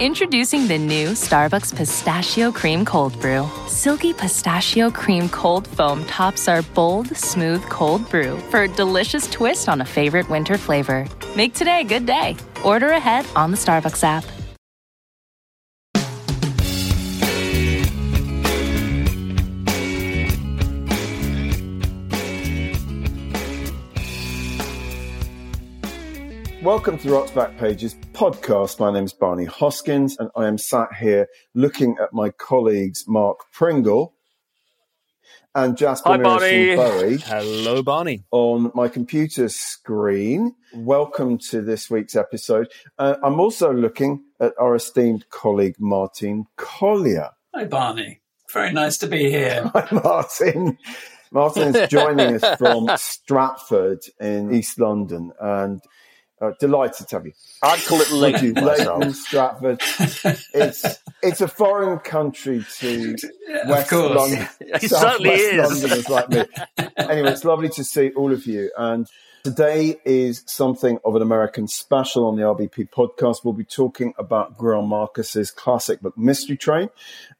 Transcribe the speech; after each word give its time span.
Introducing 0.00 0.66
the 0.66 0.76
new 0.76 1.10
Starbucks 1.10 1.76
Pistachio 1.76 2.50
Cream 2.50 2.84
Cold 2.84 3.18
Brew. 3.20 3.48
Silky 3.68 4.12
pistachio 4.12 4.90
cream 4.90 5.28
cold 5.28 5.68
foam 5.68 6.04
tops 6.06 6.48
our 6.48 6.62
bold, 6.62 7.16
smooth 7.16 7.62
cold 7.66 8.10
brew 8.10 8.36
for 8.50 8.62
a 8.62 8.68
delicious 8.68 9.30
twist 9.30 9.68
on 9.68 9.82
a 9.82 9.84
favorite 9.84 10.28
winter 10.28 10.58
flavor. 10.58 11.06
Make 11.36 11.54
today 11.54 11.82
a 11.82 11.84
good 11.84 12.06
day. 12.06 12.36
Order 12.64 12.88
ahead 12.88 13.24
on 13.36 13.52
the 13.52 13.56
Starbucks 13.56 14.02
app. 14.02 14.24
Welcome 26.64 26.96
to 26.96 27.08
the 27.08 27.12
Rock's 27.12 27.30
Back 27.30 27.58
Pages 27.58 27.94
podcast. 28.14 28.80
My 28.80 28.90
name 28.90 29.04
is 29.04 29.12
Barney 29.12 29.44
Hoskyns, 29.44 30.14
and 30.18 30.30
I 30.34 30.46
am 30.46 30.56
sat 30.56 30.94
here 30.94 31.28
looking 31.52 31.94
at 32.00 32.14
my 32.14 32.30
colleagues 32.30 33.04
Mark 33.06 33.40
Pringle 33.52 34.14
and 35.54 35.76
Jasper 35.76 36.12
Hi, 36.12 36.16
Barney. 36.16 36.74
Bowie 36.74 37.18
Hello, 37.18 37.82
Barney. 37.82 38.24
on 38.30 38.72
my 38.74 38.88
computer 38.88 39.50
screen. 39.50 40.54
Welcome 40.72 41.36
to 41.50 41.60
this 41.60 41.90
week's 41.90 42.16
episode. 42.16 42.72
Uh, 42.98 43.16
I'm 43.22 43.40
also 43.40 43.70
looking 43.70 44.24
at 44.40 44.54
our 44.58 44.74
esteemed 44.74 45.28
colleague 45.28 45.76
Martin 45.78 46.46
Colyer. 46.56 47.28
Hi, 47.54 47.66
Barney. 47.66 48.22
Very 48.54 48.72
nice 48.72 48.96
to 48.98 49.06
be 49.06 49.28
here. 49.30 49.70
Hi, 49.74 49.86
Martin. 49.92 50.78
Martin 51.30 51.76
is 51.76 51.90
joining 51.90 52.42
us 52.42 52.56
from 52.58 52.88
Stratford 52.96 54.02
in 54.18 54.54
East 54.54 54.80
London, 54.80 55.30
and 55.38 55.82
uh, 56.40 56.50
delighted 56.60 57.08
to 57.08 57.16
have 57.16 57.26
you. 57.26 57.32
I'd 57.62 57.82
call 57.84 58.00
it 58.00 58.10
Leyton 58.10 58.54
Leyton. 58.54 59.12
Stratford. 59.14 59.80
It's 60.54 60.84
it's 61.22 61.40
a 61.40 61.48
foreign 61.48 61.98
country 61.98 62.64
to 62.78 63.16
West 63.66 63.90
course. 63.90 64.16
London. 64.16 64.48
It 64.60 64.82
South 64.90 65.00
certainly 65.00 65.30
West 65.30 65.42
is. 65.42 65.82
Londoners 65.82 66.08
like 66.08 66.28
me. 66.30 66.44
Anyway, 66.96 67.30
it's 67.32 67.44
lovely 67.44 67.68
to 67.68 67.84
see 67.84 68.10
all 68.10 68.32
of 68.32 68.46
you. 68.46 68.70
And 68.76 69.06
today 69.44 70.00
is 70.06 70.42
something 70.46 70.98
of 71.04 71.14
an 71.14 71.20
American 71.20 71.68
special 71.68 72.24
on 72.24 72.34
the 72.34 72.42
RBP 72.42 72.88
podcast. 72.88 73.44
We'll 73.44 73.52
be 73.52 73.62
talking 73.62 74.14
about 74.18 74.56
Greil 74.56 74.88
Marcus's 74.88 75.50
classic 75.50 76.00
book 76.00 76.16
Mystery 76.16 76.56
Train, 76.56 76.88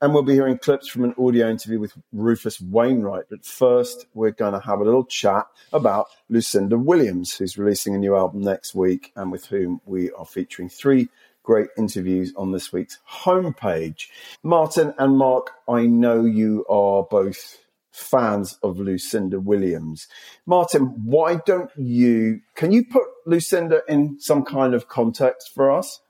and 0.03 0.13
we'll 0.13 0.23
be 0.23 0.35
hearing 0.35 0.59
clips 0.59 0.87
from 0.87 1.05
an 1.05 1.15
audio 1.19 1.49
interview 1.49 1.81
with 1.81 1.95
Rufus 2.13 2.61
Wainwright. 2.61 3.25
But 3.31 3.47
first, 3.47 4.07
we're 4.13 4.33
going 4.33 4.53
to 4.53 4.61
have 4.61 4.81
a 4.81 4.85
little 4.85 5.07
chat 5.07 5.47
about 5.73 6.09
Lucinda 6.29 6.77
Williams, 6.77 7.35
who's 7.35 7.57
releasing 7.57 7.95
a 7.95 7.99
new 7.99 8.15
album 8.15 8.43
next 8.43 8.75
week, 8.75 9.11
and 9.17 9.33
with 9.33 9.47
whom 9.47 9.81
we 9.87 10.11
are 10.13 10.27
featuring 10.27 10.69
three 10.69 11.09
great 11.43 11.69
interviews 11.79 12.35
on 12.37 12.53
this 12.53 12.71
week's 12.71 12.99
homepage. 13.11 14.09
Martin 14.43 14.93
and 14.99 15.17
Mark, 15.17 15.53
I 15.67 15.87
know 15.87 16.25
you 16.25 16.67
are 16.69 17.03
both 17.03 17.64
fans 17.95 18.59
of 18.63 18.79
Lucinda 18.79 19.39
Williams. 19.39 20.09
Martin, 20.47 20.87
why 21.05 21.37
don't 21.47 21.71
you, 21.77 22.41
can 22.57 22.73
you 22.73 22.85
put 22.85 23.05
Lucinda 23.25 23.83
in 23.89 24.19
some 24.19 24.45
kind 24.45 24.75
of 24.75 24.89
context 24.89 25.53
for 25.55 25.71
us? 25.71 26.01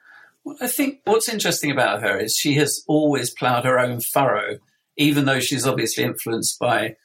Well, 0.44 0.56
I 0.62 0.66
think 0.66 1.00
what's 1.04 1.28
interesting 1.28 1.70
about 1.70 2.02
her 2.02 2.18
is 2.18 2.36
she 2.36 2.54
has 2.54 2.82
always 2.88 3.30
ploughed 3.34 3.66
her 3.66 3.78
own 3.78 4.00
furrow, 4.00 4.58
even 4.96 5.26
though 5.26 5.40
she's 5.40 5.66
obviously 5.66 6.04
influenced 6.04 6.58
by 6.58 6.96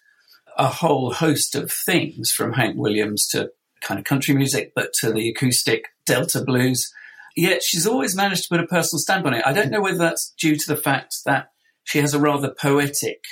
a 0.57 0.67
whole 0.67 1.11
host 1.11 1.55
of 1.55 1.71
things 1.71 2.31
from 2.31 2.53
Hank 2.53 2.77
Williams 2.77 3.27
to 3.31 3.51
kind 3.81 3.99
of 3.99 4.05
country 4.05 4.33
music, 4.33 4.71
but 4.75 4.93
to 5.01 5.11
the 5.11 5.29
acoustic 5.29 5.89
Delta 6.05 6.41
blues. 6.41 6.89
Yet 7.35 7.63
she's 7.63 7.85
always 7.85 8.15
managed 8.15 8.43
to 8.43 8.49
put 8.49 8.63
a 8.63 8.67
personal 8.67 8.99
stamp 8.99 9.25
on 9.25 9.33
it. 9.33 9.45
I 9.45 9.51
don't 9.53 9.71
know 9.71 9.81
whether 9.81 9.97
that's 9.97 10.33
due 10.37 10.55
to 10.55 10.67
the 10.67 10.81
fact 10.81 11.15
that 11.25 11.51
she 11.83 11.99
has 11.99 12.13
a 12.13 12.19
rather 12.19 12.53
poetic, 12.53 13.23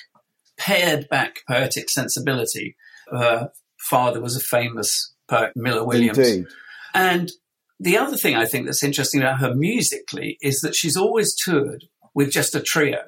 pared 0.57 1.07
back 1.09 1.37
poetic 1.47 1.89
sensibility. 1.89 2.75
Her 3.11 3.51
father 3.89 4.21
was 4.21 4.35
a 4.35 4.41
famous 4.41 5.13
poet, 5.29 5.53
Miller 5.55 5.85
Williams. 5.85 6.17
Indeed. 6.17 6.45
And 6.93 7.31
the 7.79 7.97
other 7.97 8.17
thing 8.17 8.35
I 8.35 8.45
think 8.45 8.65
that's 8.65 8.83
interesting 8.83 9.21
about 9.21 9.39
her 9.39 9.53
musically 9.53 10.37
is 10.41 10.61
that 10.61 10.75
she's 10.75 10.97
always 10.97 11.35
toured 11.35 11.85
with 12.15 12.31
just 12.31 12.55
a 12.55 12.59
trio, 12.59 13.03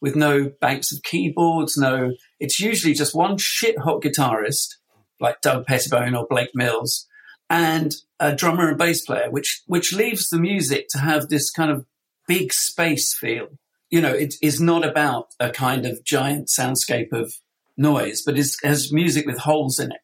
with 0.00 0.16
no 0.16 0.50
banks 0.60 0.92
of 0.92 1.02
keyboards, 1.02 1.76
no, 1.76 2.12
it's 2.40 2.58
usually 2.58 2.94
just 2.94 3.14
one 3.14 3.36
shit 3.38 3.78
hot 3.78 4.02
guitarist, 4.02 4.76
like 5.20 5.40
Doug 5.42 5.66
Pettibone 5.66 6.14
or 6.14 6.26
Blake 6.28 6.50
Mills, 6.54 7.06
and 7.50 7.94
a 8.18 8.34
drummer 8.34 8.68
and 8.68 8.78
bass 8.78 9.04
player, 9.04 9.30
which, 9.30 9.62
which 9.66 9.92
leaves 9.92 10.28
the 10.28 10.40
music 10.40 10.86
to 10.90 10.98
have 10.98 11.28
this 11.28 11.50
kind 11.50 11.70
of 11.70 11.84
big 12.26 12.52
space 12.52 13.14
feel. 13.14 13.48
You 13.90 14.00
know, 14.00 14.12
it 14.12 14.34
is 14.42 14.60
not 14.60 14.84
about 14.84 15.28
a 15.38 15.50
kind 15.50 15.86
of 15.86 16.04
giant 16.04 16.48
soundscape 16.48 17.12
of 17.12 17.34
noise, 17.76 18.22
but 18.24 18.36
is, 18.36 18.58
has 18.62 18.92
music 18.92 19.26
with 19.26 19.38
holes 19.38 19.78
in 19.78 19.92
it. 19.92 20.00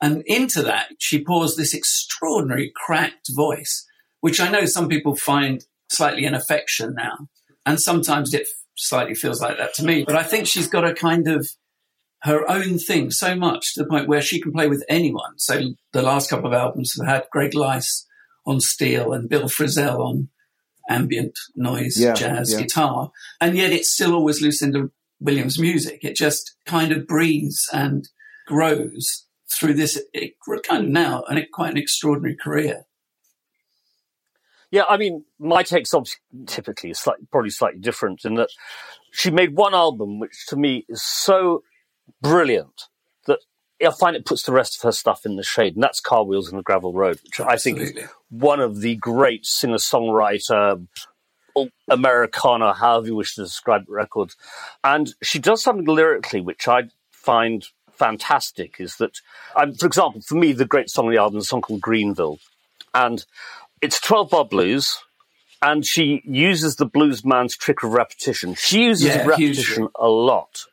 And 0.00 0.22
into 0.26 0.62
that, 0.62 0.88
she 0.98 1.24
pours 1.24 1.56
this 1.56 1.74
extraordinary 1.74 2.72
cracked 2.74 3.28
voice, 3.34 3.86
which 4.20 4.40
I 4.40 4.50
know 4.50 4.66
some 4.66 4.88
people 4.88 5.16
find 5.16 5.64
slightly 5.90 6.24
an 6.24 6.34
affection 6.34 6.94
now. 6.96 7.28
And 7.64 7.80
sometimes 7.80 8.34
it 8.34 8.46
slightly 8.76 9.14
feels 9.14 9.40
like 9.40 9.58
that 9.58 9.74
to 9.74 9.84
me. 9.84 10.04
But 10.04 10.16
I 10.16 10.24
think 10.24 10.46
she's 10.46 10.68
got 10.68 10.84
a 10.84 10.94
kind 10.94 11.28
of 11.28 11.46
her 12.22 12.48
own 12.50 12.78
thing 12.78 13.10
so 13.10 13.34
much 13.34 13.74
to 13.74 13.82
the 13.82 13.88
point 13.88 14.08
where 14.08 14.22
she 14.22 14.40
can 14.40 14.52
play 14.52 14.68
with 14.68 14.84
anyone. 14.88 15.38
So 15.38 15.74
the 15.92 16.02
last 16.02 16.30
couple 16.30 16.46
of 16.46 16.52
albums 16.52 16.94
have 16.98 17.08
had 17.08 17.26
Greg 17.32 17.52
Leisz 17.52 18.04
on 18.46 18.60
steel 18.60 19.12
and 19.12 19.28
Bill 19.28 19.48
Frisell 19.48 19.98
on 20.00 20.28
ambient 20.88 21.38
noise, 21.54 22.00
Yeah, 22.00 22.14
jazz, 22.14 22.52
yeah. 22.52 22.60
guitar. 22.62 23.10
And 23.40 23.56
yet 23.56 23.72
it's 23.72 23.92
still 23.92 24.14
always 24.14 24.40
Lucinda 24.42 24.90
Williams 25.20 25.58
music. 25.58 26.00
It 26.02 26.16
just 26.16 26.56
kind 26.66 26.92
of 26.92 27.06
breathes 27.06 27.68
and 27.72 28.08
grows 28.46 29.26
through 29.50 29.74
this 29.74 30.00
it, 30.12 30.34
kind 30.68 30.84
of 30.84 30.90
now 30.90 31.24
and 31.28 31.38
it, 31.38 31.52
quite 31.52 31.70
an 31.70 31.76
extraordinary 31.78 32.36
career. 32.36 32.84
Yeah, 34.70 34.84
I 34.88 34.96
mean, 34.96 35.24
my 35.38 35.62
take's 35.62 35.92
obviously 35.92 36.20
typically 36.46 36.90
is 36.90 36.98
slightly, 36.98 37.26
probably 37.30 37.50
slightly 37.50 37.78
different 37.78 38.24
in 38.24 38.34
that 38.36 38.48
she 39.12 39.30
made 39.30 39.54
one 39.54 39.74
album 39.74 40.18
which 40.18 40.46
to 40.48 40.56
me 40.56 40.86
is 40.88 41.02
so 41.02 41.62
brilliant 42.22 42.84
that 43.26 43.40
I 43.84 43.90
find 43.90 44.16
it 44.16 44.24
puts 44.24 44.42
the 44.44 44.52
rest 44.52 44.76
of 44.76 44.82
her 44.82 44.92
stuff 44.92 45.24
in 45.26 45.36
the 45.36 45.42
shade, 45.42 45.74
and 45.74 45.82
that's 45.82 46.00
Car 46.00 46.24
Wheels 46.24 46.50
on 46.50 46.56
the 46.56 46.62
Gravel 46.62 46.92
Road, 46.92 47.18
which 47.24 47.40
I 47.40 47.56
think 47.56 47.78
is 47.80 47.92
one 48.30 48.60
of 48.60 48.80
the 48.80 48.96
great 48.96 49.44
singer-songwriter, 49.46 50.86
Americana, 51.88 52.72
however 52.74 53.06
you 53.08 53.16
wish 53.16 53.34
to 53.34 53.42
describe 53.44 53.86
the 53.86 53.92
records. 53.92 54.36
And 54.82 55.14
she 55.22 55.38
does 55.38 55.62
something 55.62 55.86
lyrically 55.86 56.40
which 56.40 56.66
I 56.68 56.84
find 57.10 57.66
fantastic. 57.92 58.76
Is 58.78 58.96
that, 58.96 59.18
um, 59.56 59.74
for 59.74 59.86
example, 59.86 60.20
for 60.22 60.34
me, 60.34 60.52
the 60.52 60.64
great 60.64 60.88
song 60.90 61.06
on 61.06 61.12
the 61.12 61.18
album 61.20 61.38
is 61.38 61.44
a 61.44 61.48
song 61.48 61.60
called 61.62 61.80
Greenville, 61.80 62.38
and 62.94 63.24
it's 63.80 64.00
12 64.00 64.30
bar 64.30 64.44
blues. 64.44 64.98
And 65.64 65.86
she 65.86 66.22
uses 66.24 66.74
the 66.74 66.86
blues 66.86 67.24
man's 67.24 67.56
trick 67.56 67.84
of 67.84 67.92
repetition. 67.92 68.54
She 68.56 68.82
uses 68.86 69.06
Yeah, 69.06 69.24
repetition 69.24 69.54
hugely. 69.82 69.88
a 69.94 70.08
lot 70.08 70.64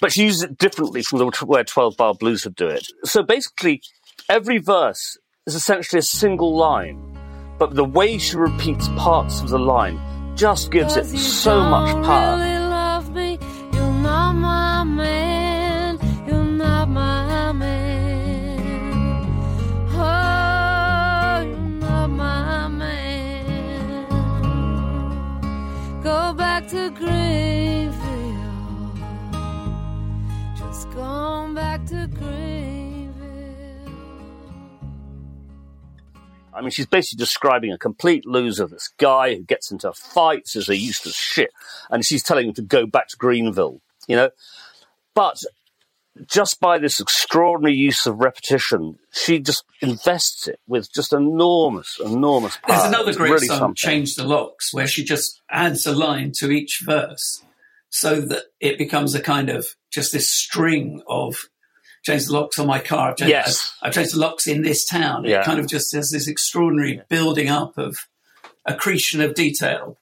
but 0.00 0.12
she 0.12 0.24
uses 0.24 0.42
it 0.42 0.58
differently 0.58 1.02
from 1.02 1.18
the 1.18 1.44
where 1.46 1.64
12 1.64 1.96
bar 1.96 2.14
blues 2.14 2.44
would 2.44 2.56
do 2.56 2.68
it. 2.68 2.86
So 3.04 3.22
basically, 3.22 3.82
every 4.28 4.58
verse 4.58 5.18
is 5.46 5.54
essentially 5.54 5.98
a 5.98 6.02
single 6.02 6.56
line, 6.56 6.98
but 7.58 7.74
the 7.74 7.84
way 7.84 8.18
she 8.18 8.36
repeats 8.36 8.88
parts 8.96 9.40
of 9.40 9.48
the 9.48 9.58
line 9.58 10.00
just 10.36 10.70
gives 10.70 10.96
it 10.96 11.06
so 11.06 11.62
much 11.62 11.92
power. 12.04 12.67
I 36.58 36.60
mean, 36.60 36.70
she's 36.70 36.86
basically 36.86 37.22
describing 37.22 37.72
a 37.72 37.78
complete 37.78 38.26
loser, 38.26 38.66
this 38.66 38.90
guy 38.98 39.36
who 39.36 39.42
gets 39.44 39.70
into 39.70 39.92
fights 39.92 40.56
as 40.56 40.68
a 40.68 40.76
useless 40.76 41.14
shit, 41.14 41.52
and 41.88 42.04
she's 42.04 42.22
telling 42.22 42.48
him 42.48 42.54
to 42.54 42.62
go 42.62 42.84
back 42.84 43.08
to 43.08 43.16
Greenville, 43.16 43.80
you 44.08 44.16
know? 44.16 44.30
But 45.14 45.40
just 46.26 46.58
by 46.58 46.78
this 46.78 46.98
extraordinary 46.98 47.76
use 47.76 48.06
of 48.06 48.18
repetition, 48.18 48.98
she 49.12 49.38
just 49.38 49.64
invests 49.80 50.48
it 50.48 50.58
with 50.66 50.92
just 50.92 51.12
enormous, 51.12 52.00
enormous 52.04 52.56
power. 52.56 52.76
There's 52.76 52.88
another 52.88 53.14
great 53.14 53.30
really 53.30 53.46
song, 53.46 53.58
something. 53.58 53.74
Change 53.76 54.16
the 54.16 54.24
Locks, 54.24 54.74
where 54.74 54.88
she 54.88 55.04
just 55.04 55.40
adds 55.48 55.86
a 55.86 55.94
line 55.94 56.32
to 56.38 56.50
each 56.50 56.82
verse 56.84 57.44
so 57.90 58.20
that 58.20 58.46
it 58.60 58.78
becomes 58.78 59.14
a 59.14 59.20
kind 59.20 59.48
of 59.48 59.66
just 59.90 60.12
this 60.12 60.28
string 60.28 61.02
of 61.06 61.48
change 62.04 62.26
the 62.26 62.32
locks 62.32 62.58
on 62.58 62.66
my 62.66 62.78
car. 62.78 63.10
I've 63.10 63.16
changed, 63.16 63.30
Yes. 63.30 63.72
I've, 63.82 63.88
I've 63.88 63.94
changed 63.94 64.14
the 64.14 64.20
locks 64.20 64.46
in 64.46 64.62
this 64.62 64.84
town. 64.86 65.24
Yeah. 65.24 65.40
It 65.40 65.44
kind 65.44 65.58
of 65.60 65.66
just 65.68 65.94
has 65.94 66.10
this 66.10 66.28
extraordinary 66.28 67.02
building 67.08 67.48
up 67.48 67.76
of 67.78 67.96
accretion 68.66 69.20
of 69.20 69.34
detail. 69.34 69.98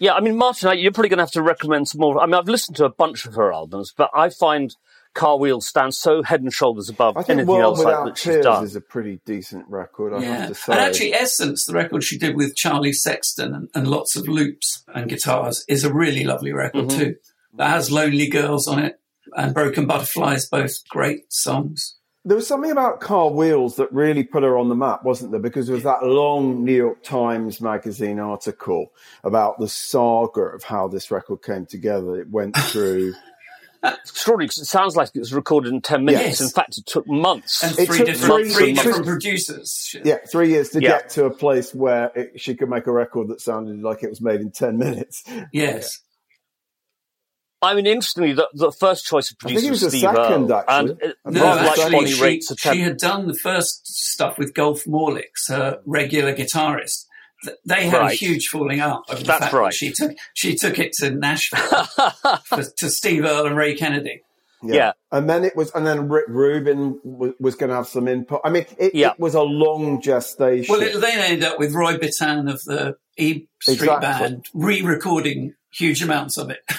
Yeah, 0.00 0.14
I 0.14 0.20
mean, 0.20 0.36
Martin, 0.36 0.76
you're 0.78 0.92
probably 0.92 1.08
going 1.08 1.18
to 1.18 1.22
have 1.22 1.30
to 1.32 1.42
recommend 1.42 1.88
some 1.88 2.00
more. 2.00 2.20
I 2.20 2.26
mean, 2.26 2.34
I've 2.34 2.48
listened 2.48 2.76
to 2.78 2.84
a 2.84 2.90
bunch 2.90 3.26
of 3.26 3.34
her 3.34 3.52
albums, 3.52 3.92
but 3.96 4.10
I 4.12 4.28
find 4.28 4.74
Car 5.14 5.38
Wheels 5.38 5.68
stands 5.68 5.98
so 5.98 6.22
head 6.24 6.42
and 6.42 6.52
shoulders 6.52 6.88
above 6.88 7.16
I 7.16 7.20
think 7.22 7.38
anything 7.38 7.54
World 7.54 7.62
else 7.62 7.78
like, 7.78 7.86
Without 7.86 8.04
that 8.06 8.18
she's 8.18 8.24
Tears 8.24 8.44
done. 8.44 8.64
is 8.64 8.74
a 8.76 8.80
pretty 8.80 9.20
decent 9.24 9.66
record, 9.68 10.12
I 10.12 10.22
yeah. 10.22 10.36
have 10.38 10.48
to 10.48 10.54
say. 10.56 10.72
And 10.72 10.80
actually, 10.80 11.14
Essence, 11.14 11.64
the 11.64 11.74
record 11.74 12.02
she 12.02 12.18
did 12.18 12.34
with 12.34 12.56
Charlie 12.56 12.92
Sexton 12.92 13.54
and, 13.54 13.68
and 13.72 13.86
lots 13.86 14.16
of 14.16 14.26
loops 14.26 14.82
and 14.92 15.08
guitars, 15.08 15.64
is 15.68 15.84
a 15.84 15.92
really 15.94 16.24
lovely 16.24 16.52
record 16.52 16.86
Mm-hmm. 16.88 16.98
too. 16.98 17.14
That 17.56 17.70
has 17.70 17.92
Lonely 17.92 18.26
Girls 18.26 18.66
on 18.66 18.80
it 18.80 18.98
and 19.36 19.54
Broken 19.54 19.86
Butterflies, 19.86 20.48
both 20.48 20.86
great 20.88 21.32
songs. 21.32 21.96
There 22.26 22.36
was 22.36 22.46
something 22.46 22.70
about 22.70 23.00
Car 23.00 23.28
Wheels 23.30 23.76
that 23.76 23.92
really 23.92 24.24
put 24.24 24.42
her 24.44 24.56
on 24.56 24.70
the 24.70 24.74
map, 24.74 25.04
wasn't 25.04 25.30
there? 25.30 25.40
Because 25.40 25.66
there 25.66 25.74
was 25.74 25.84
that 25.84 26.02
long 26.04 26.64
New 26.64 26.74
York 26.74 27.02
Times 27.02 27.60
magazine 27.60 28.18
article 28.18 28.92
about 29.22 29.58
the 29.58 29.68
saga 29.68 30.40
of 30.40 30.62
how 30.64 30.88
this 30.88 31.10
record 31.10 31.42
came 31.42 31.66
together. 31.66 32.18
It 32.18 32.30
went 32.30 32.56
through. 32.58 33.12
It's 33.86 34.10
extraordinary 34.12 34.48
'cause 34.48 34.56
it 34.56 34.64
sounds 34.64 34.96
like 34.96 35.10
it 35.14 35.18
was 35.18 35.34
recorded 35.34 35.74
in 35.74 35.82
10 35.82 36.06
minutes. 36.06 36.24
Yes. 36.24 36.40
In 36.40 36.48
fact, 36.48 36.78
it 36.78 36.86
took 36.86 37.06
months. 37.06 37.62
And 37.62 37.78
It 37.78 37.84
three 37.86 37.98
took 37.98 38.06
different, 38.06 38.44
three- 38.46 38.52
three 38.54 38.72
different 38.72 39.04
producers. 39.04 39.94
yeah, 40.02 40.16
three 40.26 40.48
years 40.48 40.70
to 40.70 40.80
Yeah. 40.80 40.88
get 40.88 41.10
to 41.10 41.26
a 41.26 41.30
place 41.30 41.74
where 41.74 42.10
it, 42.14 42.40
she 42.40 42.54
could 42.54 42.70
make 42.70 42.86
a 42.86 42.92
record 42.92 43.28
that 43.28 43.42
sounded 43.42 43.82
like 43.82 44.02
it 44.02 44.08
was 44.08 44.22
made 44.22 44.40
in 44.40 44.50
10 44.50 44.78
minutes. 44.78 45.22
Yes. 45.52 46.00
I 47.64 47.74
mean, 47.74 47.86
interestingly, 47.86 48.32
the, 48.32 48.48
the 48.54 48.70
first 48.72 49.04
choice 49.06 49.30
of 49.30 49.36
I 49.44 49.48
think 49.48 49.58
producer 49.60 49.70
was 49.72 49.82
was 49.82 49.92
the 49.92 49.98
Steve 49.98 50.10
second, 50.14 50.50
Earle. 50.50 50.52
actually. 50.54 50.90
And 50.90 51.02
it, 51.02 51.16
No, 51.24 51.40
No, 51.40 51.46
like 51.56 51.70
actually, 51.70 51.92
Bonnie 51.92 52.10
she, 52.12 52.22
Raitt's 52.22 52.46
she 52.58 52.68
attempt. 52.68 52.82
had 52.84 52.96
done 52.98 53.26
the 53.26 53.34
first 53.34 53.86
stuff 53.86 54.38
with 54.38 54.54
Gurf 54.54 54.86
Morlix, 54.86 55.48
her 55.48 55.80
regular 55.86 56.34
guitarist. 56.34 57.06
They 57.66 57.88
had 57.88 58.00
a 58.00 58.10
huge 58.14 58.48
falling 58.48 58.80
out 58.80 59.02
over 59.10 59.18
the 59.20 59.26
That's 59.26 59.40
fact 59.40 59.52
that 59.52 59.58
right. 59.58 59.74
she 59.74 59.92
took 59.92 60.12
she 60.32 60.54
took 60.54 60.78
it 60.78 60.92
to 60.94 61.10
Nashville 61.10 61.84
for, 62.44 62.62
to 62.64 62.88
Steve 62.88 63.24
Earle 63.24 63.46
and 63.46 63.56
Ray 63.56 63.74
Kennedy. 63.74 64.22
Yeah. 64.66 64.92
And 65.12 65.28
then 65.28 65.44
it 65.44 65.54
was, 65.54 65.70
and 65.72 65.86
then 65.86 66.08
Rick 66.08 66.24
Rubin 66.28 66.98
was, 67.04 67.32
was 67.38 67.54
going 67.54 67.68
to 67.68 67.76
have 67.76 67.86
some 67.86 68.08
input. 68.08 68.40
I 68.46 68.48
mean, 68.48 68.64
it, 68.78 68.94
Yeah. 68.94 69.10
it 69.10 69.18
was 69.20 69.34
a 69.34 69.42
long 69.42 70.00
gestation. 70.00 70.72
Well, 70.72 70.80
it 70.80 70.98
then 70.98 71.18
ended 71.18 71.44
up 71.44 71.58
with 71.58 71.74
Roy 71.74 71.98
Bittan 71.98 72.50
of 72.50 72.64
the 72.64 72.96
E 73.18 73.46
Street 73.60 73.74
Exactly. 73.74 74.00
Band 74.00 74.46
re-recording 74.54 75.52
huge 75.70 76.02
amounts 76.02 76.38
of 76.38 76.48
it. 76.48 76.60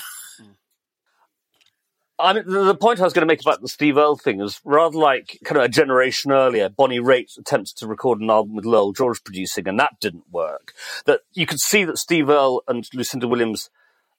I 2.17 2.33
mean, 2.33 2.43
the, 2.47 2.75
point 2.75 3.01
I 3.01 3.03
was 3.03 3.13
going 3.13 3.27
to 3.27 3.31
make 3.31 3.41
about 3.41 3.61
the 3.61 3.67
Steve 3.67 3.97
Earle 3.97 4.15
thing 4.15 4.39
is 4.39 4.61
rather 4.63 4.97
like 4.97 5.37
kind 5.43 5.57
of 5.57 5.65
a 5.65 5.69
generation 5.69 6.31
earlier, 6.31 6.69
Bonnie 6.69 6.99
Raitt 6.99 7.37
attempted 7.37 7.75
to 7.77 7.87
record 7.87 8.21
an 8.21 8.29
album 8.29 8.55
with 8.55 8.65
Lowell 8.65 8.93
George 8.93 9.21
producing, 9.23 9.67
and 9.67 9.79
that 9.79 9.99
didn't 9.99 10.31
work. 10.31 10.73
That 11.05 11.21
you 11.33 11.45
could 11.45 11.59
see 11.59 11.83
that 11.83 11.97
Steve 11.97 12.29
Earle 12.29 12.63
and 12.69 12.87
Lucinda 12.93 13.27
Williams 13.27 13.69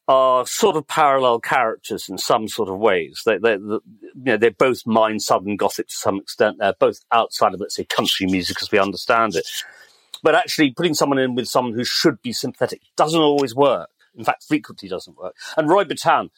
are 0.09 0.47
sort 0.47 0.77
of 0.77 0.87
parallel 0.87 1.41
characters 1.41 2.09
in 2.09 2.19
some 2.19 2.49
sort 2.49 2.69
of 2.69 2.79
ways. 2.79 3.23
They, 3.25 3.39
they, 3.39 3.57
the, 3.57 3.81
you 4.01 4.13
know, 4.15 4.37
they 4.37 4.51
both 4.51 4.87
mind 4.87 5.23
Southern 5.23 5.57
Gothic 5.57 5.89
to 5.89 5.95
some 5.95 6.19
extent. 6.19 6.59
They're 6.59 6.75
both 6.79 7.01
outside 7.11 7.55
of, 7.55 7.61
let's 7.61 7.75
say, 7.75 7.85
country 7.85 8.27
music 8.27 8.59
as 8.61 8.71
we 8.71 8.79
understand 8.79 9.35
it. 9.35 9.49
But 10.23 10.35
actually, 10.35 10.73
putting 10.73 10.95
someone 10.95 11.19
in 11.19 11.35
with 11.35 11.49
someone 11.49 11.75
who 11.75 11.85
should 11.85 12.23
be 12.23 12.33
sympathetic 12.33 12.83
doesn't 12.97 13.21
always 13.21 13.55
work. 13.55 13.89
In 14.17 14.25
fact, 14.25 14.45
frequently 14.45 14.89
doesn't 14.89 15.17
work. 15.17 15.35
And 15.57 15.69
Roy 15.69 15.85
Bittan, 15.85 16.31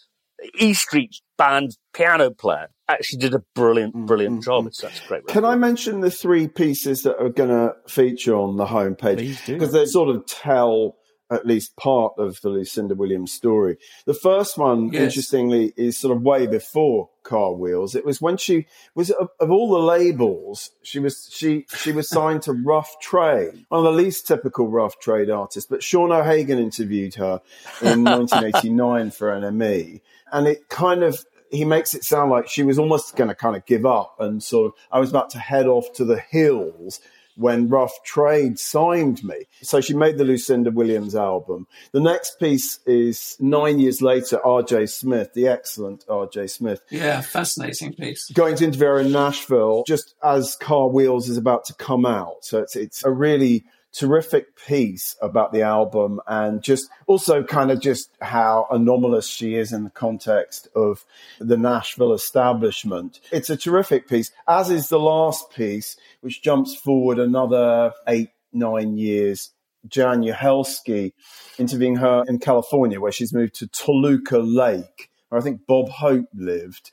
E 0.58 0.75
Street 0.75 1.17
Band 1.37 1.76
piano 1.94 2.31
player, 2.31 2.69
actually 2.88 3.19
did 3.19 3.35
a 3.35 3.43
brilliant, 3.55 3.94
mm, 3.94 4.06
brilliant 4.06 4.40
mm, 4.40 4.44
job. 4.44 4.64
Mm. 4.64 4.69
It's 4.69 4.79
such 4.79 5.05
a 5.05 5.08
great 5.08 5.23
record. 5.23 5.32
Can 5.32 5.44
I 5.44 5.56
mention 5.56 6.00
the 6.00 6.11
three 6.11 6.49
pieces 6.49 7.02
that 7.02 7.20
are 7.20 7.29
going 7.29 7.50
to 7.50 7.75
feature 7.88 8.35
on 8.35 8.56
the 8.56 8.67
homepage? 8.67 9.19
Please 9.19 9.40
do. 9.44 9.55
Because 9.55 9.73
they 9.73 9.87
sort 9.87 10.08
of 10.08 10.26
tell 10.26 10.96
at 11.30 11.46
least 11.46 11.76
part 11.76 12.14
of 12.19 12.40
the 12.40 12.48
Lucinda 12.48 12.94
Williams 12.94 13.32
story. 13.32 13.76
The 14.06 14.14
first 14.14 14.56
one, 14.56 14.92
Yes. 14.92 15.02
interestingly, 15.02 15.72
is 15.76 15.98
sort 15.98 16.16
of 16.16 16.22
way 16.22 16.46
before 16.46 17.10
Car 17.22 17.52
Wheels. 17.52 17.94
It 17.94 18.06
was 18.06 18.20
when 18.20 18.36
she 18.38 18.66
was 18.94 19.10
of, 19.10 19.28
of 19.38 19.50
all 19.50 19.69
the 19.70 19.78
labels, 19.78 20.70
she 20.82 20.98
was 20.98 21.28
she 21.30 21.66
she 21.76 21.92
was 21.92 22.08
signed 22.08 22.42
to 22.42 22.52
Rough 22.52 22.98
Trade, 23.00 23.66
one 23.69 23.80
of 23.80 23.84
the 23.84 23.92
least 24.02 24.26
typical 24.26 24.69
Rough 24.69 24.98
Trade 24.98 25.28
artists. 25.28 25.69
But 25.69 25.82
Sean 25.82 26.10
O'Hagan 26.12 26.58
interviewed 26.58 27.14
her 27.16 27.42
in 27.82 28.04
1989 28.04 29.10
for 29.10 29.28
NME, 29.31 30.00
and 30.32 30.46
it 30.46 30.69
kind 30.69 31.02
of 31.02 31.24
he 31.50 31.64
makes 31.64 31.94
it 31.94 32.04
sound 32.04 32.31
like 32.31 32.46
she 32.48 32.62
was 32.62 32.78
almost 32.78 33.16
going 33.16 33.28
to 33.28 33.34
kind 33.34 33.56
of 33.56 33.64
give 33.66 33.86
up 33.86 34.16
and 34.20 34.42
sort 34.42 34.66
of 34.66 34.72
I 34.92 34.98
was 35.00 35.08
about 35.10 35.31
to 35.31 35.38
head 35.38 35.66
off 35.66 35.92
to 35.94 36.04
the 36.04 36.19
hills 36.19 37.00
when 37.38 37.69
Rough 37.69 37.93
Trade 38.05 38.58
signed 38.58 39.23
me. 39.23 39.46
So 39.62 39.81
she 39.81 39.94
made 39.94 40.19
the 40.19 40.25
Lucinda 40.25 40.70
Williams 40.70 41.14
album. 41.14 41.67
The 41.93 42.00
next 42.00 42.39
piece 42.39 42.81
is 42.86 43.36
nine 43.41 43.79
years 43.79 44.03
later, 44.03 44.41
RJ 44.44 44.91
Smith, 44.91 45.32
the 45.34 45.46
excellent 45.46 46.05
RJ 46.06 46.51
Smith, 46.51 46.82
yeah, 46.91 47.20
fascinating 47.20 47.94
piece. 47.94 48.31
going 48.32 48.56
to 48.56 48.65
interview 48.65 48.86
her 48.86 49.01
in 49.01 49.12
Nashville 49.12 49.84
just 49.86 50.15
as 50.22 50.56
Car 50.56 50.89
Wheels 50.89 51.29
is 51.29 51.36
about 51.36 51.65
to 51.67 51.74
come 51.74 52.05
out. 52.05 52.44
So 52.44 52.58
it's 52.58 52.77
it's 52.77 53.05
a 53.05 53.10
really 53.10 53.65
terrific 53.92 54.56
piece 54.56 55.16
about 55.20 55.52
the 55.52 55.62
album 55.62 56.20
and 56.26 56.62
just 56.62 56.88
also 57.06 57.42
kind 57.42 57.70
of 57.70 57.80
just 57.80 58.10
how 58.20 58.66
anomalous 58.70 59.26
she 59.26 59.54
is 59.54 59.72
in 59.72 59.84
the 59.84 59.90
context 59.90 60.68
of 60.74 61.04
the 61.38 61.56
Nashville 61.56 62.12
establishment. 62.12 63.20
It's 63.32 63.50
a 63.50 63.56
terrific 63.56 64.08
piece, 64.08 64.30
as 64.46 64.70
is 64.70 64.88
the 64.88 65.00
last 65.00 65.50
piece, 65.50 65.96
which 66.20 66.42
jumps 66.42 66.74
forward 66.74 67.18
another 67.18 67.92
eight, 68.06 68.30
nine 68.52 68.96
years. 68.96 69.50
Jaan 69.88 70.28
Uhelszki 70.30 71.12
interviewing 71.58 71.96
her 71.96 72.24
in 72.26 72.40
California, 72.40 73.00
where 73.00 73.12
she's 73.12 73.32
moved 73.32 73.54
to 73.54 73.68
Toluca 73.68 74.38
Lake, 74.38 75.10
I 75.31 75.41
think 75.41 75.67
Bob 75.67 75.89
Hope 75.89 76.27
lived. 76.35 76.91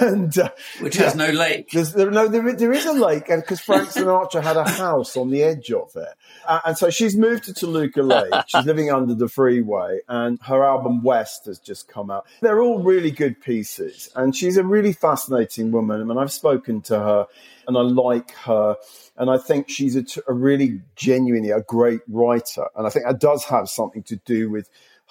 And 0.00 0.36
uh, 0.38 0.50
Which 0.80 0.96
has 0.96 1.14
no 1.14 1.30
lake. 1.30 1.70
There's, 1.72 1.92
there, 1.92 2.10
no, 2.10 2.28
there, 2.28 2.52
there 2.54 2.72
is 2.72 2.86
a 2.86 2.92
lake, 2.92 3.28
and 3.28 3.42
because 3.42 3.60
Frank 3.60 3.88
Sinatra 3.88 4.42
had 4.42 4.56
a 4.56 4.68
house 4.68 5.16
on 5.16 5.30
the 5.30 5.42
edge 5.42 5.70
of 5.70 5.94
it. 5.94 6.08
Uh, 6.46 6.60
and 6.66 6.78
so 6.78 6.90
she's 6.90 7.16
moved 7.16 7.44
to 7.44 7.54
Toluca 7.54 8.02
Lake. 8.02 8.32
She's 8.46 8.64
living 8.64 8.90
under 8.90 9.14
the 9.14 9.28
freeway, 9.28 10.00
and 10.08 10.38
her 10.42 10.64
album 10.64 11.02
West 11.02 11.46
has 11.46 11.58
just 11.58 11.88
come 11.88 12.10
out. 12.10 12.26
They're 12.40 12.60
all 12.60 12.82
really 12.82 13.10
good 13.10 13.40
pieces, 13.40 14.08
and 14.16 14.34
she's 14.34 14.56
a 14.56 14.64
really 14.64 14.92
fascinating 14.92 15.70
woman. 15.70 16.00
I 16.00 16.04
mean, 16.04 16.18
I've 16.18 16.32
spoken 16.32 16.80
to 16.82 16.98
her, 16.98 17.26
and 17.66 17.76
I 17.76 17.82
like 17.82 18.32
her, 18.32 18.76
and 19.16 19.30
I 19.30 19.38
think 19.38 19.68
she's 19.68 19.96
a, 19.96 20.04
a 20.26 20.32
really 20.32 20.80
genuinely 20.96 21.50
a 21.50 21.60
great 21.60 22.00
writer, 22.08 22.66
and 22.76 22.86
I 22.86 22.90
think 22.90 23.06
that 23.06 23.20
does 23.20 23.44
have 23.44 23.68
something 23.68 24.02
to 24.04 24.16
do 24.16 24.50
with 24.50 24.70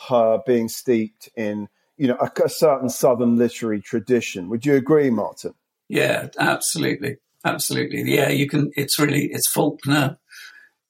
her 0.10 0.40
being 0.46 0.70
steeped 0.70 1.30
in. 1.36 1.70
You 1.98 2.08
know, 2.10 2.18
a, 2.20 2.32
a 2.44 2.50
certain 2.50 2.90
Southern 2.90 3.38
literary 3.38 3.82
tradition. 3.82 4.50
Would 4.50 4.66
you 4.66 4.76
agree, 4.76 5.10
Martin? 5.10 5.54
Yeah, 5.90 6.28
absolutely, 6.40 7.18
absolutely. 7.44 8.04
Yeah, 8.14 8.30
you 8.30 8.48
can. 8.48 8.72
It's 8.76 9.00
really 9.00 9.26
it's 9.32 9.50
Faulkner 9.50 10.18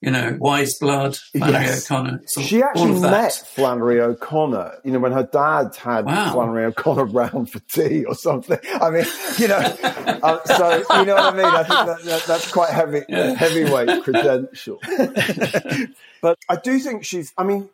you 0.00 0.12
know, 0.12 0.36
Wise 0.38 0.78
Blood, 0.78 1.16
Flannery 1.16 1.64
Yes. 1.64 1.90
O'Connor. 1.90 2.20
So 2.26 2.40
She 2.40 2.62
actually 2.62 3.00
met 3.00 3.32
Flannery 3.32 4.00
O'Connor, 4.00 4.78
you 4.84 4.92
know, 4.92 5.00
when 5.00 5.10
her 5.10 5.24
dad 5.24 5.74
had 5.74 6.04
Wow. 6.04 6.32
Flannery 6.32 6.66
O'Connor 6.66 7.04
round 7.06 7.50
for 7.50 7.58
tea 7.60 8.04
or 8.04 8.14
something. 8.14 8.58
I 8.74 8.90
mean, 8.90 9.04
you 9.38 9.48
know, 9.48 9.56
uh, 9.58 10.44
so 10.44 10.84
you 11.00 11.04
know 11.04 11.14
what 11.16 11.34
I 11.34 11.36
mean? 11.36 11.46
I 11.46 11.64
think 11.64 11.86
that, 11.86 12.02
that, 12.04 12.24
that's 12.26 12.52
quite 12.52 12.70
heavy, 12.70 13.02
heavyweight 13.08 14.04
credential. 14.04 14.78
but 16.22 16.38
I 16.48 16.56
do 16.62 16.78
think 16.78 17.04
she's, 17.04 17.32
I 17.36 17.42
mean, 17.42 17.68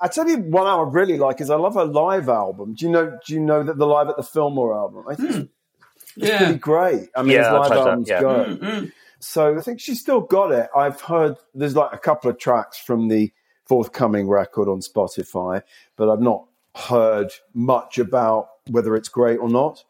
I 0.00 0.08
tell 0.08 0.28
you 0.28 0.38
one 0.38 0.66
I 0.66 0.80
really 0.82 1.16
like 1.18 1.40
is 1.40 1.48
I 1.50 1.56
love 1.56 1.74
her 1.74 1.84
live 1.84 2.28
album. 2.28 2.74
Do 2.74 2.84
you 2.84 2.90
know, 2.90 3.18
do 3.26 3.34
you 3.34 3.40
know 3.40 3.62
that 3.62 3.78
the 3.78 3.86
live 3.86 4.08
at 4.08 4.16
the 4.16 4.22
Fillmore 4.22 4.74
album? 4.74 5.04
I 5.08 5.14
think 5.14 5.30
it's 6.16 6.28
Yeah. 6.28 6.38
pretty 6.38 6.58
great. 6.58 7.08
I 7.16 7.22
mean, 7.22 7.32
Yeah, 7.32 7.52
live 7.52 7.72
albums 7.72 8.08
yeah. 8.08 8.20
go. 8.20 8.44
Mm-hmm. 8.44 8.86
So 9.20 9.56
I 9.56 9.60
think 9.62 9.80
she's 9.80 10.00
still 10.00 10.20
got 10.20 10.52
it. 10.52 10.68
I've 10.76 11.00
heard 11.00 11.36
there's 11.54 11.74
like 11.74 11.92
a 11.92 11.98
couple 11.98 12.30
of 12.30 12.38
tracks 12.38 12.78
from 12.78 13.08
the 13.08 13.32
forthcoming 13.64 14.28
record 14.28 14.68
on 14.68 14.80
Spotify, 14.80 15.62
but 15.96 16.10
I've 16.10 16.20
not 16.20 16.44
heard 16.74 17.32
much 17.54 17.98
about 17.98 18.48
whether 18.70 18.94
it's 18.94 19.08
great 19.08 19.38
or 19.38 19.48
not. 19.48 19.82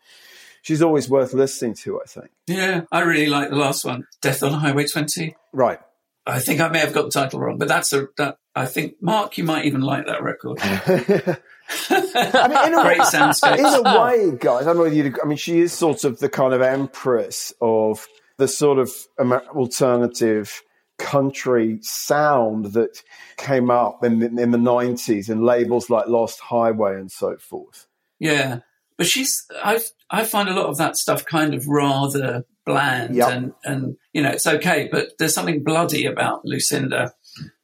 She's 0.62 0.82
always 0.82 1.08
worth 1.10 1.32
listening 1.34 1.74
to, 1.74 2.00
I 2.00 2.06
think. 2.06 2.30
Yeah, 2.46 2.82
I 2.90 3.00
really 3.00 3.26
like 3.26 3.50
the 3.50 3.56
last 3.56 3.84
one, 3.84 4.06
Death 4.20 4.42
on 4.42 4.52
Highway 4.52 4.86
20. 4.86 5.36
Right. 5.52 5.78
I 6.26 6.40
think 6.40 6.60
I 6.60 6.68
may 6.68 6.80
have 6.80 6.92
got 6.92 7.04
the 7.04 7.10
title 7.10 7.38
wrong, 7.40 7.56
but 7.58 7.68
that's 7.68 7.92
a, 7.92 8.08
that, 8.16 8.38
I 8.54 8.66
think, 8.66 8.94
Mark, 9.00 9.38
you 9.38 9.44
might 9.44 9.64
even 9.66 9.80
like 9.80 10.06
that 10.06 10.22
record. 10.22 10.58
I 10.62 12.48
mean, 12.48 12.72
in 12.72 12.78
a, 12.78 12.82
Great 12.82 13.00
soundscape. 13.00 13.58
in 13.58 13.64
a 13.64 14.00
way, 14.00 14.36
guys, 14.38 14.62
I 14.62 14.66
don't 14.66 14.76
know 14.76 14.82
whether 14.82 14.94
you'd, 14.94 15.20
I 15.20 15.26
mean, 15.26 15.38
she 15.38 15.60
is 15.60 15.72
sort 15.72 16.04
of 16.04 16.18
the 16.18 16.28
kind 16.28 16.52
of 16.52 16.62
empress 16.62 17.52
of 17.60 18.06
the 18.38 18.48
sort 18.48 18.78
of 18.78 18.90
alternative 19.20 20.62
country 20.98 21.78
sound 21.82 22.66
that 22.72 23.02
came 23.36 23.70
up 23.70 24.02
in, 24.04 24.18
the- 24.18 24.42
in 24.42 24.50
the 24.50 24.58
90s 24.58 25.28
in 25.30 25.42
labels 25.42 25.90
like 25.90 26.06
Lost 26.08 26.40
Highway 26.40 26.94
and 26.96 27.10
so 27.10 27.36
forth. 27.36 27.86
Yeah, 28.18 28.60
but 28.96 29.06
she's 29.06 29.44
I 29.62 29.78
I 30.08 30.24
find 30.24 30.48
a 30.48 30.54
lot 30.54 30.66
of 30.66 30.78
that 30.78 30.96
stuff 30.96 31.26
kind 31.26 31.52
of 31.52 31.68
rather 31.68 32.44
bland 32.66 33.14
Yep. 33.14 33.28
and 33.30 33.52
and 33.64 33.96
you 34.12 34.22
know 34.22 34.30
it's 34.30 34.46
okay, 34.46 34.88
but 34.92 35.12
there's 35.18 35.32
something 35.34 35.62
bloody 35.62 36.04
about 36.04 36.44
Lucinda. 36.44 37.12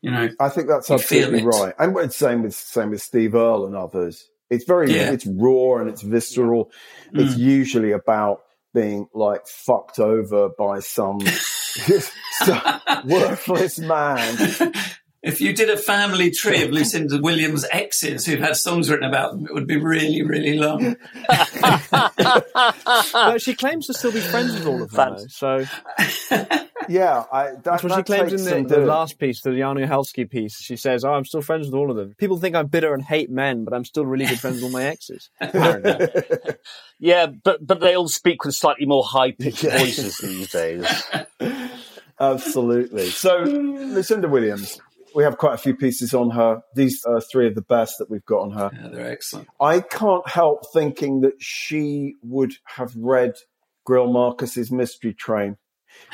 You 0.00 0.10
know, 0.10 0.28
I 0.40 0.48
think 0.48 0.68
that's 0.68 0.90
absolutely 0.90 1.42
right. 1.44 1.74
And 1.78 2.12
same 2.12 2.42
with 2.42 2.54
same 2.54 2.90
with 2.90 3.02
Steve 3.02 3.34
Earle 3.34 3.66
and 3.66 3.76
others. 3.76 4.28
It's 4.50 4.64
very 4.64 4.94
Yeah. 4.94 5.08
Mm. 5.08 5.12
it's 5.14 5.26
raw 5.26 5.80
and 5.80 5.88
it's 5.88 6.02
visceral. 6.02 6.70
It's 7.14 7.36
usually 7.36 7.92
about 7.92 8.42
being 8.74 9.06
like 9.14 9.46
fucked 9.46 9.98
over 9.98 10.48
by 10.58 10.80
some, 10.80 11.20
some 12.40 12.62
worthless 13.06 13.78
man. 13.78 14.36
if 15.22 15.40
you 15.40 15.52
did 15.52 15.70
a 15.70 15.76
family 15.76 16.30
tree 16.30 16.62
of 16.62 16.70
Lucinda 16.70 17.18
Williams' 17.20 17.64
exes 17.70 18.26
who've 18.26 18.40
had 18.40 18.56
songs 18.56 18.90
written 18.90 19.08
about 19.08 19.32
them, 19.32 19.46
it 19.46 19.54
would 19.54 19.66
be 19.66 19.76
really 19.76 20.22
really 20.22 20.58
long. 20.58 20.96
No, 23.14 23.38
she 23.38 23.54
claims 23.54 23.86
to 23.86 23.94
still 23.94 24.12
be 24.12 24.20
friends 24.20 24.54
with 24.54 24.66
all 24.66 24.82
of 24.82 24.90
them. 24.90 25.16
though. 25.16 25.26
So 25.28 25.64
Yeah, 26.88 27.24
I, 27.32 27.50
that, 27.50 27.64
that's 27.64 27.82
what 27.84 27.94
she 27.94 28.02
claims 28.02 28.46
in 28.46 28.66
the, 28.66 28.76
the 28.76 28.86
last 28.86 29.18
piece, 29.18 29.40
the 29.40 29.50
Jaan 29.50 29.84
Uhelszki 29.84 30.28
piece. 30.28 30.60
She 30.60 30.76
says, 30.76 31.04
"Oh, 31.04 31.12
I'm 31.12 31.24
still 31.24 31.42
friends 31.42 31.66
with 31.66 31.74
all 31.74 31.90
of 31.90 31.96
them. 31.96 32.14
People 32.18 32.38
think 32.38 32.56
I'm 32.56 32.66
bitter 32.66 32.92
and 32.92 33.02
hate 33.02 33.30
men, 33.30 33.64
but 33.64 33.72
I'm 33.72 33.84
still 33.84 34.04
really 34.04 34.26
good 34.26 34.40
friends 34.40 34.56
with 34.56 34.64
all 34.64 34.70
my 34.70 34.84
exes." 34.84 35.30
Yeah, 36.98 37.26
but 37.26 37.66
but 37.66 37.80
they 37.80 37.96
all 37.96 38.06
speak 38.06 38.44
with 38.44 38.54
slightly 38.54 38.86
more 38.86 39.02
high 39.04 39.32
pitched 39.32 39.62
voices 39.62 40.18
these 40.18 40.50
days. 40.50 40.86
Absolutely. 42.20 43.06
So, 43.10 43.38
Lucinda 43.38 44.28
Williams, 44.28 44.80
we 45.14 45.22
have 45.24 45.38
quite 45.38 45.54
a 45.54 45.58
few 45.58 45.76
pieces 45.76 46.14
on 46.14 46.30
her. 46.30 46.62
These 46.74 47.04
are 47.04 47.20
three 47.20 47.46
of 47.46 47.54
the 47.54 47.62
best 47.62 47.96
that 47.98 48.10
we've 48.10 48.24
got 48.24 48.42
on 48.42 48.50
her. 48.52 48.70
Yeah, 48.74 48.88
they're 48.88 49.10
excellent. 49.10 49.48
I 49.60 49.80
can't 49.80 50.26
help 50.28 50.72
thinking 50.72 51.20
that 51.20 51.34
she 51.38 52.16
would 52.22 52.54
have 52.64 52.94
read 52.96 53.34
Greil 53.88 54.12
Marcus's 54.12 54.70
Mystery 54.70 55.14
Train 55.14 55.56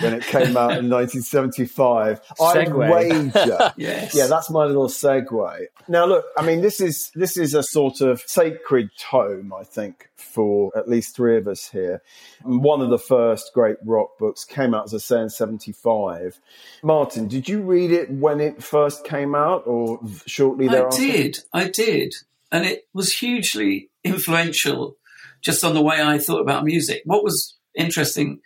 when 0.01 0.15
it 0.15 0.23
came 0.25 0.57
out 0.57 0.77
in 0.79 0.89
1975. 0.89 2.21
I 2.41 2.69
wager. 2.69 3.73
Yes. 3.77 4.15
Yeah, 4.15 4.27
that's 4.27 4.51
my 4.51 4.65
little 4.65 4.89
segue. 4.89 5.67
Now, 5.89 6.07
look, 6.07 6.25
I 6.37 6.43
mean, 6.43 6.63
this 6.63 6.81
is 6.81 7.11
this 7.15 7.37
is 7.37 7.55
a 7.55 7.63
sort 7.63 8.01
of 8.01 8.23
sacred 8.27 8.91
tome, 8.99 9.53
I 9.53 9.65
think, 9.65 10.09
for 10.17 10.77
at 10.77 10.89
least 10.89 11.15
three 11.15 11.37
of 11.37 11.47
us 11.47 11.69
here. 11.69 12.03
One 12.43 12.81
of 12.81 12.91
the 12.91 12.99
first 12.99 13.53
great 13.55 13.77
rock 13.85 14.19
books 14.19 14.45
came 14.45 14.75
out, 14.75 14.85
as 14.85 14.95
I 14.95 14.99
say, 14.99 15.21
in 15.23 15.31
'75. 15.31 16.41
Martin, 16.83 17.29
did 17.29 17.49
you 17.49 17.63
read 17.63 17.93
it 17.93 18.11
when 18.11 18.41
it 18.41 18.63
first 18.63 19.05
came 19.05 19.35
out, 19.35 19.67
or 19.67 20.01
shortly 20.27 20.69
after 20.69 20.87
I 20.87 20.91
did. 20.91 21.39
I 21.53 21.69
did. 21.69 22.15
And 22.51 22.65
it 22.65 22.89
was 22.95 23.13
hugely 23.13 23.91
influential 24.05 24.97
just 25.43 25.65
on 25.65 25.75
the 25.75 25.83
way 25.83 26.03
I 26.03 26.19
thought 26.19 26.41
about 26.41 26.65
music. 26.65 27.03
What 27.05 27.23
was 27.23 27.57
interesting 27.75 28.41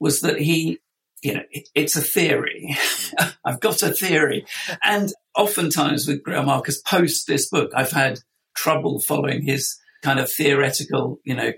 was 0.00 0.20
that 0.20 0.40
he, 0.40 0.78
you 1.22 1.34
know, 1.34 1.42
it, 1.50 1.68
it's 1.74 1.96
a 1.96 2.00
theory. 2.00 2.76
Hmm. 3.18 3.28
I've 3.44 3.60
got 3.60 3.82
a 3.82 3.90
theory. 3.90 4.46
And 4.84 5.12
oftentimes 5.36 6.06
with 6.06 6.22
Greil 6.22 6.44
Marcus 6.44 6.80
post 6.82 7.26
this 7.26 7.48
book, 7.48 7.70
I've 7.74 7.92
had 7.92 8.20
trouble 8.56 9.00
following 9.00 9.42
his 9.42 9.76
kind 10.02 10.18
of 10.18 10.30
theoretical, 10.30 11.20
you 11.24 11.34
know, 11.34 11.52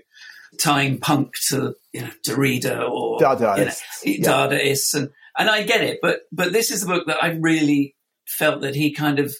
tying 0.59 0.99
punk 0.99 1.33
to, 1.49 1.75
you 1.93 2.01
know, 2.01 2.11
Derrida 2.25 2.89
or 2.89 3.19
Dadaists. 3.19 3.81
you 4.03 4.21
know, 4.21 4.29
Dadaists. 4.29 4.93
And, 4.93 5.09
and 5.37 5.49
I 5.49 5.63
get 5.63 5.81
it, 5.81 5.99
but, 6.01 6.21
but 6.31 6.53
this 6.53 6.71
is 6.71 6.81
the 6.81 6.87
book 6.87 7.07
that 7.07 7.23
I 7.23 7.31
really 7.39 7.95
felt 8.25 8.61
that 8.61 8.75
he 8.75 8.93
kind 8.93 9.19
of, 9.19 9.35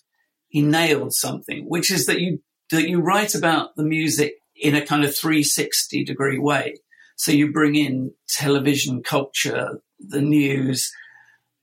he 0.48 0.62
nailed 0.62 1.14
something, 1.14 1.66
which 1.68 1.92
is 1.92 2.06
that 2.06 2.20
you 2.22 2.40
that 2.72 2.90
you 2.90 3.02
write 3.02 3.36
about 3.36 3.76
the 3.76 3.84
music 3.84 4.36
in 4.56 4.76
a 4.76 4.86
kind 4.86 5.04
of 5.04 5.16
360 5.16 6.04
degree 6.04 6.38
way. 6.38 6.76
So 7.18 7.32
you 7.32 7.52
bring 7.52 7.76
in 7.76 8.14
television 8.30 9.04
culture, 9.04 9.82
the 10.00 10.22
news, 10.22 10.92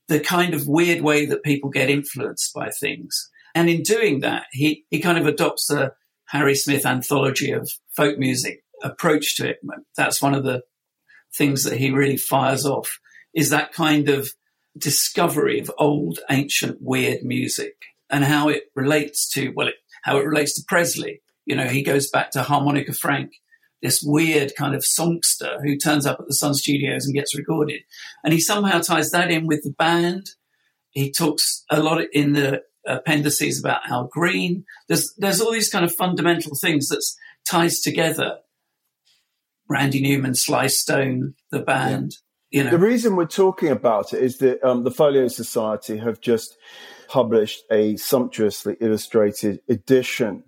the 0.07 0.19
kind 0.19 0.53
of 0.53 0.67
weird 0.67 1.01
way 1.01 1.25
that 1.25 1.43
people 1.43 1.69
get 1.69 1.89
influenced 1.89 2.53
by 2.53 2.69
things. 2.69 3.29
And 3.55 3.69
in 3.69 3.81
doing 3.81 4.19
that, 4.19 4.45
he, 4.51 4.85
he 4.89 4.99
kind 4.99 5.17
of 5.17 5.25
adopts 5.25 5.69
a 5.71 5.93
Harry 6.27 6.55
Smith 6.55 6.85
anthology 6.85 7.51
of 7.51 7.71
folk 7.95 8.17
music 8.17 8.63
approach 8.83 9.37
to 9.37 9.49
it. 9.49 9.59
That's 9.95 10.21
one 10.21 10.35
of 10.35 10.43
the 10.43 10.61
things 11.35 11.63
that 11.63 11.77
he 11.77 11.91
really 11.91 12.17
fires 12.17 12.65
off 12.65 12.99
is 13.33 13.49
that 13.49 13.73
kind 13.73 14.09
of 14.09 14.29
discovery 14.77 15.59
of 15.59 15.71
old, 15.77 16.19
ancient, 16.29 16.77
weird 16.81 17.23
music 17.23 17.75
and 18.09 18.23
how 18.23 18.49
it 18.49 18.63
relates 18.75 19.29
to, 19.31 19.51
well, 19.55 19.67
it, 19.69 19.75
how 20.03 20.17
it 20.17 20.25
relates 20.25 20.53
to 20.55 20.65
Presley. 20.67 21.21
You 21.45 21.55
know, 21.55 21.67
he 21.67 21.81
goes 21.81 22.09
back 22.09 22.31
to 22.31 22.43
Harmonica 22.43 22.93
Frank, 22.93 23.31
this 23.85 24.01
weird 24.03 24.51
kind 24.57 24.73
of 24.73 24.83
songster 24.83 25.59
who 25.63 25.77
turns 25.77 26.07
up 26.07 26.19
at 26.19 26.27
the 26.27 26.33
Sun 26.33 26.55
Studios 26.55 27.05
and 27.05 27.13
gets 27.13 27.37
recorded. 27.37 27.81
And 28.23 28.33
he 28.33 28.39
somehow 28.41 28.79
ties 28.79 29.11
that 29.11 29.29
in 29.29 29.45
with 29.45 29.61
the 29.63 29.75
band. 29.77 30.31
He 30.89 31.11
talks 31.11 31.63
a 31.69 31.79
lot 31.79 32.01
in 32.11 32.33
the 32.33 32.63
appendices 32.87 33.59
about 33.59 33.87
Al 33.87 34.07
Green. 34.07 34.65
There's, 34.87 35.13
there's 35.17 35.39
all 35.39 35.51
these 35.51 35.69
kind 35.69 35.85
of 35.85 35.93
fundamental 35.93 36.53
things 36.59 36.87
that 36.87 37.03
ties 37.47 37.79
together 37.79 38.39
Randy 39.67 40.01
Newman, 40.01 40.35
Sly 40.35 40.67
Stone, 40.67 41.35
the 41.51 41.59
band, 41.59 42.17
you 42.51 42.63
know. 42.63 42.71
The 42.71 42.77
reason 42.77 43.15
we're 43.15 43.25
talking 43.25 43.69
about 43.69 44.13
it 44.13 44.21
is 44.21 44.37
that 44.37 44.63
um, 44.63 44.83
the 44.83 44.91
Folio 44.91 45.27
Society 45.27 45.97
have 45.97 46.21
just 46.21 46.55
published 47.07 47.63
a 47.71 47.95
sumptuously 47.97 48.77
illustrated 48.79 49.61
edition 49.67 50.43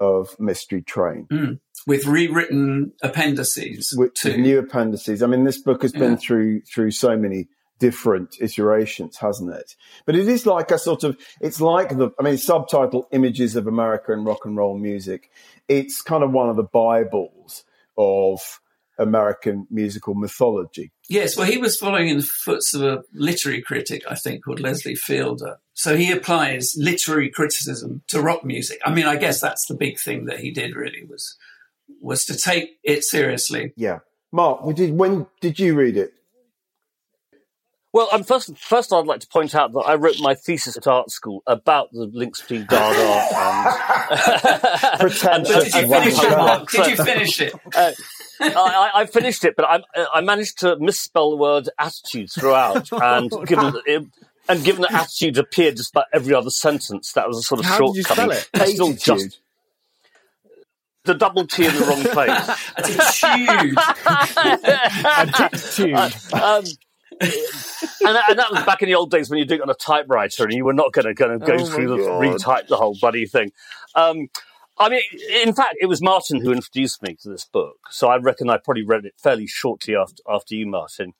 of 0.00 0.38
Mystery 0.38 0.82
Train 0.82 1.26
hmm. 1.30 1.52
with 1.86 2.06
rewritten 2.06 2.92
appendices 3.02 3.94
with, 3.96 4.12
with 4.24 4.36
new 4.36 4.58
appendices. 4.58 5.22
I 5.22 5.26
mean, 5.26 5.44
this 5.44 5.60
book 5.60 5.82
has 5.82 5.92
been 5.92 6.16
through 6.16 6.62
through 6.62 6.90
so 6.90 7.16
many 7.16 7.48
different 7.78 8.36
iterations, 8.40 9.18
hasn't 9.18 9.52
it? 9.52 9.74
But 10.06 10.16
it 10.16 10.28
is 10.28 10.46
like 10.46 10.70
a 10.70 10.78
sort 10.78 11.04
of 11.04 11.18
it's 11.40 11.60
like 11.60 11.90
the 11.90 12.10
I 12.18 12.22
mean, 12.22 12.38
subtitle 12.38 13.08
"Images 13.12 13.56
of 13.56 13.66
America 13.66 14.12
and 14.12 14.24
Rock 14.24 14.44
and 14.44 14.56
Roll 14.56 14.78
Music." 14.78 15.30
It's 15.68 16.02
kind 16.02 16.22
of 16.22 16.32
one 16.32 16.48
of 16.48 16.56
the 16.56 16.62
bibles 16.62 17.64
of 17.96 18.60
American 18.98 19.66
musical 19.70 20.14
mythology. 20.14 20.92
Yes, 21.08 21.36
well, 21.36 21.46
he 21.46 21.58
was 21.58 21.76
following 21.76 22.08
in 22.08 22.18
the 22.18 22.22
footsteps 22.22 22.74
of 22.74 22.82
a 22.82 23.02
literary 23.12 23.60
critic, 23.60 24.02
I 24.08 24.14
think, 24.14 24.44
called 24.44 24.60
Leslie 24.60 24.96
Fiedler. 24.96 25.56
So 25.74 25.96
he 25.96 26.12
applies 26.12 26.74
literary 26.76 27.30
criticism 27.30 28.02
to 28.08 28.22
rock 28.22 28.44
music. 28.44 28.80
I 28.84 28.94
mean, 28.94 29.06
I 29.06 29.16
guess 29.16 29.40
that's 29.40 29.66
the 29.66 29.74
big 29.74 29.98
thing 29.98 30.26
that 30.26 30.40
he 30.40 30.50
did. 30.50 30.74
Really 30.74 31.04
was 31.04 31.36
was 32.00 32.24
to 32.26 32.36
take 32.36 32.78
it 32.82 33.04
seriously. 33.04 33.72
Yeah, 33.76 34.00
Mark, 34.32 34.74
did, 34.74 34.96
when 34.96 35.26
did 35.40 35.58
you 35.58 35.74
read 35.74 35.96
it? 35.96 36.14
Well, 37.94 38.08
um, 38.10 38.24
first, 38.24 38.58
first, 38.58 38.92
I'd 38.92 39.06
like 39.06 39.20
to 39.20 39.28
point 39.28 39.54
out 39.54 39.72
that 39.72 39.78
I 39.78 39.94
wrote 39.94 40.16
my 40.18 40.34
thesis 40.34 40.76
at 40.76 40.88
art 40.88 41.12
school 41.12 41.44
about 41.46 41.92
the 41.92 42.10
links 42.12 42.40
between 42.42 42.66
Dada 42.66 43.28
and. 43.32 45.00
Pretentious. 45.00 45.72
Did 45.72 45.82
you 45.84 45.88
finish 45.88 46.18
it? 46.18 46.68
Did 46.72 46.86
you 46.88 47.04
finish 47.04 47.40
it? 47.40 47.54
I, 47.76 47.94
I, 48.40 48.90
I 49.02 49.06
finished 49.06 49.44
it, 49.44 49.54
but 49.56 49.64
I, 49.64 49.84
I 50.12 50.22
managed 50.22 50.58
to 50.58 50.76
misspell 50.80 51.30
the 51.30 51.36
word 51.36 51.68
attitude 51.78 52.32
throughout 52.32 52.88
and 52.92 53.30
given 53.46 53.72
it, 53.86 54.04
and 54.48 54.64
given 54.64 54.82
that 54.82 54.92
attitude 54.92 55.38
appeared 55.38 55.76
just 55.76 55.92
about 55.92 56.06
every 56.12 56.34
other 56.34 56.50
sentence, 56.50 57.12
that 57.12 57.28
was 57.28 57.38
a 57.38 57.42
sort 57.42 57.60
of 57.60 57.66
How 57.66 57.78
did 57.78 57.94
you 57.94 58.02
shortcoming. 58.02 58.38
spell 58.38 58.62
it? 58.64 58.68
Still 58.70 58.92
just 58.94 59.08
Attitude. 59.08 59.36
the 61.04 61.14
double 61.14 61.46
T 61.46 61.64
in 61.64 61.74
the 61.76 61.84
wrong 61.84 62.02
place. 62.02 62.48
Attitude. 62.76 63.78
Attitude. 65.94 66.32
um, 66.42 66.64
and, 67.20 68.16
that, 68.16 68.30
and 68.30 68.38
that 68.38 68.50
was 68.50 68.64
back 68.64 68.82
in 68.82 68.88
the 68.88 68.94
old 68.94 69.10
days 69.10 69.30
when 69.30 69.38
you're 69.38 69.46
doing 69.46 69.60
it 69.60 69.64
on 69.64 69.70
a 69.70 69.74
typewriter 69.74 70.44
and 70.44 70.52
you 70.52 70.64
were 70.64 70.72
not 70.72 70.92
going 70.92 71.06
to 71.06 71.14
go 71.14 71.38
Oh 71.40 71.64
through 71.66 71.88
the 71.88 71.96
retype 71.96 72.68
the 72.68 72.76
whole 72.76 72.96
bloody 73.00 73.26
thing. 73.26 73.52
Um, 73.94 74.28
I 74.78 74.88
mean, 74.88 75.02
in 75.44 75.54
fact, 75.54 75.76
it 75.80 75.86
was 75.86 76.02
Martin 76.02 76.40
who 76.40 76.52
introduced 76.52 77.02
me 77.02 77.16
to 77.22 77.28
this 77.28 77.44
book, 77.44 77.76
so 77.90 78.08
I 78.08 78.16
reckon 78.16 78.50
I 78.50 78.56
probably 78.56 78.84
read 78.84 79.04
it 79.04 79.14
fairly 79.22 79.46
shortly 79.46 79.94
after 79.94 80.22
after 80.28 80.54
you, 80.54 80.66
Martin. 80.66 81.12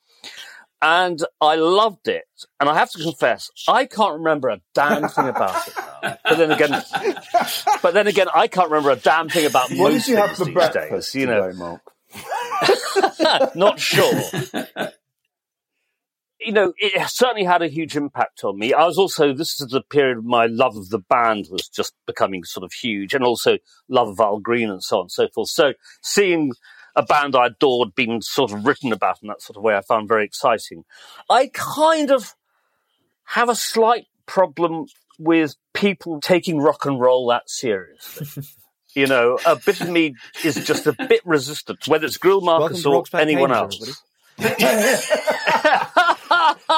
And 0.82 1.24
I 1.40 1.54
loved 1.54 2.08
it, 2.08 2.26
and 2.60 2.68
I 2.68 2.74
have 2.74 2.90
to 2.90 3.02
confess, 3.02 3.50
I 3.68 3.86
can't 3.86 4.18
remember 4.18 4.48
a 4.50 4.60
damn 4.74 5.08
thing 5.08 5.28
about 5.28 5.66
it 5.66 5.74
now. 5.76 6.18
But 6.24 6.36
then 6.36 6.50
again, 6.50 6.82
but 7.80 7.94
then 7.94 8.06
again, 8.06 8.26
I 8.34 8.48
can't 8.48 8.68
remember 8.68 8.90
a 8.90 8.96
damn 8.96 9.28
thing 9.28 9.46
about 9.46 9.70
What 9.70 9.92
most 9.92 10.06
did 10.06 10.10
you 10.10 10.16
have 10.16 10.36
for 10.36 10.50
breakfast 10.50 11.12
days. 11.12 11.20
You 11.22 11.26
know, 11.26 11.46
today, 11.46 11.58
Mark? 11.58 11.80
not 13.54 13.80
sure. 13.80 14.12
You 16.44 16.52
know, 16.52 16.72
it 16.76 17.08
certainly 17.08 17.44
had 17.44 17.62
a 17.62 17.68
huge 17.68 17.96
impact 17.96 18.44
on 18.44 18.58
me. 18.58 18.72
I 18.72 18.84
was 18.84 18.98
also, 18.98 19.32
this 19.32 19.60
is 19.60 19.68
the 19.68 19.80
period 19.80 20.24
my 20.24 20.46
love 20.46 20.76
of 20.76 20.90
the 20.90 20.98
band 20.98 21.46
was 21.50 21.68
just 21.68 21.94
becoming 22.06 22.44
sort 22.44 22.64
of 22.64 22.72
huge 22.72 23.14
and 23.14 23.24
also 23.24 23.58
love 23.88 24.08
of 24.08 24.20
Al 24.20 24.40
Green 24.40 24.70
and 24.70 24.82
so 24.82 24.98
on 24.98 25.02
and 25.04 25.10
so 25.10 25.28
forth. 25.34 25.48
So 25.48 25.72
seeing 26.02 26.52
a 26.96 27.02
band 27.02 27.34
I 27.34 27.46
adored 27.46 27.94
being 27.94 28.20
sort 28.20 28.52
of 28.52 28.66
written 28.66 28.92
about 28.92 29.18
in 29.22 29.28
that 29.28 29.42
sort 29.42 29.56
of 29.56 29.62
way, 29.62 29.76
I 29.76 29.80
found 29.80 30.08
very 30.08 30.24
exciting. 30.24 30.84
I 31.30 31.50
kind 31.52 32.10
of 32.10 32.34
have 33.24 33.48
a 33.48 33.56
slight 33.56 34.06
problem 34.26 34.86
with 35.18 35.56
people 35.72 36.20
taking 36.20 36.58
rock 36.60 36.84
and 36.84 37.00
roll 37.00 37.28
that 37.28 37.48
seriously. 37.48 38.44
You 38.96 39.08
know, 39.08 39.40
a 39.44 39.56
bit 39.56 39.80
of 39.80 39.90
me 39.90 40.14
is 40.44 40.54
just 40.54 40.86
a 40.86 40.92
bit 40.92 41.20
resistant, 41.24 41.88
whether 41.88 42.06
it's 42.06 42.16
Greil 42.16 42.40
Marcus 42.40 42.86
or 42.86 43.02
anyone 43.14 43.50
else. 43.50 44.00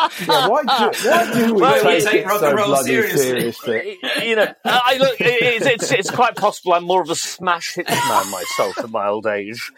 everybody. 0.07 0.27
Yeah, 0.33 0.49
why 0.49 0.63
do, 0.63 1.09
why 1.11 1.33
do 1.33 1.55
we 1.55 1.61
Well, 1.61 1.83
take, 1.83 1.99
you 2.05 2.11
take 2.11 2.21
it 2.23 2.27
rock 2.27 2.41
so 2.41 2.55
bloody 2.55 2.85
seriously. 2.91 3.19
seriously? 3.23 3.99
you 4.29 4.37
know, 4.37 4.53
I 4.65 4.97
look. 4.99 5.17
It's, 5.21 5.67
it's 5.67 5.93
it's 5.93 6.11
quite 6.11 6.37
possible 6.37 6.73
I'm 6.75 6.85
more 6.85 7.03
of 7.03 7.11
a 7.11 7.15
smash 7.17 7.75
hit 7.75 7.89
man 7.89 8.31
myself 8.31 8.79
in 8.85 8.91
my 8.91 9.07
old 9.09 9.27
age. 9.27 9.71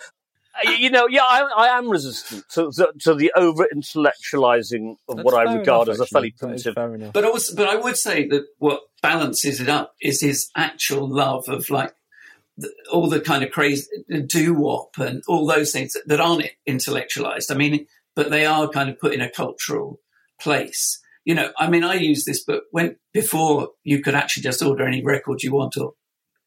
Uh, 0.67 0.71
You 0.73 0.91
know, 0.91 1.07
yeah, 1.09 1.23
I, 1.23 1.43
I 1.57 1.79
am 1.79 1.89
resistant 1.89 2.45
to, 2.51 2.71
to, 2.73 2.93
to 3.01 3.15
the 3.15 3.33
over 3.37 3.69
intellectualizing 3.75 4.97
of 5.09 5.17
That's 5.19 5.25
what 5.25 5.35
I 5.35 5.55
regard 5.57 5.89
enough, 5.89 5.95
as 5.95 6.01
a 6.01 6.07
fairly 6.07 6.29
actually. 6.35 6.49
That 6.49 6.55
is 6.55 6.63
primitive. 6.75 6.75
Fair. 6.75 7.11
But 7.13 7.25
also, 7.25 7.55
but 7.55 7.69
I 7.69 7.77
would 7.77 7.97
say 7.97 8.27
that 8.29 8.45
what 8.59 8.83
balances 9.03 9.61
it 9.61 9.69
up 9.69 9.95
is 10.01 10.21
his 10.21 10.51
actual 10.57 11.09
love 11.09 11.49
of 11.49 11.71
like 11.71 11.95
the, 12.57 12.73
all 12.91 13.09
the 13.09 13.21
kind 13.21 13.45
of 13.45 13.51
crazy 13.53 13.87
doo 14.27 14.55
wop 14.55 14.99
and 14.99 15.23
all 15.29 15.47
those 15.47 15.71
things 15.71 15.93
that, 15.93 16.09
that 16.09 16.21
aren't 16.21 16.45
intellectualized. 16.67 17.53
I 17.53 17.55
mean, 17.55 17.87
but 18.17 18.31
they 18.31 18.45
are 18.45 18.69
kind 18.69 18.91
of 18.91 18.99
put 18.99 19.15
in 19.15 19.21
a 19.21 19.31
cultural 19.31 20.01
place. 20.41 21.01
You 21.25 21.35
know, 21.35 21.53
I 21.59 21.69
mean, 21.69 21.85
I 21.85 21.95
use 21.95 22.25
this 22.25 22.43
book 22.45 22.65
when 22.71 22.97
before 23.13 23.71
you 23.85 24.03
could 24.03 24.15
actually 24.15 24.45
just 24.45 24.63
order 24.63 24.87
any 24.87 25.03
record 25.05 25.43
you 25.43 25.53
want 25.53 25.77
or 25.77 25.93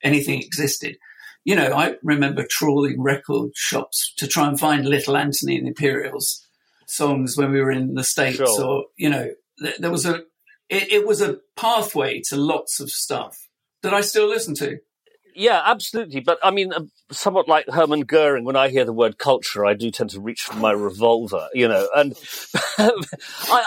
anything 0.03 0.41
existed. 0.41 0.98
You 1.43 1.55
know, 1.55 1.74
I 1.75 1.95
remember 2.03 2.45
trawling 2.50 3.01
record 3.01 3.51
shops 3.55 4.13
to 4.17 4.27
try 4.27 4.48
and 4.48 4.60
find 4.60 4.86
Little 4.86 5.17
Anthony 5.17 5.57
and 5.57 5.65
the 5.65 5.69
Imperials 5.69 6.45
songs 6.88 7.38
when 7.38 7.51
we 7.51 7.62
were 7.62 7.71
in 7.71 7.93
the 7.95 8.03
States 8.03 8.38
Sure. 8.38 8.63
or, 8.63 8.86
you 8.98 9.10
know, 9.10 9.29
th- 9.60 9.77
there 9.77 9.91
was 9.91 10.05
a, 10.05 10.15
it, 10.69 10.91
it 10.91 11.07
was 11.07 11.21
a 11.21 11.38
pathway 11.55 12.21
to 12.29 12.36
lots 12.36 12.79
of 12.79 12.89
stuff 12.89 13.48
that 13.81 13.93
I 13.93 14.01
still 14.01 14.27
listen 14.27 14.53
to. 14.55 14.79
Yeah, 15.35 15.61
absolutely. 15.65 16.19
But 16.19 16.39
I 16.43 16.51
mean, 16.51 16.73
uh, 16.73 16.81
somewhat 17.11 17.47
like 17.47 17.65
Hermann 17.69 18.01
Goering, 18.01 18.43
when 18.45 18.55
I 18.55 18.69
hear 18.69 18.85
the 18.85 18.93
word 18.93 19.17
culture, 19.17 19.65
I 19.65 19.73
do 19.73 19.91
tend 19.91 20.09
to 20.11 20.21
reach 20.21 20.41
for 20.41 20.55
my 20.57 20.71
revolver, 20.71 21.47
you 21.53 21.67
know. 21.67 21.88
And 21.95 22.15
I, 22.77 22.91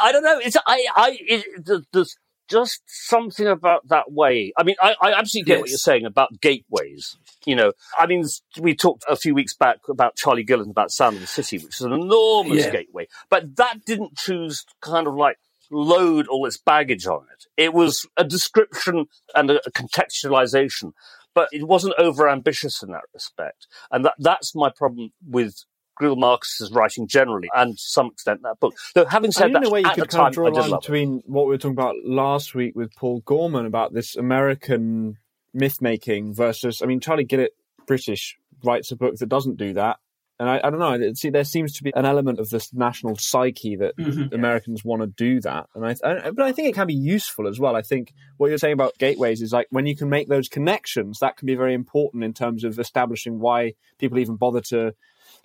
I 0.04 0.12
don't 0.12 0.24
know. 0.24 0.38
It's 0.42 0.56
I, 0.66 0.86
I, 0.94 1.18
it, 1.20 1.84
there's 1.92 2.16
just 2.48 2.82
something 2.86 3.46
about 3.46 3.88
that 3.88 4.12
way. 4.12 4.52
I 4.58 4.62
mean, 4.64 4.76
I, 4.80 4.94
I 5.00 5.12
absolutely 5.12 5.50
get 5.52 5.60
what 5.60 5.70
you're 5.70 5.78
saying 5.78 6.04
about 6.04 6.40
gateways. 6.40 7.16
You 7.46 7.56
know, 7.56 7.72
I 7.98 8.06
mean, 8.06 8.24
we 8.60 8.74
talked 8.74 9.04
a 9.08 9.16
few 9.16 9.34
weeks 9.34 9.54
back 9.54 9.78
about 9.88 10.16
Charlie 10.16 10.44
Gillett 10.44 10.68
about 10.70 10.90
Sound 10.90 11.16
of 11.16 11.20
the 11.20 11.26
City, 11.26 11.58
which 11.58 11.76
is 11.76 11.82
an 11.82 11.92
enormous 11.92 12.64
Yeah. 12.64 12.70
gateway, 12.70 13.08
but 13.30 13.56
that 13.56 13.84
didn't 13.86 14.16
choose 14.16 14.64
to 14.64 14.74
kind 14.80 15.06
of 15.06 15.14
like 15.14 15.38
load 15.70 16.26
all 16.28 16.46
its 16.46 16.58
baggage 16.58 17.06
on 17.06 17.26
it. 17.32 17.44
It 17.56 17.72
was 17.72 18.06
a 18.16 18.24
description 18.24 19.06
and 19.34 19.50
a 19.50 19.60
contextualization, 19.70 20.92
but 21.34 21.48
it 21.52 21.66
wasn't 21.66 21.94
over 21.98 22.28
ambitious 22.28 22.82
in 22.82 22.90
that 22.92 23.02
respect. 23.12 23.66
And 23.90 24.04
that, 24.04 24.14
that's 24.18 24.54
my 24.54 24.70
problem 24.70 25.12
with 25.26 25.64
Greil 26.00 26.16
Marcus's 26.16 26.72
writing 26.72 27.06
generally, 27.06 27.48
and 27.54 27.76
to 27.76 27.82
some 27.82 28.06
extent 28.06 28.42
that 28.42 28.58
book. 28.60 28.74
Though 28.94 29.04
having 29.04 29.32
said 29.32 29.52
that, 29.52 29.62
in 29.62 29.68
a 29.68 29.70
way 29.70 29.80
you 29.80 29.90
could 29.90 30.08
kind 30.08 30.10
time, 30.10 30.26
of 30.28 30.32
draw 30.34 30.48
a 30.48 30.50
line 30.50 30.70
love 30.70 30.78
it. 30.78 30.80
between 30.80 31.22
what 31.26 31.46
we 31.46 31.50
were 31.50 31.58
talking 31.58 31.72
about 31.72 31.94
last 32.04 32.54
week 32.54 32.74
with 32.74 32.94
Paul 32.96 33.20
Gorman 33.24 33.66
about 33.66 33.92
this 33.94 34.16
American 34.16 35.18
myth 35.52 35.80
making 35.80 36.34
versus, 36.34 36.82
I 36.82 36.86
mean, 36.86 37.00
Charlie 37.00 37.24
Gillett, 37.24 37.50
British, 37.86 38.36
writes 38.64 38.90
a 38.90 38.96
book 38.96 39.16
that 39.16 39.28
doesn't 39.28 39.56
do 39.56 39.74
that. 39.74 39.98
And 40.40 40.50
I, 40.50 40.60
I 40.64 40.70
don't 40.70 40.80
know. 40.80 41.12
See, 41.14 41.30
there 41.30 41.44
seems 41.44 41.74
to 41.74 41.84
be 41.84 41.92
an 41.94 42.04
element 42.04 42.40
of 42.40 42.50
this 42.50 42.72
national 42.72 43.16
psyche 43.16 43.76
that 43.76 43.96
mm-hmm. 43.96 44.34
Americans 44.34 44.84
want 44.84 45.02
to 45.02 45.06
do 45.06 45.40
that, 45.42 45.68
and 45.74 45.86
I, 45.86 45.94
I, 46.04 46.30
but 46.32 46.44
I 46.44 46.50
think 46.50 46.68
it 46.68 46.74
can 46.74 46.88
be 46.88 46.94
useful 46.94 47.46
as 47.46 47.60
well. 47.60 47.76
I 47.76 47.82
think 47.82 48.12
what 48.36 48.48
you're 48.48 48.58
saying 48.58 48.72
about 48.72 48.98
gateways 48.98 49.42
is 49.42 49.52
like 49.52 49.68
when 49.70 49.86
you 49.86 49.94
can 49.94 50.08
make 50.08 50.28
those 50.28 50.48
connections, 50.48 51.20
that 51.20 51.36
can 51.36 51.46
be 51.46 51.54
very 51.54 51.72
important 51.72 52.24
in 52.24 52.32
terms 52.32 52.64
of 52.64 52.80
establishing 52.80 53.38
why 53.38 53.74
people 53.98 54.18
even 54.18 54.34
bother 54.34 54.60
to 54.70 54.94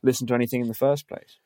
listen 0.01 0.25
to 0.27 0.33
anything 0.33 0.61
in 0.61 0.67
the 0.67 0.73
first 0.73 1.07
place. 1.07 1.37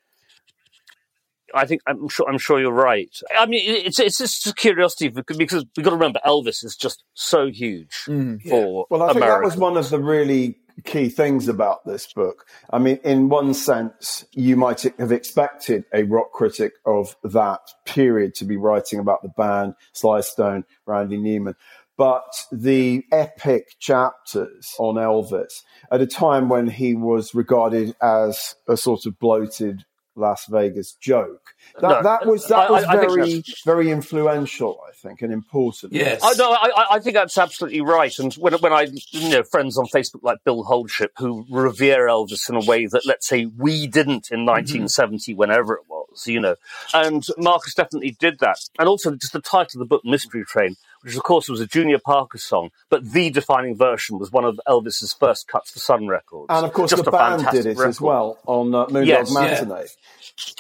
I 1.54 1.66
think 1.66 1.82
I'm 1.86 2.08
sure 2.08 2.28
I'm 2.28 2.38
sure 2.38 2.60
you're 2.60 2.72
right. 2.72 3.16
I 3.38 3.46
mean, 3.46 3.62
it's 3.64 4.00
it's 4.00 4.18
just 4.18 4.48
a 4.48 4.54
curiosity 4.54 5.10
because 5.10 5.38
because 5.38 5.66
we've 5.76 5.84
got 5.84 5.92
to 5.92 5.98
remember 5.98 6.20
Elvis 6.26 6.64
is 6.64 6.76
just 6.80 7.04
so 7.14 7.48
huge 7.48 7.92
mm-hmm. 8.08 8.50
for 8.50 8.88
Well, 8.90 9.04
I 9.04 9.08
think 9.08 9.18
America. 9.18 9.42
that 9.42 9.46
was 9.46 9.58
one 9.58 9.78
of 9.78 9.90
the 9.90 10.00
really 10.00 10.58
key 10.84 11.10
things 11.10 11.48
about 11.48 11.86
this 11.86 12.12
book. 12.12 12.46
I 12.70 12.80
mean, 12.80 13.00
in 13.04 13.30
one 13.30 13.54
sense, 13.54 14.26
you 14.32 14.56
might 14.56 14.82
have 14.82 15.12
expected 15.12 15.86
a 15.94 16.04
rock 16.04 16.32
critic 16.32 16.74
of 16.86 17.16
that 17.24 17.62
period 17.86 18.36
to 18.36 18.46
be 18.46 18.58
writing 18.58 19.00
about 19.00 19.22
the 19.22 19.30
band, 19.30 19.76
Sly 19.94 20.22
Stone, 20.22 20.66
Randy 20.86 21.18
Newman. 21.18 21.56
But 21.96 22.34
the 22.52 23.06
epic 23.12 23.76
chapters 23.80 24.74
on 24.80 24.96
Elvis 24.96 25.62
at 25.92 26.02
a 26.02 26.08
time 26.08 26.50
when 26.50 26.68
he 26.68 26.96
was 26.96 27.36
regarded 27.36 27.96
as 28.02 28.56
a 28.68 28.76
sort 28.76 29.06
of 29.06 29.20
bloated 29.20 29.86
Las 30.16 30.46
Vegas 30.48 30.94
joke. 30.94 31.56
That, 31.80 31.90
No, 31.90 32.04
that 32.04 32.26
was 32.26 32.48
that 32.48 32.70
I- 32.70 32.72
was 32.72 32.84
I 32.84 32.98
think 32.98 33.14
very 33.14 33.44
very 33.66 33.92
influential, 33.92 34.80
I 34.88 34.92
think, 34.94 35.22
and 35.22 35.34
important. 35.34 35.94
Yes. 35.94 36.22
I, 36.24 36.34
no, 36.34 36.52
I, 36.52 36.70
I- 36.76 36.88
I 36.96 37.00
think 37.00 37.16
that's 37.16 37.38
absolutely 37.38 37.82
right. 37.82 38.18
And 38.20 38.34
when, 38.36 38.54
when 38.56 38.74
I, 38.74 38.88
you 39.12 39.30
know, 39.30 39.44
friends 39.44 39.78
on 39.78 39.86
Facebook 39.88 40.22
like 40.22 40.44
Bill 40.44 40.64
Holdship 40.64 41.10
who 41.18 41.46
revere 41.50 42.08
Elvis 42.08 42.50
in 42.50 42.56
a 42.56 42.66
way 42.66 42.86
that, 42.88 43.06
let's 43.06 43.28
say, 43.28 43.46
we 43.46 43.88
didn't 43.88 44.30
in 44.32 44.40
mm-hmm. 44.40 44.86
1970, 44.88 45.34
whenever 45.34 45.74
it 45.76 45.84
was, 45.90 46.28
you 46.28 46.40
know. 46.40 46.56
And 46.94 47.26
Marcus 47.38 47.74
definitely 47.74 48.16
did 48.20 48.40
that. 48.40 48.60
And 48.78 48.88
also 48.88 49.16
just 49.16 49.34
the 49.34 49.42
title 49.42 49.82
of 49.82 49.88
the 49.88 49.90
book, 49.90 50.04
Mystery 50.06 50.44
Train, 50.46 50.76
which 51.04 51.16
of 51.16 51.24
course 51.24 51.50
was 51.50 51.60
a 51.60 51.68
Junior 51.68 52.00
Parker 52.04 52.38
song, 52.38 52.70
but 52.90 53.12
the 53.12 53.30
defining 53.30 53.76
version 53.76 54.18
was 54.18 54.32
one 54.32 54.46
of 54.46 54.60
Elvis's 54.68 55.16
first 55.20 55.48
cuts 55.48 55.72
for 55.72 55.80
Sun 55.80 56.08
Records. 56.08 56.48
And 56.50 56.66
of 56.66 56.74
course, 56.74 56.92
Just 56.92 57.06
the 57.06 57.12
band 57.12 57.46
did 57.52 57.66
it 57.66 57.80
as 57.80 58.02
well 58.02 58.40
on 58.46 58.74
uh, 58.74 58.86
Moondog 58.88 59.06
Yes. 59.08 59.34
Yeah. 59.34 59.84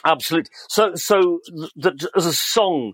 Absolutely. 0.05 0.51
So, 0.69 0.95
so 0.95 1.39
as 2.15 2.25
a 2.25 2.33
song, 2.33 2.93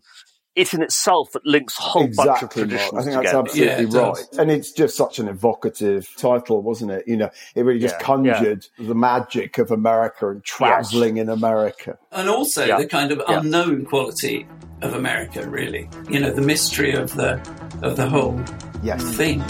it 0.59 0.73
in 0.73 0.81
itself 0.83 1.35
it 1.35 1.41
links 1.45 1.77
a 1.79 1.81
whole 1.81 2.03
bunch 2.03 2.43
of 2.43 2.51
Exactly, 2.51 2.63
Mark. 2.65 2.69
traditions 2.69 2.93
I 2.93 3.01
think 3.03 3.15
that's 3.15 3.31
together. 3.31 3.39
absolutely 3.39 3.65
Yeah, 3.99 4.01
right. 4.01 4.15
does. 4.15 4.37
And 4.39 4.51
it's 4.51 4.71
just 4.71 4.97
such 4.97 5.19
an 5.19 5.27
evocative 5.27 6.07
title, 6.17 6.61
wasn't 6.61 6.91
it? 6.91 7.03
You 7.07 7.17
know, 7.17 7.29
it 7.55 7.63
really 7.63 7.79
just 7.79 7.95
Yeah, 7.99 8.05
conjured 8.05 8.65
the 8.77 8.95
magic 8.95 9.57
of 9.57 9.71
America 9.71 10.29
and 10.29 10.43
traveling 10.43 11.17
in 11.17 11.29
America. 11.29 11.97
and 12.11 12.29
also 12.29 12.65
Yeah. 12.65 12.77
the 12.77 12.87
kind 12.87 13.11
of 13.11 13.21
Yeah. 13.27 13.39
unknown 13.39 13.85
quality 13.85 14.47
of 14.81 14.93
America, 14.93 15.47
really. 15.49 15.89
You 16.09 16.19
know, 16.19 16.31
the 16.31 16.41
mystery 16.41 16.93
of 16.93 17.13
the 17.15 17.39
of 17.81 17.95
the 17.95 18.09
whole 18.09 18.39
Yes. 18.83 19.03
thing. 19.15 19.41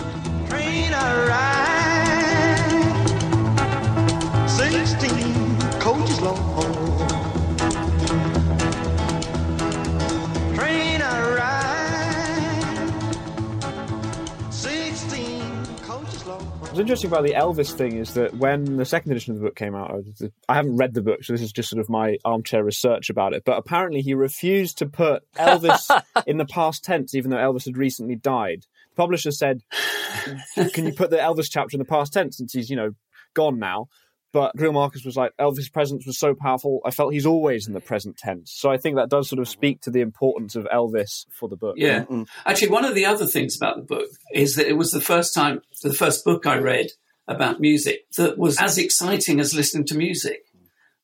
What's 16.40 16.80
interesting 16.80 17.10
about 17.10 17.24
the 17.24 17.34
Elvis 17.34 17.74
thing 17.74 17.98
is 17.98 18.14
that 18.14 18.36
when 18.36 18.78
the 18.78 18.86
second 18.86 19.12
edition 19.12 19.34
of 19.34 19.40
the 19.40 19.46
book 19.46 19.56
came 19.56 19.76
out, 19.76 20.04
I 20.48 20.56
haven't 20.56 20.78
read 20.78 20.94
the 20.94 21.02
book, 21.02 21.24
so 21.24 21.34
this 21.34 21.42
is 21.42 21.52
just 21.52 21.70
sort 21.70 21.80
of 21.80 21.90
my 21.90 22.18
armchair 22.24 22.64
research 22.64 23.10
about 23.10 23.34
it. 23.34 23.44
But 23.44 23.58
apparently, 23.58 24.02
he 24.02 24.14
refused 24.14 24.78
to 24.78 24.86
put 24.86 25.24
Elvis 25.36 25.90
in 26.28 26.38
the 26.38 26.46
past 26.46 26.84
tense, 26.84 27.16
even 27.16 27.32
though 27.32 27.38
Elvis 27.38 27.66
had 27.66 27.76
recently 27.76 28.16
died. 28.16 28.66
The 28.92 28.96
publisher 28.96 29.32
said, 29.32 29.64
"Can 30.74 30.86
you 30.86 30.94
put 30.94 31.10
the 31.10 31.18
Elvis 31.18 31.50
chapter 31.50 31.76
in 31.76 31.80
the 31.80 31.86
past 31.86 32.14
tense 32.14 32.38
since 32.38 32.54
he's 32.54 32.70
you 32.70 32.76
know 32.76 32.92
gone 33.34 33.58
now?" 33.58 33.88
But 34.32 34.56
Greil 34.56 34.74
Marcus 34.74 35.04
was 35.04 35.16
like, 35.16 35.32
oh, 35.40 35.52
Elvis' 35.52 35.72
presence 35.72 36.06
was 36.06 36.20
so 36.20 36.36
powerful, 36.36 36.82
I 36.86 36.92
felt 36.92 37.14
he's 37.14 37.26
always 37.26 37.68
in 37.68 37.74
the 37.74 37.80
present 37.80 38.18
tense. 38.18 38.54
So 38.56 38.70
I 38.70 38.78
think 38.78 38.96
that 38.96 39.10
does 39.10 39.28
sort 39.28 39.40
of 39.40 39.50
speak 39.50 39.82
to 39.82 39.92
the 39.92 40.02
importance 40.02 40.56
of 40.56 40.66
Elvis 40.66 41.26
for 41.32 41.50
the 41.50 41.56
book. 41.56 41.76
Yeah. 41.78 42.02
Mm-hmm. 42.02 42.24
Actually, 42.46 42.70
one 42.70 42.86
of 42.86 42.94
the 42.94 43.06
other 43.06 43.26
things 43.26 43.56
about 43.58 43.78
the 43.78 43.84
book 43.84 44.10
is 44.34 44.56
that 44.56 44.68
it 44.68 44.78
was 44.78 44.92
the 44.92 45.02
first 45.02 45.34
time, 45.34 45.62
the 45.82 45.94
first 45.94 46.24
book 46.24 46.46
I 46.46 46.58
read 46.58 46.88
about 47.28 47.60
music 47.60 48.02
that 48.18 48.38
was 48.38 48.60
as 48.60 48.78
exciting 48.78 49.40
as 49.40 49.54
listening 49.54 49.86
to 49.86 49.98
music. 49.98 50.42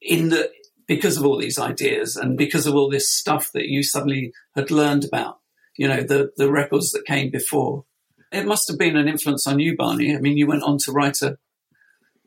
In 0.02 0.30
the 0.30 0.52
because 0.88 1.18
of 1.18 1.26
all 1.26 1.40
these 1.40 1.58
ideas 1.58 2.16
and 2.16 2.38
because 2.38 2.68
of 2.68 2.76
all 2.76 2.90
this 2.90 3.12
stuff 3.12 3.52
that 3.54 3.66
you 3.66 3.82
suddenly 3.82 4.32
had 4.56 4.70
learned 4.70 5.04
about, 5.04 5.40
you 5.78 5.88
know, 5.88 6.02
the 6.02 6.32
the 6.38 6.52
records 6.52 6.92
that 6.92 7.06
came 7.06 7.32
before. 7.32 7.86
It 8.32 8.46
must 8.46 8.68
have 8.68 8.78
been 8.78 8.98
an 8.98 9.08
influence 9.08 9.48
on 9.48 9.60
you, 9.60 9.76
Barney. 9.76 10.16
I 10.16 10.20
mean, 10.20 10.38
you 10.38 10.46
went 10.46 10.64
on 10.64 10.78
to 10.86 10.92
write 10.92 11.22
a 11.22 11.38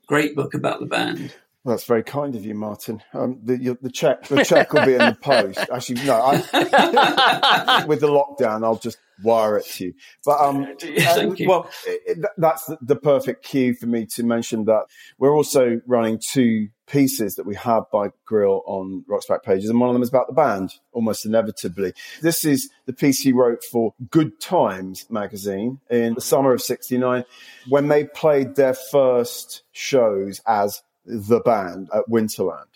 great 0.09 0.35
book 0.35 0.55
about 0.55 0.81
the 0.81 0.87
band. 0.87 1.35
That's 1.68 1.85
very 1.85 2.02
kind 2.02 2.35
of 2.35 2.46
you, 2.46 2.54
Martin. 2.54 3.02
Um, 3.12 3.40
the, 3.42 3.76
the 3.83 3.90
check, 3.90 4.24
the 4.26 4.42
check 4.42 4.72
will 4.72 4.87
be 4.87 4.94
in 4.94 4.98
the 5.00 5.16
post. 5.20 5.59
Actually, 5.70 6.04
no. 6.07 6.14
I, 6.14 7.85
with 7.87 8.00
the 8.00 8.07
lockdown, 8.09 8.64
I'll 8.64 8.78
just 8.78 8.96
wire 9.22 9.59
it 9.59 9.66
to 9.66 9.87
you. 9.87 9.94
But 10.24 10.40
um, 10.40 10.62
uh, 10.83 11.33
you. 11.37 11.46
well, 11.46 11.68
it- 11.87 12.24
that's 12.38 12.64
the, 12.64 12.78
the 12.81 12.96
perfect 12.96 13.44
cue 13.44 13.74
for 13.74 13.87
me 13.87 14.07
to 14.14 14.22
mention 14.22 14.64
that 14.64 14.85
we're 15.18 15.35
also 15.35 15.81
running 15.87 16.18
two 16.33 16.68
pieces 16.87 17.35
that 17.35 17.44
we 17.44 17.54
have 17.54 17.83
by 17.92 18.09
Greil 18.26 18.62
on 18.64 19.04
Rock's 19.07 19.26
back 19.26 19.42
pages, 19.42 19.68
and 19.68 19.78
one 19.78 19.90
of 19.90 19.94
them 19.94 20.02
is 20.02 20.09
about 20.09 20.26
the 20.28 20.33
band, 20.33 20.72
almost 20.92 21.26
inevitably. 21.26 21.92
This 22.22 22.46
is 22.46 22.70
the 22.87 22.94
piece 22.94 23.20
he 23.20 23.33
wrote 23.33 23.62
for 23.62 23.92
Good 24.11 24.40
Times 24.40 25.04
magazine 25.11 25.81
in 25.90 26.14
the 26.14 26.22
summer 26.22 26.54
of 26.54 26.62
'69, 26.62 27.24
when 27.68 27.88
they 27.88 28.04
played 28.04 28.54
their 28.54 28.72
first 28.72 29.64
shows 29.72 30.40
as 30.46 30.81
the 31.09 31.40
band 31.40 31.88
at 31.92 32.05
Winterland. 32.09 32.66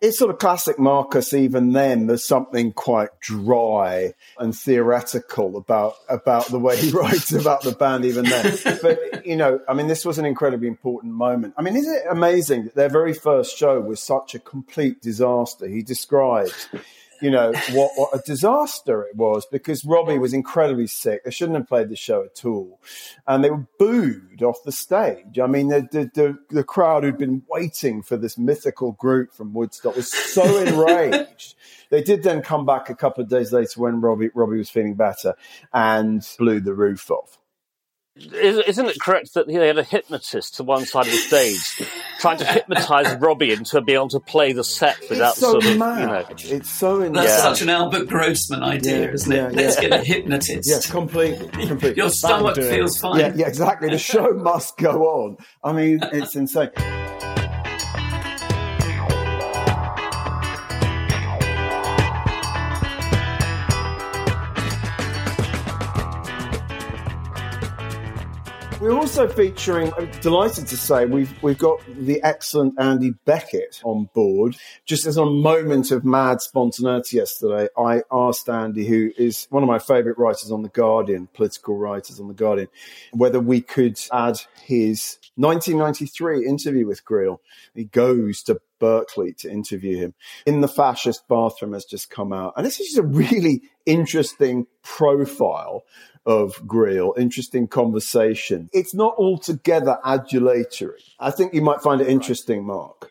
It's 0.00 0.18
sort 0.18 0.30
of 0.30 0.38
classic 0.38 0.78
Marcus. 0.78 1.34
Even 1.34 1.72
then, 1.72 2.06
there's 2.06 2.24
something 2.24 2.72
quite 2.72 3.10
dry 3.20 4.14
and 4.38 4.56
theoretical 4.56 5.56
about 5.56 5.94
about 6.08 6.46
the 6.46 6.58
way 6.58 6.76
he 6.76 6.90
writes 6.98 7.32
about 7.32 7.62
the 7.62 7.72
band. 7.72 8.04
Even 8.04 8.24
then, 8.24 8.58
but 8.82 9.26
you 9.26 9.36
know, 9.36 9.60
I 9.68 9.74
mean, 9.74 9.86
this 9.86 10.04
was 10.04 10.18
an 10.18 10.24
incredibly 10.24 10.68
important 10.68 11.12
moment. 11.12 11.54
I 11.58 11.62
mean, 11.62 11.76
isn't 11.76 11.94
it 11.94 12.04
amazing 12.10 12.64
that 12.64 12.74
their 12.74 12.88
very 12.88 13.12
first 13.12 13.56
show 13.56 13.80
was 13.80 14.00
such 14.00 14.34
a 14.34 14.38
complete 14.38 15.02
disaster? 15.02 15.66
He 15.68 15.82
describes, 15.82 16.68
you 17.20 17.30
know, 17.30 17.52
what 17.72 17.92
what 17.96 18.10
a 18.14 18.22
disaster 18.24 19.02
it 19.02 19.16
was 19.16 19.46
because 19.50 19.84
Robbie 19.84 20.18
was 20.18 20.32
incredibly 20.32 20.86
sick. 20.86 21.24
They 21.24 21.30
shouldn't 21.30 21.58
have 21.58 21.68
played 21.68 21.88
the 21.88 21.96
show 21.96 22.24
at 22.24 22.44
all, 22.44 22.80
and 23.26 23.44
they 23.44 23.50
were 23.50 23.66
booed 23.78 24.42
off 24.42 24.62
the 24.64 24.72
stage. 24.72 25.38
I 25.38 25.46
mean, 25.46 25.68
the 25.68 25.88
the 25.90 26.10
the, 26.14 26.38
the 26.48 26.64
crowd 26.64 27.04
who'd 27.04 27.18
been 27.18 27.42
waiting 27.48 28.02
for 28.02 28.16
this 28.16 28.38
mythical 28.38 28.92
group 28.92 29.32
from 29.32 29.52
Woodstock 29.52 29.96
was 29.96 30.12
so 30.12 30.58
enraged. 30.66 31.54
They 31.90 32.02
did 32.02 32.22
then 32.22 32.42
come 32.42 32.64
back 32.64 32.88
a 32.88 32.94
couple 32.94 33.22
of 33.22 33.30
days 33.30 33.52
later 33.52 33.80
when 33.80 34.00
Robbie 34.00 34.30
Robbie 34.34 34.58
was 34.58 34.70
feeling 34.70 34.94
better 34.94 35.34
and 35.72 36.26
blew 36.38 36.60
the 36.60 36.74
roof 36.74 37.10
off. 37.10 37.38
Is- 38.16 38.58
Isn't 38.66 38.86
it 38.86 39.00
correct 39.00 39.34
that 39.34 39.46
they 39.46 39.54
had 39.54 39.78
a 39.78 39.84
hypnotist 39.84 40.56
to 40.56 40.64
one 40.64 40.84
side 40.84 41.06
of 41.06 41.12
the 41.12 41.18
stage 41.18 41.88
trying 42.18 42.38
to 42.38 42.44
hypnotize 42.44 43.14
Robbie 43.20 43.52
into 43.52 43.80
being 43.80 43.96
able 43.96 44.08
to 44.08 44.20
play 44.20 44.52
the 44.52 44.64
set 44.64 44.98
without 45.08 45.30
it's 45.32 45.40
so 45.40 45.52
sort 45.52 45.64
of, 45.66 45.78
mad. 45.78 46.00
you 46.00 46.06
know. 46.06 46.56
It's 46.58 46.70
so 46.70 46.96
insane. 47.00 47.12
That's 47.12 47.40
such 47.42 47.62
an 47.62 47.70
Albert 47.70 48.08
Grossman 48.08 48.62
idea, 48.62 49.06
Yeah, 49.06 49.12
isn't 49.12 49.32
it? 49.32 49.36
yeah, 49.36 49.48
Let's 49.62 49.76
yeah. 49.76 49.88
get 49.88 50.00
a 50.00 50.04
hypnotist. 50.04 50.68
Yes, 50.68 50.90
completely, 50.90 51.48
completely. 51.66 51.94
Your 51.96 52.10
stomach 52.10 52.56
feels 52.56 52.98
fine. 52.98 53.20
Yeah, 53.20 53.32
yeah, 53.36 53.46
exactly. 53.46 53.88
The 53.88 53.98
show 53.98 54.32
must 54.34 54.76
go 54.76 55.04
on. 55.04 55.36
I 55.64 55.72
mean, 55.72 56.00
it's 56.12 56.34
insane. 56.36 56.70
We're 68.90 68.98
also 68.98 69.28
featuring, 69.28 69.92
I'm 69.96 70.10
delighted 70.20 70.66
to 70.66 70.76
say, 70.76 71.06
we've, 71.06 71.32
we've 71.44 71.56
got 71.56 71.80
the 71.96 72.20
excellent 72.24 72.74
Andy 72.76 73.12
Beckett 73.24 73.80
on 73.84 74.10
board. 74.14 74.56
Just 74.84 75.06
as 75.06 75.16
a 75.16 75.24
moment 75.24 75.92
of 75.92 76.04
mad 76.04 76.40
spontaneity 76.40 77.18
yesterday, 77.18 77.68
I 77.78 78.02
asked 78.10 78.48
Andy, 78.48 78.84
who 78.84 79.12
is 79.16 79.46
one 79.50 79.62
of 79.62 79.68
my 79.68 79.78
favourite 79.78 80.18
writers 80.18 80.50
on 80.50 80.62
The 80.62 80.70
Guardian, 80.70 81.28
political 81.34 81.76
writers 81.76 82.18
on 82.18 82.26
The 82.26 82.34
Guardian, 82.34 82.66
whether 83.12 83.38
we 83.38 83.60
could 83.60 83.96
add 84.12 84.40
his 84.60 85.18
1993 85.36 86.44
interview 86.44 86.84
with 86.84 87.04
Greil. 87.04 87.38
He 87.76 87.84
goes 87.84 88.42
to 88.42 88.60
Berkeley 88.80 89.32
to 89.34 89.50
interview 89.50 89.96
him. 89.98 90.14
In 90.46 90.60
the 90.62 90.66
Fascist 90.68 91.28
Bathroom 91.28 91.74
has 91.74 91.84
just 91.84 92.10
come 92.10 92.32
out. 92.32 92.54
And 92.56 92.66
this 92.66 92.80
is 92.80 92.88
just 92.88 92.98
a 92.98 93.02
really 93.02 93.62
interesting 93.86 94.66
profile 94.82 95.84
of 96.26 96.56
Greil, 96.66 97.16
interesting 97.16 97.68
conversation. 97.68 98.68
It's 98.72 98.92
not 98.94 99.14
altogether 99.16 99.98
adulatory. 100.04 101.00
I 101.20 101.30
think 101.30 101.54
you 101.54 101.62
might 101.62 101.80
find 101.82 102.00
it 102.00 102.08
interesting, 102.08 102.66
Mark. 102.66 103.10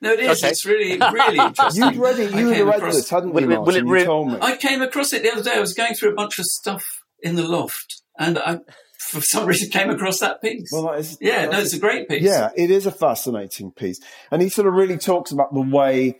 No, 0.00 0.12
it 0.12 0.20
is. 0.20 0.42
Okay. 0.42 0.50
It's 0.50 0.64
really, 0.66 0.98
really 0.98 1.38
interesting. 1.46 1.82
You'd 1.84 1.96
read 1.96 2.18
it, 2.18 2.30
you 2.34 2.48
had 2.48 2.56
came 2.56 2.66
read 2.66 2.76
across- 2.76 2.94
this, 2.96 3.10
hadn't 3.10 3.32
Will 3.32 3.42
you, 3.42 3.50
it- 3.52 3.56
will 3.58 3.64
Martin? 3.64 3.82
it 3.84 3.86
you 3.88 3.92
re- 3.94 4.04
told 4.04 4.32
me. 4.32 4.38
I 4.40 4.56
came 4.56 4.82
across 4.82 5.12
it 5.12 5.22
the 5.22 5.32
other 5.32 5.42
day. 5.42 5.54
I 5.56 5.60
was 5.60 5.72
going 5.74 5.94
through 5.94 6.10
a 6.12 6.14
bunch 6.14 6.38
of 6.38 6.44
stuff 6.44 6.84
in 7.20 7.36
the 7.36 7.46
loft, 7.48 8.02
and 8.18 8.38
I, 8.38 8.58
for 9.06 9.20
some 9.20 9.46
reason, 9.46 9.70
came 9.70 9.90
across 9.90 10.20
that 10.20 10.40
piece. 10.42 10.70
Well, 10.72 10.84
that 10.84 10.98
is- 11.00 11.18
yeah, 11.20 11.46
no, 11.46 11.60
it's 11.60 11.72
a 11.74 11.78
great 11.78 12.08
piece. 12.08 12.22
Yeah, 12.22 12.50
it 12.56 12.70
is 12.70 12.86
a 12.86 12.90
fascinating 12.92 13.72
piece. 13.72 14.00
And 14.30 14.42
he 14.42 14.48
sort 14.48 14.66
of 14.66 14.74
really 14.74 14.98
talks 14.98 15.30
about 15.32 15.52
the 15.54 15.60
way, 15.60 16.18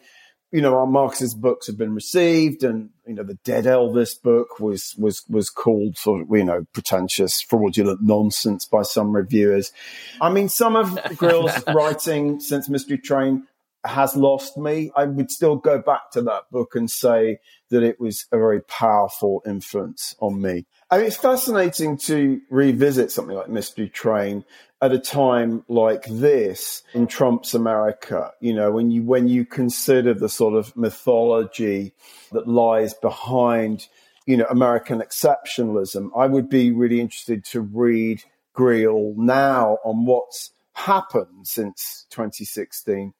you 0.53 0.61
know, 0.63 0.77
our 0.77 0.87
Marxist 0.87 1.41
books 1.41 1.67
have 1.67 1.77
been 1.77 1.93
received 1.95 2.63
and, 2.63 2.91
you 3.07 3.15
know, 3.15 3.25
the 3.25 3.39
Dead 3.45 3.65
Elvis 3.65 4.21
book 4.23 4.61
was, 4.61 4.95
was, 4.97 5.23
was 5.29 5.51
called 5.51 5.99
sort 5.99 6.23
of, 6.23 6.29
you 6.31 6.45
know, 6.45 6.65
pretentious, 6.73 7.43
fraudulent 7.43 8.01
nonsense 8.03 8.65
by 8.65 8.83
some 8.83 9.15
reviewers. 9.15 9.73
I 10.21 10.31
mean, 10.31 10.49
some 10.49 10.77
of 10.77 10.99
Greil's 11.17 11.63
writing 11.67 12.41
since 12.41 12.69
Mystery 12.69 12.99
Train 12.99 13.45
has 13.89 14.17
lost 14.17 14.57
me. 14.57 14.91
I 14.97 15.05
would 15.05 15.31
still 15.31 15.57
go 15.57 15.79
back 15.79 16.11
to 16.13 16.23
that 16.23 16.51
book 16.51 16.75
and 16.75 16.91
say 16.91 17.39
that 17.71 17.83
it 17.83 18.01
was 18.01 18.27
a 18.33 18.39
very 18.39 18.61
powerful 18.63 19.43
influence 19.47 20.15
on 20.21 20.41
me. 20.41 20.67
I 20.91 20.99
mean, 20.99 21.07
it's 21.07 21.17
fascinating 21.17 21.99
to 21.99 22.41
revisit 22.51 23.11
something 23.11 23.37
like 23.37 23.49
Mystery 23.49 23.89
Train 23.89 24.45
at 24.81 24.93
a 24.93 24.99
time 24.99 25.65
like 25.69 26.05
this 26.07 26.83
in 26.95 27.07
Trump's 27.07 27.55
America. 27.55 28.33
You 28.41 28.55
know, 28.55 28.71
when 28.71 28.91
you 28.91 29.03
when 29.03 29.29
you 29.29 29.45
consider 29.45 30.15
the 30.15 30.29
sort 30.29 30.55
of 30.55 30.77
mythology 30.77 31.93
that 32.33 32.47
lies 32.47 32.95
behind, 32.95 33.89
you 34.27 34.37
know, 34.37 34.47
American 34.49 35.01
exceptionalism, 35.01 36.11
I 36.17 36.27
would 36.27 36.49
be 36.49 36.71
really 36.71 37.01
interested 37.01 37.45
to 37.47 37.61
read 37.61 38.23
Greil 38.55 39.17
now 39.17 39.79
on 39.85 40.07
what's 40.07 40.51
happened 40.75 41.47
since 41.47 42.07
2016 42.11 43.15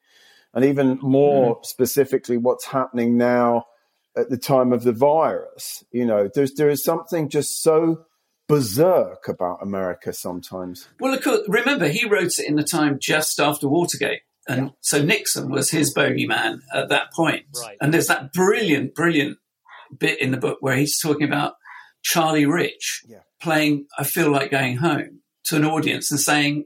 and 0.53 0.65
even 0.65 0.99
more 1.01 1.55
mm-hmm. 1.55 1.63
specifically 1.63 2.37
what's 2.37 2.65
happening 2.65 3.17
now 3.17 3.65
at 4.15 4.29
the 4.29 4.37
time 4.37 4.73
of 4.73 4.83
the 4.83 4.91
virus 4.91 5.83
you 5.91 6.05
know 6.05 6.29
there's 6.33 6.53
there 6.53 6.69
is 6.69 6.83
something 6.83 7.29
just 7.29 7.61
so 7.61 8.05
berserk 8.47 9.27
about 9.27 9.61
america 9.61 10.13
sometimes 10.13 10.87
Well, 10.99 11.13
of 11.13 11.21
course, 11.21 11.41
remember, 11.47 11.87
he 11.87 12.07
wrote 12.07 12.39
it 12.39 12.47
in 12.47 12.55
the 12.55 12.63
time 12.63 12.97
just 13.01 13.39
after 13.39 13.67
Watergate. 13.67 14.21
And 14.47 14.71
so 14.79 15.03
Nixon 15.03 15.49
was 15.49 15.69
his 15.71 15.93
bogeyman 15.93 16.61
at 16.73 16.87
that 16.87 17.11
point. 17.11 17.43
Right. 17.61 17.75
And 17.81 17.93
there's 17.93 18.07
that 18.07 18.31
brilliant, 18.31 18.95
brilliant 18.95 19.39
bit 19.99 20.21
in 20.21 20.31
the 20.31 20.37
book 20.37 20.59
where 20.61 20.77
he's 20.77 20.99
talking 20.99 21.27
about 21.27 21.55
Charlie 22.01 22.45
Rich 22.45 23.03
Yeah. 23.07 23.19
playing 23.41 23.87
I 23.97 24.05
Feel 24.05 24.31
Like 24.31 24.49
Going 24.51 24.77
Home 24.77 25.19
to 25.45 25.57
an 25.57 25.65
audience 25.65 26.11
and 26.11 26.19
saying, 26.19 26.65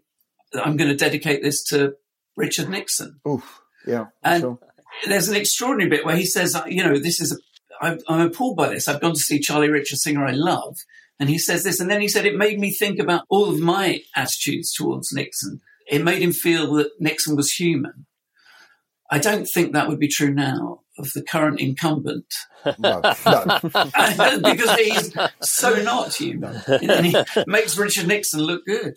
I'm 0.54 0.78
going 0.78 0.92
to 0.92 0.96
dedicate 0.96 1.42
this 1.42 1.64
to 1.66 1.96
Richard 2.38 2.70
Nixon. 2.70 3.20
Oof, 3.28 3.61
yeah 3.86 4.06
And 4.24 4.42
sure. 4.42 4.60
there's 5.08 5.28
an 5.28 5.36
extraordinary 5.36 5.90
bit 5.90 6.06
where 6.06 6.16
he 6.16 6.26
says, 6.26 6.56
uh, 6.56 6.64
you 6.68 6.84
know, 6.84 6.98
this 6.98 7.20
is, 7.20 7.32
a, 7.32 7.86
I'm, 7.86 8.00
I'm 8.08 8.28
appalled 8.28 8.58
by 8.58 8.70
this. 8.70 8.88
I've 8.88 9.02
gone 9.02 9.14
to 9.14 9.20
see 9.20 9.40
Charlie 9.40 9.70
Rich, 9.70 9.92
a 9.94 9.98
singer 9.98 10.26
I 10.26 10.32
love. 10.32 10.78
And 11.20 11.30
he 11.30 11.38
says 11.38 11.64
this. 11.64 11.80
And 11.80 11.90
then 11.90 12.02
he 12.02 12.08
said, 12.08 12.26
it 12.26 12.36
made 12.36 12.60
me 12.60 12.72
think 12.72 13.00
about 13.00 13.26
all 13.30 13.50
of 13.50 13.60
my 13.60 14.02
attitudes 14.16 14.74
towards 14.74 15.12
Nixon. 15.14 15.62
It 15.88 16.04
made 16.04 16.22
him 16.22 16.32
feel 16.32 16.74
that 16.76 16.92
Nixon 17.00 17.36
was 17.36 17.52
human. 17.52 18.06
I 19.12 19.20
don't 19.20 19.46
think 19.46 19.74
that 19.74 19.90
would 19.90 20.00
be 20.00 20.08
true 20.08 20.34
now 20.34 20.82
of 20.98 21.12
the 21.14 21.22
current 21.22 21.60
incumbent 21.60 22.26
No, 22.80 23.02
no. 23.26 23.60
because 24.44 24.76
he's 24.80 25.14
so 25.42 25.82
not 25.84 26.14
human. 26.14 26.62
And 26.68 27.06
he 27.06 27.16
makes 27.48 27.78
Richard 27.78 28.08
Nixon 28.08 28.42
look 28.42 28.66
good. 28.66 28.96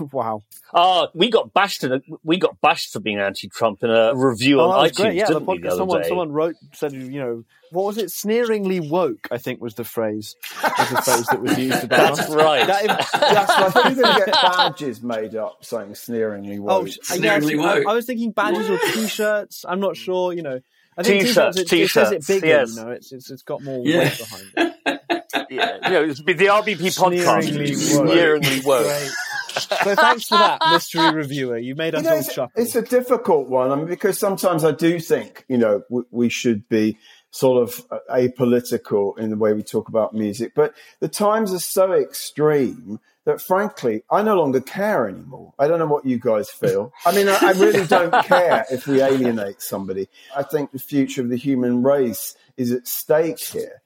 wow. 0.12 0.42
Uh, 0.72 1.06
we 1.14 1.30
got 1.30 1.52
bashed 1.52 1.84
in 1.84 1.92
a, 1.92 2.00
we 2.22 2.36
got 2.38 2.60
bashed 2.60 2.92
for 2.92 3.00
being 3.00 3.18
anti-Trump 3.18 3.82
in 3.82 3.90
a 3.90 4.14
review 4.14 4.60
Oh, 4.60 4.70
on 4.70 4.84
that 4.84 4.92
iTunes, 4.92 4.96
great. 4.96 5.14
Yeah, 5.14 5.26
the 5.26 5.34
didn't 5.34 5.46
we, 5.46 5.58
the 5.58 5.62
podcast. 5.62 5.70
other 5.70 5.76
Someone, 5.78 6.02
day? 6.02 6.08
someone 6.08 6.32
wrote, 6.32 6.54
said, 6.72 6.92
you 6.92 7.20
know, 7.20 7.44
what 7.70 7.86
was 7.86 7.98
it? 7.98 8.10
Sneeringly 8.10 8.80
woke, 8.80 9.28
I 9.30 9.38
think 9.38 9.60
was 9.60 9.74
the 9.74 9.84
phrase. 9.84 10.36
Was 10.62 10.90
the 10.90 11.02
phrase 11.02 11.26
that 11.26 11.40
was 11.42 11.58
used 11.58 11.84
about 11.84 12.16
That's 12.16 12.28
us. 12.28 12.34
right. 12.34 12.66
That, 12.66 12.84
Yes, 12.84 13.50
I 13.50 13.70
think 13.70 13.84
you're 13.96 14.04
going 14.04 14.18
to 14.20 14.24
get 14.26 14.34
badges 14.42 15.02
made 15.02 15.34
up 15.34 15.64
saying 15.64 15.94
sneeringly 15.94 16.58
oh, 16.58 16.62
woke. 16.62 16.88
sh- 16.88 16.98
Sneeringly 17.02 17.56
yes, 17.56 17.64
I, 17.64 17.74
woke. 17.78 17.86
I 17.88 17.92
was 17.94 18.06
thinking 18.06 18.30
badges 18.32 18.70
or 18.70 18.78
t-shirts. 18.78 19.64
I'm 19.68 19.80
not 19.80 19.96
sure. 19.96 20.32
You 20.32 20.42
know, 20.42 20.60
I 20.96 21.02
think 21.02 21.22
T-shirts, 21.24 21.56
t-shirts. 21.64 21.72
It, 21.72 21.80
it 21.82 21.90
says 21.90 22.12
it 22.12 22.14
t-shirts, 22.14 22.26
bigger. 22.28 22.46
yes. 22.46 22.76
You 22.76 22.84
know, 22.84 22.90
it's, 22.92 23.12
it's 23.12 23.30
it's 23.30 23.42
got 23.42 23.62
more 23.62 23.84
Yeah. 23.84 23.98
weight 23.98 24.18
behind 24.18 24.44
it. 24.56 25.00
yeah, 25.50 25.74
you 25.88 25.90
know, 25.94 26.04
it's 26.04 26.22
the 26.22 26.34
RBP 26.34 26.76
podcast. 26.96 27.42
Sneeringly 27.42 27.70
is 27.70 27.96
woke. 27.98 28.08
Sneeringly 28.08 28.60
woke. 28.64 29.10
So 29.54 29.94
thanks 29.94 30.26
for 30.26 30.38
that, 30.38 30.60
mystery 30.70 31.12
reviewer. 31.12 31.58
You 31.58 31.74
made 31.74 31.94
us 31.94 32.02
You 32.02 32.08
know, 32.08 32.14
all 32.14 32.20
it's, 32.20 32.34
chuckle. 32.34 32.62
it's 32.62 32.74
a 32.74 32.82
difficult 32.82 33.48
one. 33.48 33.70
I 33.70 33.76
mean, 33.76 33.86
because 33.86 34.18
sometimes 34.18 34.64
I 34.64 34.72
do 34.72 34.98
think, 35.00 35.44
you 35.48 35.58
know, 35.58 35.82
we, 35.90 36.02
we 36.10 36.28
should 36.28 36.68
be 36.68 36.98
sort 37.30 37.62
of 37.62 37.84
uh, 37.90 37.98
apolitical 38.12 39.18
in 39.18 39.30
the 39.30 39.36
way 39.36 39.52
we 39.52 39.62
talk 39.62 39.88
about 39.88 40.14
music, 40.14 40.52
but 40.54 40.74
the 41.00 41.08
times 41.08 41.52
are 41.52 41.58
so 41.58 41.92
extreme 41.92 43.00
that 43.24 43.40
frankly, 43.40 44.02
I 44.10 44.22
no 44.22 44.36
longer 44.36 44.60
care 44.60 45.08
anymore. 45.08 45.54
I 45.58 45.66
don't 45.66 45.78
know 45.78 45.86
what 45.86 46.04
you 46.04 46.18
guys 46.18 46.50
feel. 46.50 46.92
I 47.06 47.14
mean, 47.14 47.28
I, 47.28 47.38
I 47.40 47.50
really 47.52 47.86
don't 47.86 48.12
care 48.26 48.66
if 48.70 48.86
we 48.86 49.00
alienate 49.00 49.62
somebody. 49.62 50.08
I 50.36 50.42
think 50.42 50.72
the 50.72 50.78
future 50.78 51.22
of 51.22 51.30
the 51.30 51.36
human 51.36 51.82
race 51.82 52.36
is 52.56 52.70
at 52.70 52.86
stake 52.86 53.40
here. 53.40 53.82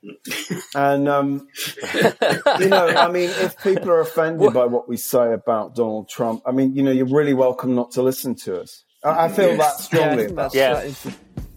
And, 0.74 1.08
um, 1.08 1.48
you 2.58 2.68
know, 2.68 2.88
I 2.88 3.08
mean, 3.10 3.30
if 3.30 3.56
people 3.62 3.90
are 3.90 4.00
offended 4.00 4.52
by 4.52 4.66
what 4.66 4.88
we 4.88 4.96
say 4.96 5.32
about 5.32 5.74
Donald 5.74 6.08
Trump, 6.08 6.42
I 6.44 6.52
mean, 6.52 6.74
you 6.74 6.82
know, 6.82 6.90
you're 6.90 7.06
really 7.06 7.34
welcome 7.34 7.74
not 7.74 7.92
to 7.92 8.02
listen 8.02 8.34
to 8.36 8.60
us. 8.60 8.84
I, 9.04 9.26
I 9.26 9.28
feel 9.28 9.56
that 9.56 9.58
yeah, 9.58 9.64
I 9.64 9.80
strongly 9.80 10.16
think 10.24 10.30
about 10.32 10.42
that's, 10.52 10.54
Yeah. 10.54 10.74
that 10.74 10.86
is 10.86 11.02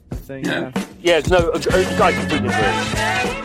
the 0.10 0.16
thing. 0.18 0.46
Yeah. 0.46 0.72
Yeah. 0.76 0.86
Yeah, 1.02 1.22
no, 1.30 1.52
I 1.52 2.12
completely 2.14 2.50
agree. 2.50 3.41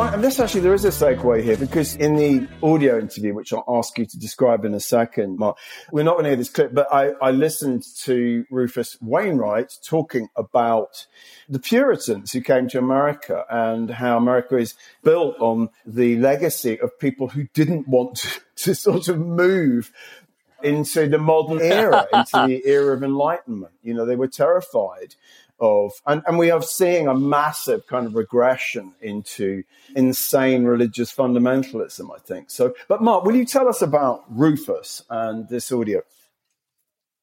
And 0.00 0.24
this 0.24 0.40
actually, 0.40 0.62
there 0.62 0.72
is 0.72 0.86
a 0.86 0.88
segue 0.88 1.42
here 1.42 1.58
because 1.58 1.94
in 1.96 2.16
the 2.16 2.48
audio 2.62 2.98
interview, 2.98 3.34
which 3.34 3.52
I'll 3.52 3.64
ask 3.68 3.98
you 3.98 4.06
to 4.06 4.18
describe 4.18 4.64
in 4.64 4.72
a 4.72 4.80
second, 4.80 5.36
Mark, 5.38 5.58
we're 5.92 6.04
not 6.04 6.12
going 6.12 6.24
to 6.24 6.30
hear 6.30 6.36
this 6.36 6.48
clip, 6.48 6.72
but 6.72 6.88
I, 6.90 7.10
I 7.20 7.32
listened 7.32 7.84
to 8.04 8.46
Rufus 8.50 8.96
Wainwright 9.02 9.74
talking 9.84 10.30
about 10.36 11.06
the 11.50 11.58
Puritans 11.58 12.32
who 12.32 12.40
came 12.40 12.66
to 12.68 12.78
America 12.78 13.44
and 13.50 13.90
how 13.90 14.16
America 14.16 14.56
is 14.56 14.74
built 15.04 15.36
on 15.38 15.68
the 15.84 16.16
legacy 16.16 16.80
of 16.80 16.98
people 16.98 17.28
who 17.28 17.44
didn't 17.52 17.86
want 17.86 18.16
to, 18.16 18.40
to 18.56 18.74
sort 18.74 19.08
of 19.08 19.18
move 19.18 19.92
into 20.62 21.08
the 21.08 21.18
modern 21.18 21.60
era, 21.60 22.06
into 22.12 22.46
the 22.46 22.62
era 22.66 22.96
of 22.96 23.02
enlightenment. 23.02 23.72
You 23.82 23.94
know, 23.94 24.06
they 24.06 24.16
were 24.16 24.28
terrified 24.28 25.14
of, 25.60 25.92
and, 26.06 26.22
and 26.26 26.38
we 26.38 26.50
are 26.50 26.62
seeing 26.62 27.06
a 27.06 27.14
massive 27.14 27.86
kind 27.86 28.06
of 28.06 28.14
regression 28.14 28.94
into 29.00 29.62
insane 29.94 30.64
religious 30.64 31.14
fundamentalism, 31.14 32.08
I 32.14 32.18
think. 32.18 32.50
So, 32.50 32.74
but 32.88 33.02
Mark, 33.02 33.24
will 33.24 33.36
you 33.36 33.44
tell 33.44 33.68
us 33.68 33.82
about 33.82 34.24
Rufus 34.28 35.02
and 35.10 35.48
this 35.48 35.70
audio? 35.70 36.02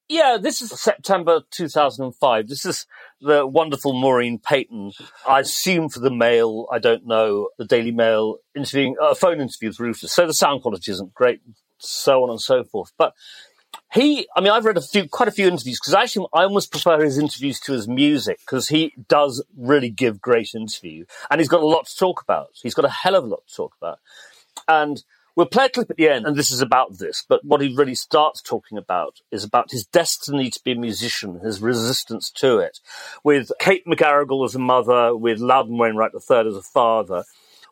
Yeah, 0.10 0.38
this 0.42 0.62
is 0.62 0.70
September 0.80 1.42
2005. 1.52 2.48
This 2.48 2.66
is 2.66 2.86
the 3.20 3.46
wonderful 3.46 3.92
Maureen 3.92 4.40
Paton. 4.40 4.94
I 5.28 5.42
assume 5.42 5.90
for 5.90 6.00
the 6.00 6.12
Mail, 6.12 6.66
I 6.72 6.80
don't 6.80 7.06
know, 7.06 7.50
the 7.58 7.66
Daily 7.66 7.92
Mail 7.92 8.38
interviewing, 8.56 8.96
a 9.02 9.16
phone 9.16 9.42
interview 9.42 9.68
with 9.68 9.82
Rufus. 9.82 10.14
So 10.14 10.26
the 10.26 10.34
sound 10.34 10.62
quality 10.62 10.92
isn't 10.94 11.14
great, 11.14 11.42
so 11.78 12.24
on 12.24 12.30
and 12.30 12.40
so 12.40 12.64
forth. 12.64 12.94
But 12.98 13.16
he, 13.94 14.28
I 14.36 14.42
mean, 14.42 14.52
I've 14.52 14.66
read 14.66 14.78
a 14.78 14.82
few, 14.82 15.08
quite 15.08 15.30
a 15.30 15.32
few 15.32 15.48
interviews 15.48 15.80
because 15.80 15.94
actually 15.94 16.28
I 16.34 16.44
almost 16.44 16.72
prefer 16.72 17.04
his 17.04 17.18
interviews 17.18 17.60
to 17.62 17.74
his 17.74 17.88
music 17.88 18.40
because 18.40 18.68
he 18.68 18.94
does 19.08 19.44
really 19.56 19.90
give 19.90 20.22
great 20.22 20.54
interview 20.54 21.06
and 21.32 21.40
he's 21.40 21.48
got 21.48 21.62
a 21.62 21.66
lot 21.66 21.88
to 21.88 21.96
talk 21.96 22.22
about. 22.22 22.50
He's 22.62 22.74
got 22.74 22.86
a 22.86 22.90
hell 22.90 23.16
of 23.16 23.24
a 23.24 23.28
lot 23.28 23.48
to 23.48 23.56
talk 23.56 23.74
about. 23.82 24.00
And 24.68 25.04
we'll 25.36 25.46
play 25.46 25.66
a 25.66 25.70
clip 25.70 25.90
at 25.90 25.98
the 25.98 26.10
end, 26.10 26.26
and 26.26 26.36
this 26.36 26.52
is 26.52 26.62
about 26.62 26.98
this. 26.98 27.24
But 27.28 27.46
what 27.46 27.62
he 27.62 27.74
really 27.74 27.96
starts 27.96 28.42
talking 28.42 28.78
about 28.78 29.20
is 29.32 29.46
about 29.46 29.72
his 29.72 29.86
destiny 29.86 30.50
to 30.50 30.60
be 30.66 30.72
a 30.74 30.76
musician, 30.76 31.40
his 31.40 31.62
resistance 31.62 32.30
to 32.38 32.58
it, 32.58 32.80
with 33.24 33.52
Kate 33.60 33.86
McGarrigle 33.86 34.44
as 34.46 34.56
a 34.56 34.60
mother, 34.60 35.16
with 35.16 35.40
Loudon 35.40 35.78
Wainwright 35.78 36.12
III 36.14 36.48
as 36.48 36.56
a 36.56 36.62
father, 36.62 37.24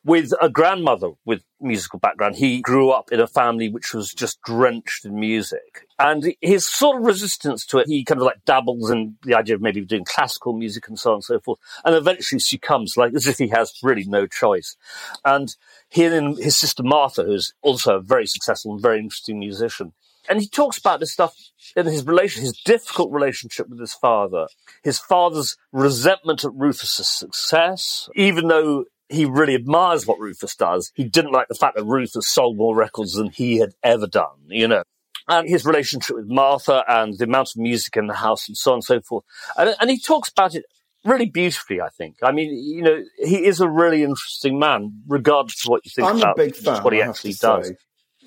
with 0.05 0.31
a 0.39 0.49
grandmother 0.49 1.09
with 1.25 1.43
musical 1.59 1.97
background. 1.97 2.35
He 2.35 2.61
grew 2.61 2.91
up 2.91 3.11
in 3.11 3.19
a 3.19 3.25
family 3.25 3.69
which 3.69 3.91
was 3.91 4.13
just 4.13 4.39
drenched 4.43 5.03
in 5.03 5.19
music. 5.19 5.87
And 5.97 6.35
his 6.41 6.71
sort 6.71 6.97
of 6.97 7.07
resistance 7.07 7.65
to 7.67 7.79
it, 7.79 7.87
he 7.87 8.05
kind 8.05 8.21
of 8.21 8.25
like 8.25 8.45
dabbles 8.45 8.91
in 8.91 9.15
the 9.23 9.33
idea 9.33 9.55
of 9.55 9.61
maybe 9.61 9.83
doing 9.83 10.05
classical 10.05 10.53
music 10.53 10.87
and 10.87 10.99
so 10.99 11.09
on 11.09 11.15
and 11.15 11.23
so 11.23 11.39
forth, 11.39 11.59
and 11.83 11.95
eventually 11.95 12.39
succumbs, 12.39 12.95
like 12.95 13.15
as 13.15 13.25
if 13.25 13.39
he 13.39 13.47
has 13.47 13.73
really 13.81 14.05
no 14.05 14.27
choice. 14.27 14.77
And 15.25 15.55
he 15.89 16.05
and 16.05 16.37
his 16.37 16.55
sister 16.55 16.83
Martha, 16.83 17.23
who's 17.23 17.53
also 17.63 17.95
a 17.95 18.01
very 18.01 18.27
successful 18.27 18.73
and 18.73 18.81
very 18.81 18.99
interesting 18.99 19.39
musician. 19.39 19.93
And 20.29 20.41
he 20.41 20.47
talks 20.47 20.77
about 20.77 20.99
this 20.99 21.13
stuff 21.13 21.35
in 21.75 21.85
his 21.85 22.05
relation, 22.05 22.41
his 22.41 22.59
difficult 22.65 23.11
relationship 23.11 23.69
with 23.69 23.79
his 23.79 23.93
father, 23.93 24.47
his 24.83 24.99
father's 24.99 25.55
resentment 25.71 26.43
at 26.43 26.53
Rufus's 26.53 27.09
success, 27.09 28.09
even 28.15 28.47
though 28.47 28.85
he 29.09 29.25
really 29.25 29.55
admires 29.55 30.05
what 30.07 30.19
Rufus 30.19 30.55
does. 30.55 30.91
He 30.95 31.03
didn't 31.03 31.31
like 31.31 31.47
the 31.47 31.55
fact 31.55 31.75
that 31.75 31.83
Rufus 31.83 32.27
sold 32.27 32.57
more 32.57 32.75
records 32.75 33.13
than 33.13 33.29
he 33.29 33.57
had 33.57 33.73
ever 33.83 34.07
done, 34.07 34.37
you 34.47 34.67
know. 34.67 34.83
And 35.27 35.49
his 35.49 35.65
relationship 35.65 36.15
with 36.15 36.27
Martha 36.27 36.83
and 36.87 37.17
the 37.17 37.23
amount 37.23 37.49
of 37.49 37.57
music 37.57 37.97
in 37.97 38.07
the 38.07 38.13
house 38.13 38.47
and 38.47 38.55
so 38.55 38.71
on 38.71 38.75
and 38.77 38.83
so 38.83 39.01
forth. 39.01 39.23
And, 39.57 39.75
and 39.79 39.89
he 39.89 39.99
talks 39.99 40.29
about 40.29 40.53
it 40.53 40.65
really 41.03 41.25
beautifully, 41.25 41.81
I 41.81 41.89
think. 41.89 42.17
I 42.21 42.31
mean, 42.31 42.51
you 42.53 42.81
know, 42.83 43.01
he 43.17 43.45
is 43.45 43.59
a 43.59 43.69
really 43.69 44.03
interesting 44.03 44.59
man, 44.59 45.01
regardless 45.07 45.65
of 45.65 45.69
what 45.69 45.85
you 45.85 45.91
think 45.95 46.07
I'm 46.07 46.17
a 46.17 46.19
about 46.19 46.35
big 46.35 46.55
fan. 46.55 46.83
what 46.83 46.93
he 46.93 47.01
I 47.01 47.07
actually 47.07 47.33
does. 47.33 47.69
say. 47.69 47.75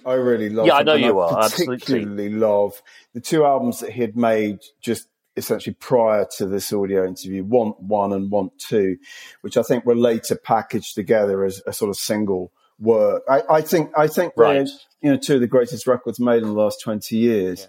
I 0.07 0.15
really 0.15 0.49
love. 0.49 0.67
Yeah, 0.67 0.75
I 0.75 0.83
know 0.83 0.95
you 0.95 1.19
are, 1.19 1.49
Particularly 1.51 2.31
love 2.31 2.81
the 3.15 3.21
two 3.21 3.45
albums 3.45 3.81
that 3.81 3.91
he 3.93 4.01
had 4.01 4.17
made 4.17 4.61
just 4.81 5.09
essentially 5.39 5.75
prior 5.81 6.27
to 6.37 6.47
this 6.47 6.73
audio 6.73 7.07
interview. 7.07 7.45
Want 7.45 7.81
one 7.81 8.13
and 8.13 8.31
Want 8.31 8.53
two, 8.59 8.99
which 9.41 9.57
I 9.57 9.63
think 9.63 9.85
were 9.87 9.95
later 9.97 10.37
packaged 10.37 10.95
together 10.95 11.45
as 11.45 11.63
a 11.67 11.73
sort 11.73 11.89
of 11.89 11.97
single 11.97 12.53
work. 12.79 13.23
I, 13.29 13.43
I 13.51 13.61
think. 13.63 13.91
I 13.97 14.07
think 14.09 14.35
Right. 14.37 14.69
you 15.01 15.11
know 15.11 15.17
two 15.17 15.37
of 15.37 15.41
the 15.41 15.47
greatest 15.47 15.87
records 15.87 16.21
made 16.21 16.43
in 16.43 16.49
the 16.49 16.61
last 16.61 16.81
twenty 16.83 17.17
years. 17.17 17.69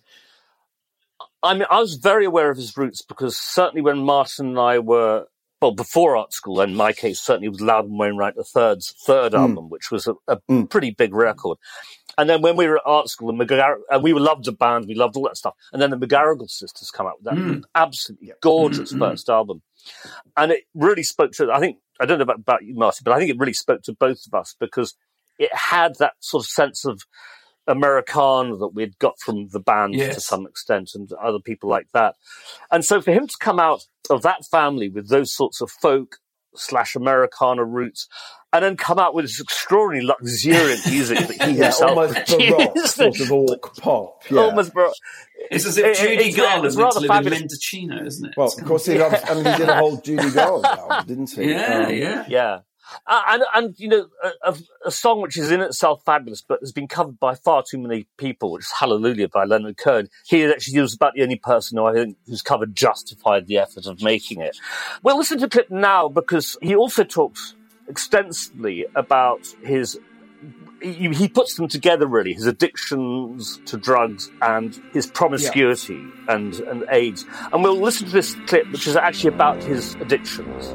I 1.42 1.54
mean, 1.54 1.66
I 1.70 1.80
was 1.80 1.96
very 1.96 2.26
aware 2.26 2.50
of 2.52 2.58
his 2.58 2.76
roots 2.76 3.02
because 3.02 3.38
certainly 3.38 3.82
when 3.82 4.00
Martin 4.00 4.48
and 4.50 4.60
I 4.60 4.80
were, 4.80 5.26
well, 5.62 5.72
before 5.74 6.18
art 6.18 6.34
school, 6.34 6.60
in 6.60 6.76
my 6.76 6.92
case, 6.92 7.22
certainly 7.22 7.48
with 7.48 7.62
Loudon 7.62 7.98
Wainwright 7.98 8.34
III's 8.36 8.94
third 9.06 9.34
album, 9.34 9.70
which 9.70 9.90
was 9.90 10.06
a, 10.08 10.16
a 10.28 10.38
Mm. 10.50 10.70
pretty 10.70 10.92
big 10.92 11.14
record. 11.14 11.58
And 12.20 12.30
then 12.30 12.42
when 12.42 12.58
we 12.58 12.68
were 12.68 12.76
at 12.76 12.84
art 12.86 13.08
school, 13.08 13.30
and, 13.30 13.40
McGar- 13.40 13.80
and 13.90 14.04
we 14.04 14.12
loved 14.14 14.44
the 14.44 14.52
band, 14.52 14.88
we 14.88 14.94
loved 14.94 15.16
all 15.16 15.24
that 15.24 15.38
stuff. 15.38 15.56
And 15.72 15.82
then 15.82 15.90
the 15.90 15.98
McGarrigle 15.98 16.50
sisters 16.50 16.92
come 16.92 17.08
out 17.08 17.20
with 17.20 17.26
that 17.26 17.36
Mm. 17.36 17.64
absolutely 17.74 18.34
gorgeous 18.42 18.92
first 18.92 19.30
album. 19.30 19.62
And 20.36 20.52
it 20.52 20.66
really 20.74 21.04
spoke 21.04 21.32
to, 21.34 21.50
I 21.50 21.60
think, 21.62 21.78
I 22.02 22.06
don't 22.06 22.18
know 22.18 22.24
about, 22.24 22.40
about 22.40 22.64
you, 22.66 22.76
Martin, 22.76 23.04
but 23.06 23.14
I 23.14 23.20
think 23.20 23.32
it 23.32 23.40
really 23.40 23.54
spoke 23.54 23.84
to 23.84 23.94
both 23.94 24.28
of 24.28 24.34
us 24.38 24.54
because 24.60 24.96
it 25.38 25.56
had 25.56 25.96
that 26.00 26.14
sort 26.20 26.44
of 26.44 26.50
sense 26.50 26.84
of 26.84 27.04
Americana 27.68 28.58
that 28.58 28.74
we'd 28.74 29.00
got 29.00 29.18
from 29.20 29.48
the 29.50 29.60
band 29.60 29.94
to 30.16 30.20
some 30.20 30.46
extent 30.46 30.92
and 30.96 31.12
other 31.14 31.40
people 31.40 31.70
like 31.70 31.88
that. 31.94 32.16
And 32.70 32.84
so 32.84 33.00
for 33.02 33.12
him 33.14 33.28
to 33.28 33.38
come 33.40 33.60
out 33.62 33.86
of 34.10 34.24
that 34.24 34.46
family 34.46 34.90
with 34.90 35.08
those 35.08 35.32
sorts 35.34 35.62
of 35.62 35.72
folk 35.72 36.18
slash 36.56 36.96
Americana 36.96 37.64
roots 37.64 38.08
and 38.52 38.64
then 38.64 38.78
come 38.78 38.98
out 39.00 39.14
with 39.14 39.26
this 39.26 39.40
extraordinary 39.40 40.06
luxuriant 40.06 40.86
music 40.88 41.20
that 41.20 41.32
he 41.48 41.52
Yeah, 41.58 41.66
himself 41.66 41.90
almost 41.98 42.14
baroque, 42.38 42.58
produced. 42.74 42.96
sort 42.96 43.20
of 43.20 43.32
orc 43.32 43.76
pop. 43.78 44.24
Yeah. 44.30 44.40
Almost 44.42 44.74
bro- 44.74 44.92
It's 45.52 45.66
as 45.66 45.78
if 45.78 45.86
It- 45.86 45.90
it- 45.92 46.18
Judy 46.18 46.32
Garland 46.36 46.66
it's 46.66 46.76
went 46.76 46.86
rather 46.86 46.96
to 46.96 47.00
live 47.02 47.08
fabulous. 47.10 47.38
in 47.40 47.44
Mendocino, 47.44 48.06
isn't 48.06 48.26
it? 48.30 48.34
Well, 48.38 48.48
It's 48.48 48.60
of 48.60 48.66
course, 48.66 48.86
he 48.88 48.98
loves. 48.98 49.22
I 49.30 49.34
mean, 49.36 49.46
he 49.46 49.58
did 49.58 49.70
a 49.70 49.76
whole 49.78 49.98
Judy 49.98 50.30
Garland 50.32 50.66
album, 50.66 51.06
didn't 51.08 51.30
he? 51.32 51.50
Yeah, 51.52 51.86
Um, 51.88 51.94
yeah. 51.94 52.26
Yeah. 52.28 52.60
Uh, 53.06 53.22
and 53.28 53.44
and 53.54 53.76
you 53.80 53.88
know 53.88 54.08
a, 54.24 54.50
a, 54.50 54.56
a 54.88 54.90
song 54.92 55.22
which 55.22 55.38
is 55.38 55.52
in 55.52 55.62
itself 55.62 56.02
fabulous, 56.04 56.42
but 56.42 56.60
has 56.60 56.72
been 56.72 56.88
covered 56.88 57.20
by 57.20 57.36
far 57.36 57.62
too 57.62 57.78
many 57.78 58.08
people, 58.18 58.52
which 58.52 58.64
is 58.64 58.72
"Hallelujah" 58.80 59.28
by 59.30 59.44
Leonard 59.44 59.78
Cohen. 59.78 60.10
He 60.26 60.44
actually 60.44 60.80
was 60.82 60.96
about 60.96 61.14
the 61.14 61.22
only 61.22 61.36
person 61.36 61.78
who 61.78 61.86
I 61.86 61.94
think 61.94 62.18
who's 62.26 62.42
covered 62.42 62.76
justified 62.76 63.46
the 63.46 63.60
effort 63.60 63.86
of 63.86 64.02
making 64.02 64.42
it. 64.42 64.58
We'll 65.04 65.18
listen 65.20 65.38
to 65.38 65.46
the 65.46 65.50
clip 65.52 65.70
now 65.70 66.10
because 66.10 66.58
he 66.64 66.76
also 66.76 67.04
talks 67.04 67.54
extensively 67.90 68.86
about 68.96 69.46
his. 69.64 70.00
He, 70.82 71.10
he 71.10 71.28
puts 71.28 71.56
them 71.56 71.68
together 71.68 72.08
really 72.08 72.34
his 72.34 72.46
addictions 72.46 73.60
to 73.66 73.76
drugs 73.76 74.32
and 74.42 74.82
his 74.94 75.08
promiscuity 75.08 76.02
and, 76.30 76.56
and 76.62 76.86
AIDS. 76.90 77.26
And 77.52 77.62
we'll 77.62 77.76
listen 77.76 78.08
to 78.08 78.14
this 78.14 78.34
clip, 78.48 78.72
which 78.72 78.88
is 78.88 78.96
actually 78.96 79.34
about 79.34 79.62
his 79.62 79.96
addictions. 79.96 80.74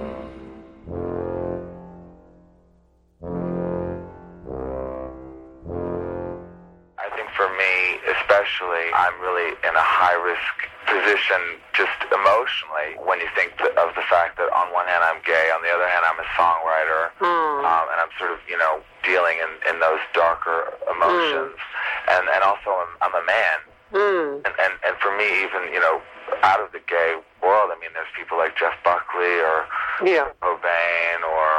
I 6.99 7.09
think 7.17 7.31
for 7.35 7.49
me, 7.57 8.01
especially, 8.21 8.93
I'm 8.95 9.19
really 9.23 9.53
in 9.53 9.75
a 9.75 9.83
high 9.83 10.23
risk 10.23 10.74
position 10.87 11.61
just 11.73 11.99
emotionally 12.13 12.97
when 13.03 13.21
you 13.21 13.29
think 13.35 13.57
th- 13.59 13.75
of 13.77 13.95
the 13.97 14.05
fact 14.07 14.37
that 14.39 14.49
on 14.53 14.73
one 14.73 14.87
hand 14.87 15.03
I'm 15.03 15.21
gay, 15.25 15.51
on 15.53 15.61
the 15.65 15.73
other 15.73 15.89
hand 15.89 16.05
I'm 16.07 16.21
a 16.21 16.29
songwriter, 16.37 17.11
oh. 17.21 17.65
um, 17.65 17.85
and 17.93 17.99
I'm 18.01 18.13
sort 18.19 18.31
of, 18.31 18.39
you 18.49 18.57
know, 18.57 18.81
dealing 19.03 19.41
in, 19.41 19.51
in 19.75 19.81
those 19.81 20.01
darker 20.13 20.73
emotions. 20.89 21.57
Mm. 21.57 22.13
And, 22.15 22.25
and 22.29 22.41
also 22.45 22.71
I'm, 22.73 22.93
I'm 23.01 23.15
a 23.17 23.25
man. 23.25 23.59
Mm. 23.93 24.31
And, 24.45 24.55
and, 24.59 24.73
and 24.85 24.95
for 24.99 25.15
me, 25.17 25.27
even, 25.45 25.73
you 25.73 25.81
know, 25.81 26.03
out 26.43 26.61
of 26.61 26.73
the 26.73 26.81
gay 26.89 27.17
world, 27.41 27.71
I 27.71 27.77
mean, 27.79 27.93
there's 27.95 28.11
people 28.17 28.37
like 28.37 28.57
Jeff 28.59 28.75
Buckley 28.83 29.39
or 29.41 29.69
Yeah. 30.03 30.33
Cobain 30.43 31.19
or, 31.23 31.51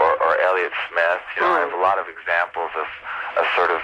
or, 0.00 0.10
or 0.22 0.32
Elliott 0.40 0.72
Smith. 0.88 1.22
You 1.36 1.42
know, 1.42 1.52
I 1.52 1.60
mm. 1.60 1.70
have 1.70 1.76
a 1.76 1.82
lot 1.82 1.98
of 1.98 2.06
examples 2.08 2.70
of, 2.74 2.88
of 3.38 3.44
sort 3.54 3.70
of 3.70 3.82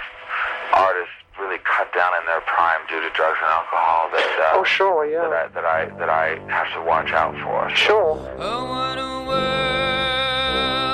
artists 0.73 1.13
really 1.39 1.57
cut 1.59 1.91
down 1.93 2.11
in 2.19 2.25
their 2.25 2.41
prime 2.41 2.79
due 2.89 2.99
to 3.01 3.09
drugs 3.15 3.37
and 3.41 3.49
alcohol 3.51 4.09
that, 4.13 4.51
uh, 4.53 4.59
Oh, 4.59 4.63
sure, 4.63 5.05
yeah 5.05 5.21
that, 5.29 5.29
yeah. 5.29 5.37
I, 5.43 5.47
that, 5.49 5.65
I, 5.65 5.99
that 5.99 6.09
I 6.09 6.39
have 6.51 6.71
to 6.73 6.81
watch 6.87 7.11
out 7.11 7.33
for. 7.43 7.69
So- 7.69 7.75
Sure. 7.75 8.35
Oh, 8.39 8.65
what 8.69 8.97
a 8.97 9.25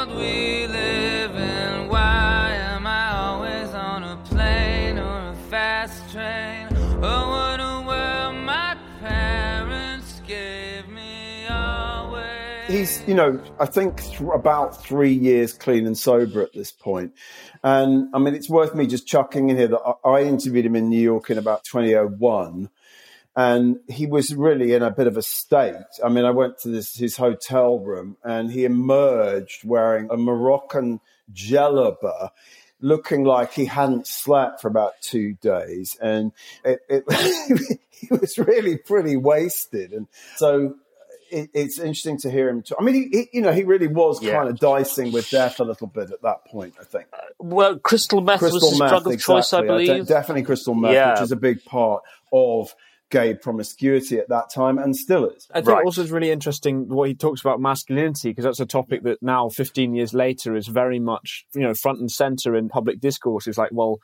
world 0.08 0.18
we 0.20 0.68
live 0.68 1.36
in. 1.36 1.88
Why 1.90 2.52
am 2.54 2.86
I 2.88 3.12
always 3.18 3.70
on 3.74 4.04
a 4.04 4.18
plane 4.26 4.98
or 5.00 5.30
a 5.32 5.36
fast 5.50 6.10
train? 6.12 6.68
Oh, 7.02 7.30
what 7.30 7.60
a 7.60 7.84
world 7.86 8.36
my 8.46 8.78
parents 9.02 10.22
gave 10.28 10.88
me 10.90 11.46
always. 11.48 12.68
he's 12.68 13.08
you 13.08 13.14
know 13.14 13.40
i 13.60 13.66
think 13.66 14.02
th- 14.04 14.20
about 14.34 14.84
three 14.84 15.14
years 15.14 15.54
clean 15.54 15.86
and 15.88 15.98
sober 15.98 16.42
at 16.42 16.52
this 16.54 16.72
point 16.72 17.14
and 17.64 18.10
i 18.14 18.20
mean 18.20 18.36
it's 18.36 18.50
worth 18.50 18.76
me 18.76 18.88
just 18.88 19.08
chucking 19.08 19.50
in 19.50 19.58
here 19.58 19.68
that 19.68 19.96
i, 20.06 20.24
interviewed 20.24 20.66
him 20.66 20.76
in 20.76 20.90
new 20.90 21.00
york 21.00 21.30
in 21.30 21.38
about 21.38 21.64
2001 21.64 22.70
and 23.36 23.78
he 23.88 24.08
was 24.08 24.34
really 24.34 24.74
in 24.74 24.82
a 24.82 24.90
bit 24.90 25.06
of 25.06 25.16
a 25.16 25.22
state. 25.22 25.76
I 26.04 26.10
mean 26.10 26.26
i 26.26 26.32
went 26.32 26.58
to 26.60 26.70
this 26.70 26.96
his 26.96 27.18
hotel 27.18 27.80
room 27.80 28.18
and 28.24 28.52
he 28.52 28.66
emerged 28.66 29.64
wearing 29.64 30.10
a 30.10 30.18
moroccan 30.18 31.00
jellaba 31.32 32.32
looking 32.80 33.24
like 33.24 33.54
he 33.54 33.66
hadn't 33.66 34.08
slept 34.08 34.62
for 34.62 34.68
about 34.68 34.94
two 35.02 35.34
days. 35.34 35.98
And 36.02 36.32
it, 36.64 36.80
it 36.90 37.80
he 37.92 38.08
was 38.12 38.38
really 38.38 38.78
pretty 38.78 39.18
wasted. 39.18 39.92
And 39.94 40.08
so 40.36 40.76
it, 41.32 41.50
it's 41.54 41.80
interesting 41.80 42.18
to 42.20 42.32
hear 42.32 42.50
him. 42.50 42.62
Talk. 42.64 42.78
I 42.80 42.84
mean, 42.84 42.96
he, 42.96 43.18
he, 43.18 43.30
you 43.34 43.42
know, 43.42 43.52
he 43.52 43.64
really 43.64 43.88
was 43.88 44.22
Yeah. 44.22 44.34
kind 44.38 44.50
of 44.50 44.60
dicing 44.60 45.12
with 45.12 45.30
death 45.30 45.60
a 45.60 45.64
little 45.64 45.88
bit 45.88 46.12
at 46.12 46.22
that 46.22 46.46
point. 46.46 46.76
I 46.80 46.84
think 46.84 47.08
uh, 47.14 47.18
Well, 47.40 47.78
crystal 47.80 48.22
meth 48.22 48.42
was 48.42 48.54
his 48.54 48.78
drug 48.78 49.08
of 49.08 49.20
choice, 49.20 49.54
I 49.54 49.60
exactly. 49.60 49.68
believe. 49.88 50.06
de- 50.08 50.14
definitely 50.14 50.44
crystal 50.44 50.74
meth, 50.76 50.94
Yeah. 50.94 51.14
which 51.14 51.22
is 51.22 51.32
a 51.32 51.36
big 51.36 51.64
part 51.66 52.04
of 52.32 52.74
gay 53.10 53.34
promiscuity 53.34 54.20
at 54.20 54.28
that 54.30 54.50
time, 54.54 54.78
and 54.78 54.94
still 54.96 55.26
is. 55.30 55.48
I 55.54 55.62
think 55.62 55.78
also 55.86 56.02
it's 56.02 56.12
really 56.12 56.30
interesting 56.32 56.90
what 56.90 57.08
he 57.08 57.16
talks 57.16 57.40
about 57.42 57.62
masculinity 57.62 58.30
because 58.32 58.44
that's 58.44 58.60
a 58.60 58.66
topic 58.66 59.04
that 59.04 59.24
now, 59.24 59.48
15 59.50 59.94
years 59.96 60.14
later, 60.14 60.56
is 60.58 60.68
very 60.68 61.00
much 61.00 61.46
you 61.56 61.62
know 61.62 61.74
front 61.74 62.00
and 62.00 62.12
center 62.12 62.56
in 62.56 62.68
public 62.68 63.00
discourse. 63.00 63.48
It's 63.48 63.58
like, 63.58 63.72
well, 63.72 64.00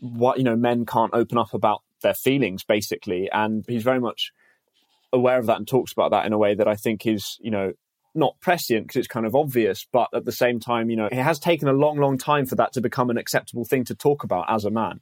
what 0.00 0.38
you 0.38 0.44
know, 0.44 0.56
men 0.56 0.84
can't 0.86 1.14
open 1.14 1.38
up 1.38 1.54
about 1.54 1.82
their 2.02 2.14
feelings 2.14 2.64
basically, 2.64 3.30
and 3.30 3.64
he's 3.68 3.84
very 3.84 4.00
much 4.00 4.32
aware 5.12 5.38
of 5.38 5.46
that 5.46 5.58
and 5.58 5.68
talks 5.68 5.92
about 5.92 6.10
that 6.10 6.26
in 6.26 6.32
a 6.32 6.38
way 6.38 6.54
that 6.54 6.68
I 6.68 6.76
think 6.76 7.06
is 7.06 7.38
you 7.40 7.50
know 7.50 7.72
not 8.14 8.38
prescient 8.40 8.86
because 8.86 8.96
it's 8.96 9.08
kind 9.08 9.26
of 9.26 9.34
obvious, 9.34 9.86
but 9.90 10.08
at 10.14 10.24
the 10.24 10.32
same 10.32 10.60
time, 10.60 10.90
you 10.90 10.96
know, 10.96 11.06
it 11.06 11.14
has 11.14 11.38
taken 11.38 11.68
a 11.68 11.72
long, 11.72 11.96
long 11.96 12.18
time 12.18 12.46
for 12.46 12.56
that 12.56 12.72
to 12.74 12.80
become 12.80 13.10
an 13.10 13.16
acceptable 13.16 13.64
thing 13.64 13.84
to 13.84 13.94
talk 13.94 14.22
about 14.24 14.46
as 14.48 14.64
a 14.64 14.70
man. 14.70 15.00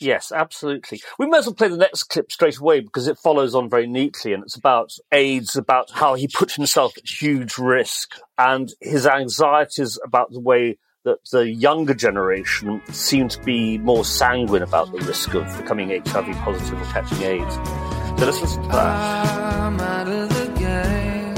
Yes, 0.00 0.30
absolutely. 0.30 1.02
We 1.18 1.26
might 1.26 1.38
as 1.38 1.46
well 1.46 1.54
play 1.54 1.68
the 1.68 1.76
next 1.76 2.04
clip 2.04 2.30
straight 2.30 2.58
away 2.58 2.80
because 2.80 3.08
it 3.08 3.18
follows 3.18 3.54
on 3.54 3.68
very 3.68 3.88
neatly 3.88 4.32
and 4.32 4.44
it's 4.44 4.56
about 4.56 4.92
AIDS, 5.10 5.56
about 5.56 5.90
how 5.90 6.14
he 6.14 6.28
put 6.28 6.52
himself 6.52 6.96
at 6.96 7.04
huge 7.04 7.58
risk 7.58 8.12
and 8.36 8.72
his 8.80 9.06
anxieties 9.06 9.98
about 10.04 10.30
the 10.30 10.40
way 10.40 10.78
that 11.04 11.18
the 11.32 11.48
younger 11.48 11.94
generation 11.94 12.80
seem 12.92 13.28
to 13.28 13.42
be 13.42 13.78
more 13.78 14.04
sanguine 14.04 14.62
about 14.62 14.92
the 14.92 14.98
risk 14.98 15.34
of 15.34 15.44
becoming 15.56 15.88
HIV 15.88 16.36
positive 16.36 16.80
or 16.80 16.84
catching 16.92 17.22
AIDS. 17.22 17.87
So 18.18 18.26
let's 18.26 18.40
listen 18.40 18.62
to 18.64 18.68
that. 18.70 19.62
I'm 19.62 19.78
out 19.78 20.08
of 20.08 20.28
the 20.28 20.46
game. 20.58 21.34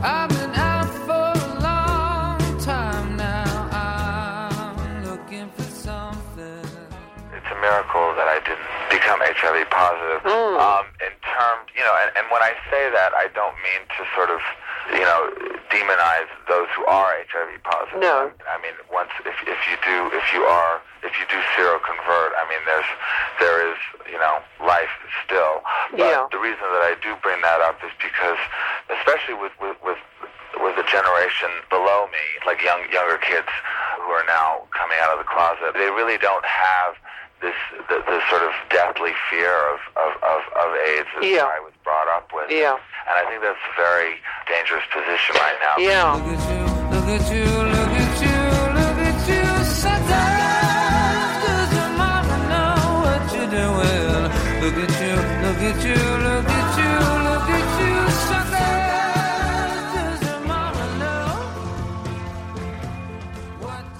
I've 0.00 0.28
been 0.28 0.54
out 0.54 0.90
for 1.06 1.32
a 1.40 1.58
long 1.68 2.38
time 2.60 3.16
now. 3.16 3.68
I'm 3.72 5.04
looking 5.04 5.50
for 5.56 5.64
something. 5.64 6.66
it's 7.36 7.50
a 7.50 7.58
miracle 7.60 8.14
that 8.14 8.28
I 8.30 8.38
didn't 8.46 8.71
become 9.02 9.18
HIV 9.18 9.66
positive. 9.74 10.22
Hmm. 10.22 10.54
Um, 10.62 10.86
in 11.02 11.10
terms, 11.26 11.66
you 11.74 11.82
know, 11.82 11.90
and, 12.06 12.14
and 12.14 12.24
when 12.30 12.38
I 12.38 12.54
say 12.70 12.86
that, 12.94 13.10
I 13.18 13.26
don't 13.34 13.58
mean 13.66 13.82
to 13.98 14.00
sort 14.14 14.30
of, 14.30 14.38
you 14.94 15.02
know, 15.02 15.26
demonize 15.74 16.30
those 16.46 16.70
who 16.78 16.86
are 16.86 17.10
HIV 17.26 17.58
positive. 17.66 17.98
No. 17.98 18.30
I 18.46 18.62
mean, 18.62 18.78
once 18.94 19.10
if 19.26 19.34
if 19.42 19.58
you 19.66 19.74
do 19.82 20.14
if 20.14 20.30
you 20.30 20.46
are 20.46 20.78
if 21.02 21.10
you 21.18 21.26
do 21.26 21.38
seroconvert, 21.58 22.30
I 22.38 22.46
mean, 22.46 22.62
there's 22.62 22.90
there 23.42 23.58
is 23.66 23.78
you 24.06 24.18
know 24.22 24.38
life 24.62 24.92
still. 25.26 25.66
But 25.90 26.06
Yeah. 26.06 26.22
the 26.30 26.38
reason 26.38 26.62
that 26.62 26.86
I 26.86 26.94
do 27.02 27.18
bring 27.26 27.42
that 27.42 27.58
up 27.60 27.82
is 27.82 27.90
because, 27.98 28.38
especially 29.02 29.34
with 29.34 29.52
with 29.58 29.74
with 29.82 29.98
with 30.62 30.76
the 30.78 30.86
generation 30.86 31.50
below 31.74 32.06
me, 32.14 32.22
like 32.46 32.62
young 32.62 32.86
younger 32.94 33.18
kids 33.18 33.50
who 33.98 34.10
are 34.14 34.26
now 34.30 34.62
coming 34.70 34.98
out 35.02 35.10
of 35.10 35.18
the 35.18 35.26
closet, 35.26 35.74
they 35.74 35.90
really 35.90 36.18
don't 36.22 36.44
have 36.46 36.94
this 37.42 37.58
the, 37.90 37.98
the 38.06 38.18
sort 38.30 38.42
of 38.42 38.52
deathly 38.70 39.12
fear 39.28 39.52
of 39.74 39.80
of, 39.98 40.12
of, 40.22 40.40
of 40.62 40.68
AIDS 40.88 41.08
that 41.18 41.24
Yeah. 41.26 41.44
I 41.50 41.60
was 41.60 41.74
brought 41.84 42.08
up 42.16 42.30
with. 42.32 42.50
Yeah. 42.50 42.78
And 42.78 43.14
I 43.18 43.24
think 43.28 43.42
that's 43.42 43.58
a 43.58 43.74
very 43.76 44.14
dangerous 44.46 44.86
position 44.94 45.34
right 45.42 45.58
now. 45.58 45.74
Yeah. 45.82 46.14
Look 46.14 46.38
at 46.38 46.42
you, 46.48 46.62
look 46.94 47.08
at 47.10 47.24
you, 47.34 47.42
look 47.42 47.50
at 47.50 47.66
you, 47.66 47.68
look 47.74 47.91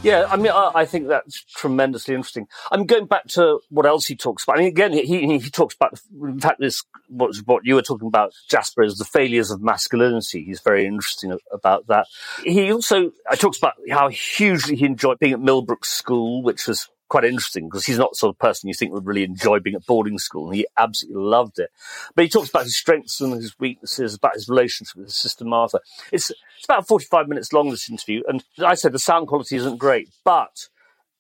Yeah, 0.02 0.26
I 0.28 0.36
mean, 0.36 0.50
I, 0.50 0.72
I 0.74 0.84
think 0.84 1.08
that's 1.08 1.44
tremendously 1.44 2.14
interesting. 2.14 2.48
I'm 2.72 2.86
going 2.86 3.06
back 3.06 3.26
to 3.28 3.60
what 3.70 3.86
else 3.86 4.06
he 4.06 4.16
talks 4.16 4.42
about. 4.42 4.56
I 4.56 4.60
mean, 4.60 4.68
again, 4.68 4.92
he 4.92 5.38
he 5.38 5.50
talks 5.50 5.76
about, 5.76 6.00
in 6.20 6.40
fact, 6.40 6.58
this 6.58 6.82
what 7.08 7.36
what 7.44 7.64
you 7.64 7.76
were 7.76 7.82
talking 7.82 8.08
about, 8.08 8.32
Jasper, 8.48 8.82
is 8.82 8.96
the 8.96 9.04
failures 9.04 9.52
of 9.52 9.62
masculinity. 9.62 10.44
He's 10.44 10.60
very 10.60 10.86
interesting 10.86 11.38
about 11.52 11.86
that. 11.86 12.08
He 12.42 12.72
also 12.72 13.12
uh, 13.30 13.36
talks 13.36 13.58
about 13.58 13.74
how 13.90 14.08
hugely 14.08 14.74
he 14.76 14.86
enjoyed 14.86 15.20
being 15.20 15.34
at 15.34 15.40
Millbrook 15.40 15.84
School, 15.84 16.42
which 16.42 16.66
was 16.66 16.88
quite 17.12 17.24
interesting 17.24 17.68
because 17.68 17.84
he's 17.84 17.98
not 17.98 18.12
the 18.12 18.16
sort 18.16 18.34
of 18.34 18.38
person 18.38 18.68
you 18.68 18.74
think 18.74 18.90
would 18.90 19.06
really 19.06 19.22
enjoy 19.22 19.60
being 19.60 19.76
at 19.76 19.84
boarding 19.84 20.18
school, 20.18 20.46
and 20.46 20.56
he 20.56 20.66
absolutely 20.78 21.22
loved 21.22 21.58
it. 21.58 21.68
But 22.14 22.24
he 22.24 22.30
talks 22.30 22.48
about 22.48 22.64
his 22.64 22.76
strengths 22.76 23.20
and 23.20 23.34
his 23.34 23.54
weaknesses, 23.60 24.14
about 24.14 24.32
his 24.32 24.48
relationship 24.48 24.96
with 24.96 25.08
his 25.08 25.16
sister 25.16 25.44
Martha. 25.44 25.80
It's 26.10 26.30
it's 26.30 26.64
about 26.64 26.88
45 26.88 27.28
minutes 27.28 27.52
long, 27.52 27.68
this 27.68 27.90
interview, 27.90 28.22
and 28.26 28.42
I 28.64 28.74
said 28.74 28.92
the 28.92 28.98
sound 28.98 29.28
quality 29.28 29.56
isn't 29.56 29.76
great, 29.76 30.08
but 30.24 30.56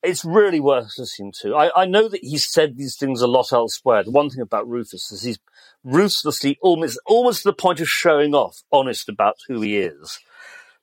it's 0.02 0.24
really 0.24 0.60
worth 0.60 0.92
listening 0.96 1.34
to. 1.42 1.54
I, 1.54 1.82
I 1.82 1.84
know 1.84 2.08
that 2.08 2.24
he's 2.24 2.50
said 2.50 2.78
these 2.78 2.96
things 2.96 3.20
a 3.20 3.26
lot 3.26 3.52
elsewhere. 3.52 4.02
The 4.02 4.10
one 4.10 4.30
thing 4.30 4.40
about 4.40 4.66
Rufus 4.66 5.12
is 5.12 5.22
he's 5.22 5.38
ruthlessly, 5.84 6.56
almost, 6.62 6.98
almost 7.04 7.42
to 7.42 7.50
the 7.50 7.54
point 7.54 7.80
of 7.80 7.88
showing 7.88 8.34
off, 8.34 8.62
honest 8.72 9.10
about 9.10 9.36
who 9.46 9.60
he 9.60 9.76
is. 9.76 10.18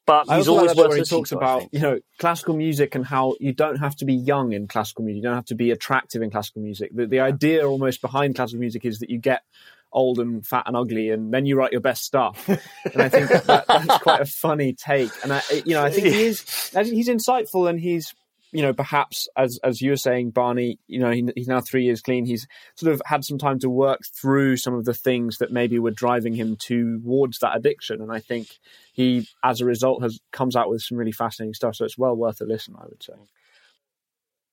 But 0.09 0.27
he's 0.35 0.47
always 0.47 0.69
like 0.69 0.75
that 0.75 0.81
worth 0.81 0.89
where 0.89 0.97
he 0.97 1.03
talks 1.03 1.31
about 1.31 1.71
you 1.71 1.79
know 1.79 1.99
classical 2.17 2.55
music 2.55 2.95
and 2.95 3.05
how 3.05 3.35
you 3.39 3.53
don't 3.53 3.75
have 3.75 3.95
to 3.97 4.05
be 4.05 4.15
young 4.15 4.53
in 4.53 4.67
classical 4.67 5.03
music. 5.05 5.17
You 5.17 5.29
don't 5.29 5.35
have 5.35 5.45
to 5.45 5.55
be 5.55 5.69
attractive 5.69 6.23
in 6.23 6.31
classical 6.31 6.63
music. 6.63 6.89
The, 6.95 7.05
the 7.05 7.19
idea 7.19 7.69
almost 7.69 8.01
behind 8.01 8.33
classical 8.33 8.59
music 8.59 8.85
is 8.85 8.97
that 8.99 9.11
you 9.11 9.19
get 9.19 9.43
old 9.91 10.17
and 10.17 10.43
fat 10.43 10.63
and 10.65 10.75
ugly, 10.75 11.11
and 11.11 11.31
then 11.31 11.45
you 11.45 11.55
write 11.55 11.73
your 11.73 11.81
best 11.81 12.05
stuff. 12.05 12.47
And 12.47 13.03
I 13.03 13.09
think 13.09 13.29
that, 13.29 13.67
that's 13.67 14.01
quite 14.01 14.21
a 14.21 14.25
funny 14.25 14.73
take. 14.73 15.11
And 15.21 15.31
I, 15.31 15.43
you 15.63 15.75
know, 15.75 15.83
I 15.83 15.91
think 15.91 16.07
he 16.07 16.23
is 16.25 16.41
he's 16.73 17.07
insightful 17.07 17.69
and 17.69 17.79
he's 17.79 18.15
you 18.51 18.61
know, 18.61 18.73
perhaps 18.73 19.27
as 19.37 19.59
as 19.63 19.81
you 19.81 19.91
were 19.91 19.97
saying, 19.97 20.31
Barney, 20.31 20.79
you 20.87 20.99
know, 20.99 21.11
he, 21.11 21.29
he's 21.35 21.47
now 21.47 21.61
three 21.61 21.83
years 21.83 22.01
clean. 22.01 22.25
He's 22.25 22.47
sort 22.75 22.93
of 22.93 23.01
had 23.05 23.23
some 23.23 23.37
time 23.37 23.59
to 23.59 23.69
work 23.69 24.01
through 24.13 24.57
some 24.57 24.73
of 24.73 24.85
the 24.85 24.93
things 24.93 25.37
that 25.37 25.51
maybe 25.51 25.77
were 25.77 25.91
driving 25.91 26.33
him 26.33 26.55
towards 26.55 27.39
that 27.39 27.55
addiction, 27.55 28.01
and 28.01 28.11
I 28.11 28.19
think 28.19 28.47
he, 28.93 29.27
as 29.43 29.61
a 29.61 29.65
result, 29.65 30.01
has 30.01 30.19
comes 30.31 30.55
out 30.55 30.69
with 30.69 30.81
some 30.81 30.97
really 30.97 31.11
fascinating 31.11 31.53
stuff. 31.53 31.75
So 31.75 31.85
it's 31.85 31.97
well 31.97 32.15
worth 32.15 32.41
a 32.41 32.45
listen, 32.45 32.75
I 32.79 32.85
would 32.85 33.03
say. 33.03 33.13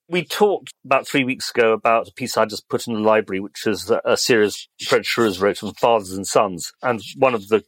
We 0.09 0.25
talked 0.25 0.73
about 0.85 1.09
three 1.09 1.25
weeks 1.25 1.51
ago 1.51 1.73
about 1.73 2.09
a 2.09 2.13
piece 2.13 2.37
I 2.37 2.45
just 2.45 2.69
put 2.69 2.87
in 2.87 2.95
the 2.95 3.01
library, 3.01 3.41
which 3.41 3.67
is 3.67 3.91
a, 4.05 4.17
series 4.17 4.69
Fred 4.87 5.03
Schruers 5.03 5.41
wrote 5.41 5.65
on 5.65 5.75
fathers 5.75 6.13
and 6.13 6.27
sons, 6.27 6.73
and 6.83 7.01
one 7.17 7.35
of 7.35 7.49
the 7.49 7.65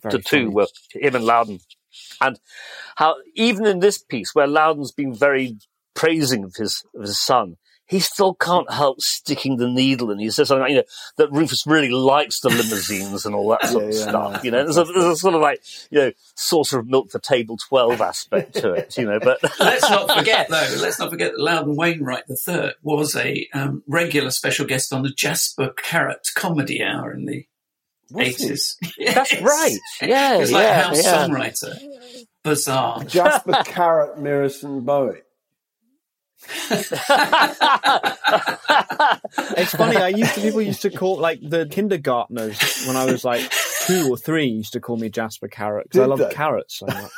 Very 0.00 0.12
the 0.12 0.18
two 0.18 0.44
funny. 0.44 0.46
were 0.48 0.66
him 0.92 1.16
and 1.16 1.24
Loudon, 1.24 1.58
and 2.20 2.38
how 2.96 3.16
even 3.34 3.66
in 3.66 3.80
this 3.80 3.98
piece 3.98 4.34
where 4.34 4.46
Loudon's 4.46 4.92
been 4.92 5.14
very 5.14 5.56
praising 5.94 6.44
of 6.44 6.54
his 6.56 6.84
of 6.94 7.02
his 7.02 7.18
son, 7.20 7.56
he 7.86 8.00
still 8.00 8.32
can't 8.34 8.72
help 8.72 9.00
sticking 9.02 9.56
the 9.58 9.68
needle 9.68 10.10
in. 10.10 10.18
He 10.18 10.30
says 10.30 10.48
something 10.48 10.62
like, 10.62 10.70
you 10.70 10.76
know, 10.76 10.82
that 11.18 11.30
Rufus 11.30 11.66
really 11.66 11.90
likes 11.90 12.40
the 12.40 12.48
limousines 12.48 13.26
and 13.26 13.34
all 13.34 13.48
that 13.50 13.66
sort 13.66 13.84
of 13.88 13.90
Yeah, 13.90 13.96
yeah, 13.98 14.08
stuff. 14.08 14.32
no, 14.32 14.40
you 14.42 14.50
know, 14.50 14.62
there's 14.64 14.78
a, 14.78 14.84
there's 14.84 15.04
a 15.04 15.16
sort 15.16 15.34
of 15.34 15.42
like, 15.42 15.60
you 15.90 15.98
know, 15.98 16.12
saucer 16.34 16.78
of 16.78 16.86
milk 16.86 17.10
for 17.10 17.18
table 17.18 17.58
12 17.68 18.00
aspect 18.00 18.54
to 18.54 18.72
it, 18.72 18.96
you 18.96 19.04
know, 19.04 19.18
but. 19.20 19.38
let's 19.60 19.90
not 19.90 20.10
forget, 20.18 20.48
though, 20.48 20.76
let's 20.80 20.98
not 20.98 21.10
forget 21.10 21.32
that 21.32 21.40
Loudon 21.40 21.76
Wainwright 21.76 22.24
III 22.30 22.70
was 22.82 23.14
a 23.14 23.46
um, 23.52 23.82
regular 23.86 24.30
special 24.30 24.64
guest 24.64 24.92
on 24.94 25.02
the 25.02 25.10
Jasper 25.10 25.74
Carrott 25.76 26.32
comedy 26.34 26.82
hour 26.82 27.12
in 27.12 27.26
the 27.26 27.44
Was 28.12 28.36
he? 28.36 28.48
80s. 28.48 29.14
That's 29.14 29.40
right. 29.40 29.78
Yeah, 30.00 30.34
He 30.34 30.40
was 30.40 30.52
like 30.52 30.62
yeah, 30.62 30.80
a 30.80 30.82
house 30.84 31.04
yeah. 31.04 31.26
songwriter. 31.26 31.78
Bizarre. 32.42 33.04
Jasper 33.04 33.52
Carrott, 33.64 34.18
Mirison 34.18 34.84
Bowie. 34.84 35.20
It's 39.56 39.74
funny. 39.74 39.96
I 39.96 40.08
used 40.08 40.34
to 40.34 40.40
people 40.40 40.62
used 40.62 40.82
to 40.82 40.90
call 40.90 41.18
like 41.18 41.40
the 41.40 41.66
kindergartners 41.66 42.84
when 42.86 42.96
I 42.96 43.04
was 43.04 43.24
like 43.24 43.50
two 43.86 44.08
or 44.10 44.16
three 44.16 44.46
used 44.46 44.72
to 44.74 44.80
call 44.80 44.96
me 44.96 45.08
Jasper 45.08 45.48
Carrott 45.48 45.84
because 45.84 46.00
I 46.00 46.06
love 46.06 46.22
carrots 46.32 46.78
so 46.78 46.86
much. 46.86 47.10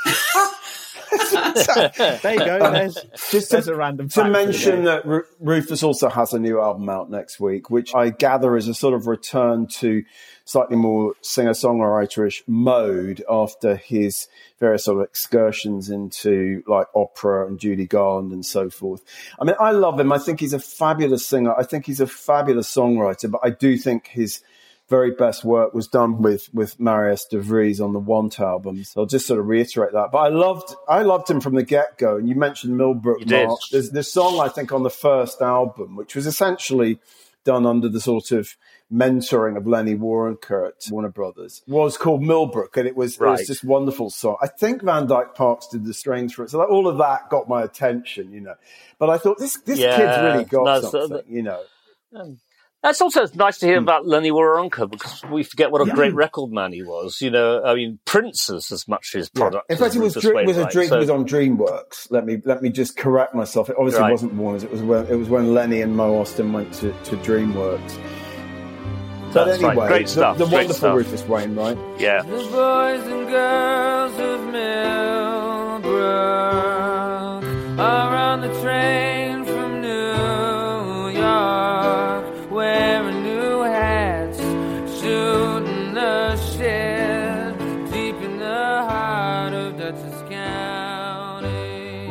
there 2.23 2.33
you 2.35 2.39
go. 2.39 2.59
Um, 2.61 2.73
there's, 2.73 2.95
Just 3.31 3.51
there's 3.51 3.67
to, 3.67 3.73
a 3.73 3.77
random 3.77 4.09
to 4.09 4.15
fact 4.15 4.27
for 4.27 4.33
the 4.33 4.45
mention 4.47 4.77
day. 4.81 4.85
that 4.87 5.07
Ru- 5.07 5.25
Rufus 5.41 5.83
also 5.83 6.09
has 6.09 6.33
a 6.33 6.39
new 6.39 6.61
album 6.61 6.89
out 6.89 7.11
next 7.11 7.41
week, 7.41 7.71
which 7.71 7.95
I 7.95 8.11
gather 8.11 8.57
is 8.57 8.69
a 8.69 8.75
sort 8.75 8.95
of 8.95 9.07
return 9.07 9.67
to 9.79 10.03
slightly 10.45 10.77
more 10.77 11.15
singer-songwriterish 11.23 12.43
mode 12.47 13.25
after 13.31 13.77
his 13.77 14.29
various 14.61 14.85
sort 14.85 14.99
of 14.99 15.05
excursions 15.05 15.89
into 15.91 16.63
like 16.67 16.87
opera 16.95 17.47
and 17.47 17.59
Judy 17.59 17.87
Garland 17.87 18.33
and 18.33 18.45
so 18.45 18.69
forth. 18.71 19.03
I 19.41 19.45
mean, 19.45 19.57
I 19.59 19.71
love 19.71 19.99
him. 19.99 20.13
I 20.13 20.19
think 20.19 20.41
he's 20.41 20.53
a 20.53 20.59
fabulous 20.59 21.27
singer. 21.27 21.55
I 21.55 21.65
think 21.65 21.87
he's 21.87 22.01
a 22.01 22.07
fabulous 22.07 22.73
songwriter, 22.73 23.31
but 23.31 23.41
I 23.43 23.51
do 23.51 23.77
think 23.79 24.09
his 24.09 24.43
very 24.89 25.13
best 25.13 25.45
work 25.45 25.73
was 25.73 25.89
done 25.89 26.21
with 26.21 26.53
with 26.53 26.79
Marius 26.79 27.25
de 27.25 27.41
Vries 27.41 27.81
on 27.81 27.95
the 27.95 27.99
Want 27.99 28.39
album. 28.39 28.85
So 28.85 29.01
I'll 29.01 29.07
just 29.07 29.27
sort 29.27 29.41
of 29.41 29.47
reiterate 29.47 29.93
that. 29.93 30.11
But 30.13 30.19
I 30.19 30.29
loved 30.29 30.75
I 30.87 31.03
loved 31.03 31.29
him 31.31 31.41
from 31.41 31.55
the 31.55 31.63
get 31.63 31.97
go. 31.97 32.17
And 32.17 32.29
you 32.29 32.35
mentioned 32.35 32.77
Millbrook 32.77 33.21
You. 33.21 33.47
Mark. 33.47 33.61
There's 33.73 33.91
this 33.91 34.13
song 34.13 34.41
I 34.41 34.49
think 34.49 34.73
on 34.73 34.83
the 34.83 34.91
first 34.91 35.41
album, 35.41 35.97
which 35.97 36.15
was 36.15 36.27
essentially 36.27 36.99
done 37.45 37.67
under 37.67 37.89
the 37.89 38.01
sort 38.01 38.31
of 38.33 38.57
mentoring 38.93 39.57
of 39.57 39.67
Lenny 39.67 39.95
Waronker 39.95 40.69
at 40.69 40.87
Warner 40.91 41.09
Brothers, 41.09 41.63
was 41.67 41.97
called 41.97 42.23
Millbrook, 42.23 42.77
and 42.77 42.87
it 42.87 42.97
was 42.97 43.17
it 43.17 43.21
was 43.21 43.47
this 43.47 43.63
wonderful 43.65 44.11
song. 44.11 44.37
I 44.43 44.49
think 44.49 44.83
Van 44.83 45.07
Dyke 45.07 45.35
Parks 45.35 45.69
did 45.69 45.85
the 45.85 45.95
strings 45.95 46.33
for 46.35 46.45
it, 46.45 46.51
so 46.51 46.63
all 46.65 46.89
of 46.89 46.99
that 46.99 47.31
got 47.31 47.49
my 47.49 47.63
attention, 47.63 48.33
you 48.33 48.41
know. 48.41 48.55
But 48.99 49.11
I 49.11 49.19
thought 49.19 49.39
this 49.39 49.59
this 49.59 49.79
Yeah, 49.79 49.97
kid's 49.97 50.19
really 50.19 50.45
got 50.45 50.75
something, 50.77 51.23
you 51.29 51.43
know. 51.43 51.63
Um, 52.15 52.39
That's 52.85 53.01
also 53.01 53.27
nice 53.35 53.57
to 53.61 53.67
hear 53.67 53.79
hmm. 53.79 53.85
about 53.85 54.07
Lenny 54.07 54.31
Waronker 54.31 54.91
because 54.91 55.25
we 55.31 55.43
forget 55.43 55.71
what 55.71 55.81
a 55.81 55.91
great 55.91 56.13
record 56.13 56.53
man 56.53 56.71
he 56.71 56.83
was. 56.83 57.23
You 57.23 57.31
know, 57.31 57.65
I 57.65 57.75
mean, 57.75 57.99
Prince 58.05 58.51
is 58.51 58.71
as 58.71 58.87
much 58.87 59.15
his 59.15 59.31
product. 59.31 59.71
In 59.71 59.79
fact, 59.79 59.93
as 59.93 59.97
it 59.97 60.01
was 60.01 60.17
Rufus 60.17 60.31
Dr- 60.31 60.47
was 60.47 60.59
a 60.59 60.69
dream. 60.69 60.89
so- 60.89 60.99
was 60.99 61.09
on 61.09 61.27
DreamWorks. 61.27 62.11
Let 62.11 62.27
me 62.27 62.43
let 62.45 62.61
me 62.61 62.69
just 62.69 62.99
correct 62.99 63.35
myself. 63.35 63.71
It 63.71 63.77
obviously 63.79 64.03
Right. 64.03 64.11
wasn't 64.13 64.35
Warner's. 64.35 64.65
It 64.65 64.71
was 64.71 64.83
when 64.83 65.07
it 65.07 65.15
was 65.15 65.31
when 65.31 65.55
Lenny 65.55 65.81
and 65.81 65.97
Mo 65.97 66.23
Ostin 66.23 66.53
went 66.53 66.75
to, 66.75 66.93
to 66.93 67.17
DreamWorks. 67.17 67.97
But 69.33 69.47
That's 69.47 69.63
right. 69.63 69.71
anyway, 69.71 69.89
Great 69.89 70.07
the- 70.07 70.13
stuff, 70.13 70.37
The, 70.37 70.45
great 70.45 70.53
wonderful 70.53 70.75
stuff. 70.75 70.95
Rufus 70.97 71.25
Wainwright. 71.27 71.79
yeah. 71.99 72.21
The 72.23 72.29
boys 72.29 73.07
and 73.07 73.29
girls 73.31 74.19
of 74.19 74.53
Millbrook 75.83 76.74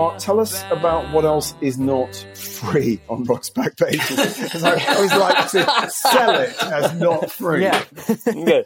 Mark, 0.04 0.18
tell 0.18 0.42
us 0.42 0.66
about 0.70 1.10
what 1.14 1.24
else 1.24 1.56
is 1.62 1.80
not 1.80 2.14
free 2.36 3.00
on 3.08 3.24
Rock's 3.24 3.50
back 3.50 3.78
pages. 3.78 4.10
Because 4.44 4.62
I 4.62 4.84
always 4.96 5.16
like 5.16 5.50
to 5.52 5.90
sell 5.90 6.42
it 6.42 6.62
as 6.62 6.94
not 6.96 7.32
free. 7.32 7.64
Yeah. 7.64 7.86
yeah. 8.36 8.62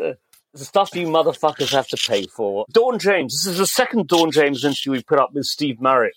Uh, 0.00 0.12
the 0.54 0.64
stuff 0.64 0.94
you 0.94 1.08
motherfuckers 1.08 1.70
have 1.72 1.86
to 1.88 1.98
pay 2.08 2.26
for. 2.26 2.64
Dawn 2.72 2.98
James. 2.98 3.34
This 3.34 3.52
is 3.52 3.58
the 3.58 3.66
second 3.66 4.08
Dawn 4.08 4.30
James 4.30 4.64
interview 4.64 4.92
we've 4.92 5.06
put 5.06 5.18
up 5.18 5.34
with 5.34 5.44
Steve 5.44 5.82
Marriott. 5.82 6.16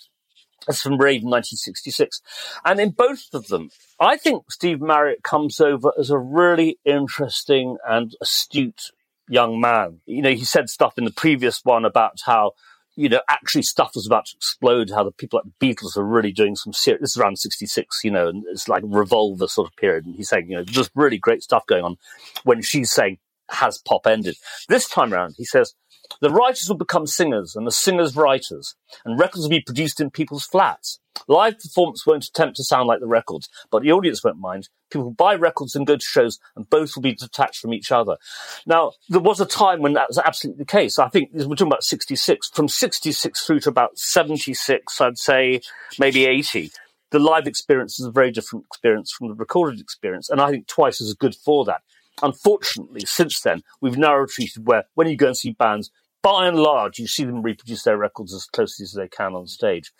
That's 0.65 0.81
from 0.81 0.93
Raven 0.93 1.29
1966. 1.29 2.21
And 2.63 2.79
in 2.79 2.91
both 2.91 3.25
of 3.33 3.47
them, 3.47 3.69
I 3.99 4.15
think 4.15 4.49
Steve 4.49 4.79
Marriott 4.79 5.23
comes 5.23 5.59
over 5.59 5.91
as 5.99 6.09
a 6.09 6.17
really 6.17 6.79
interesting 6.85 7.75
and 7.85 8.15
astute 8.21 8.91
young 9.27 9.59
man. 9.59 9.99
You 10.05 10.21
know, 10.21 10.31
he 10.31 10.45
said 10.45 10.69
stuff 10.69 10.97
in 10.97 11.03
the 11.03 11.11
previous 11.11 11.65
one 11.65 11.83
about 11.83 12.19
how, 12.25 12.53
you 12.97 13.07
know, 13.07 13.21
actually 13.29 13.61
stuff 13.61 13.91
was 13.93 14.07
about 14.07 14.25
to 14.25 14.35
explode, 14.35 14.89
how 14.89 15.03
the 15.03 15.11
people 15.11 15.39
like 15.39 15.53
the 15.59 15.65
Beatles 15.65 15.95
are 15.95 16.03
really 16.03 16.31
doing 16.31 16.55
some 16.55 16.73
serious, 16.73 16.99
this 17.01 17.11
is 17.11 17.17
around 17.17 17.37
66, 17.37 17.99
you 18.03 18.09
know, 18.09 18.27
and 18.27 18.43
it's 18.49 18.67
like 18.67 18.81
revolver 18.85 19.47
sort 19.47 19.69
of 19.69 19.75
period. 19.77 20.05
And 20.05 20.15
he's 20.15 20.29
saying, 20.29 20.49
you 20.49 20.57
know, 20.57 20.63
just 20.63 20.89
really 20.95 21.19
great 21.19 21.43
stuff 21.43 21.65
going 21.67 21.83
on 21.83 21.97
when 22.43 22.63
she's 22.63 22.91
saying, 22.91 23.19
has 23.49 23.77
pop 23.77 24.07
ended? 24.07 24.35
This 24.67 24.89
time 24.89 25.13
around, 25.13 25.35
he 25.37 25.45
says, 25.45 25.75
the 26.22 26.30
writers 26.30 26.68
will 26.68 26.78
become 26.78 27.08
singers 27.08 27.55
and 27.55 27.68
the 27.68 27.72
singers 27.72 28.16
writers, 28.16 28.76
and 29.05 29.20
records 29.20 29.43
will 29.43 29.49
be 29.49 29.62
produced 29.62 29.99
in 29.99 30.10
people's 30.10 30.45
flats. 30.45 30.99
Live 31.28 31.60
performance 31.60 32.05
won't 32.05 32.26
attempt 32.26 32.55
to 32.58 32.64
sound 32.64 32.88
like 32.88 32.99
the 32.99 33.08
records, 33.08 33.49
but 33.72 33.82
the 33.82 33.91
audience 33.91 34.24
won't 34.24 34.38
mind. 34.38 34.70
People 34.91 35.12
buy 35.12 35.36
records 35.36 35.76
and 35.76 35.88
go 35.88 35.95
to 35.95 36.05
shows, 36.05 36.39
and 36.55 36.70
both 36.70 36.95
will 36.95 37.01
be 37.01 37.16
detached 37.16 37.60
from 37.60 37.74
each 37.74 37.91
other. 37.91 38.18
Now, 38.66 38.93
there 39.10 39.20
was 39.20 39.41
a 39.41 39.45
time 39.45 39.82
when 39.82 39.93
that 39.93 40.10
was 40.10 40.18
absolutely 40.18 40.60
the 40.60 40.66
case. 40.66 40.99
I 40.99 41.10
think 41.10 41.32
we're 41.34 41.55
talking 41.55 41.68
about 41.68 41.84
66. 41.84 42.49
From 42.49 42.68
66 42.68 43.45
through 43.45 43.62
to 43.62 43.70
about 43.70 43.97
76, 43.97 45.01
I'd 45.01 45.18
say 45.18 45.62
maybe 45.99 46.26
80. 46.26 46.72
The 47.10 47.20
live 47.20 47.47
experience 47.47 47.99
is 47.99 48.05
a 48.05 48.12
very 48.12 48.32
different 48.32 48.66
experience 48.66 49.12
from 49.12 49.30
the 49.30 49.34
recorded 49.34 49.80
experience, 49.80 50.30
and 50.30 50.41
I 50.41 50.51
think 50.51 50.68
twice 50.68 51.01
is 51.01 51.14
good 51.14 51.36
for 51.36 51.66
that. 51.66 51.82
Unfortunately, 52.22 53.01
since 53.05 53.41
then, 53.41 53.63
we've 53.82 53.97
now 53.97 54.15
retreated 54.15 54.68
where 54.68 54.86
when 54.95 55.07
you 55.07 55.15
go 55.15 55.28
and 55.28 55.38
see 55.38 55.51
bands, 55.51 55.91
by 56.24 56.47
and 56.47 56.57
large, 56.57 56.99
you 56.99 57.07
see 57.07 57.24
them 57.24 57.41
reproduce 57.41 57.84
their 57.84 57.97
records 57.97 58.34
as 58.34 58.45
closely 58.45 58.84
as 58.84 58.93
they 58.93 59.07
can 59.07 59.36
on 59.36 59.47
stage. 59.47 59.93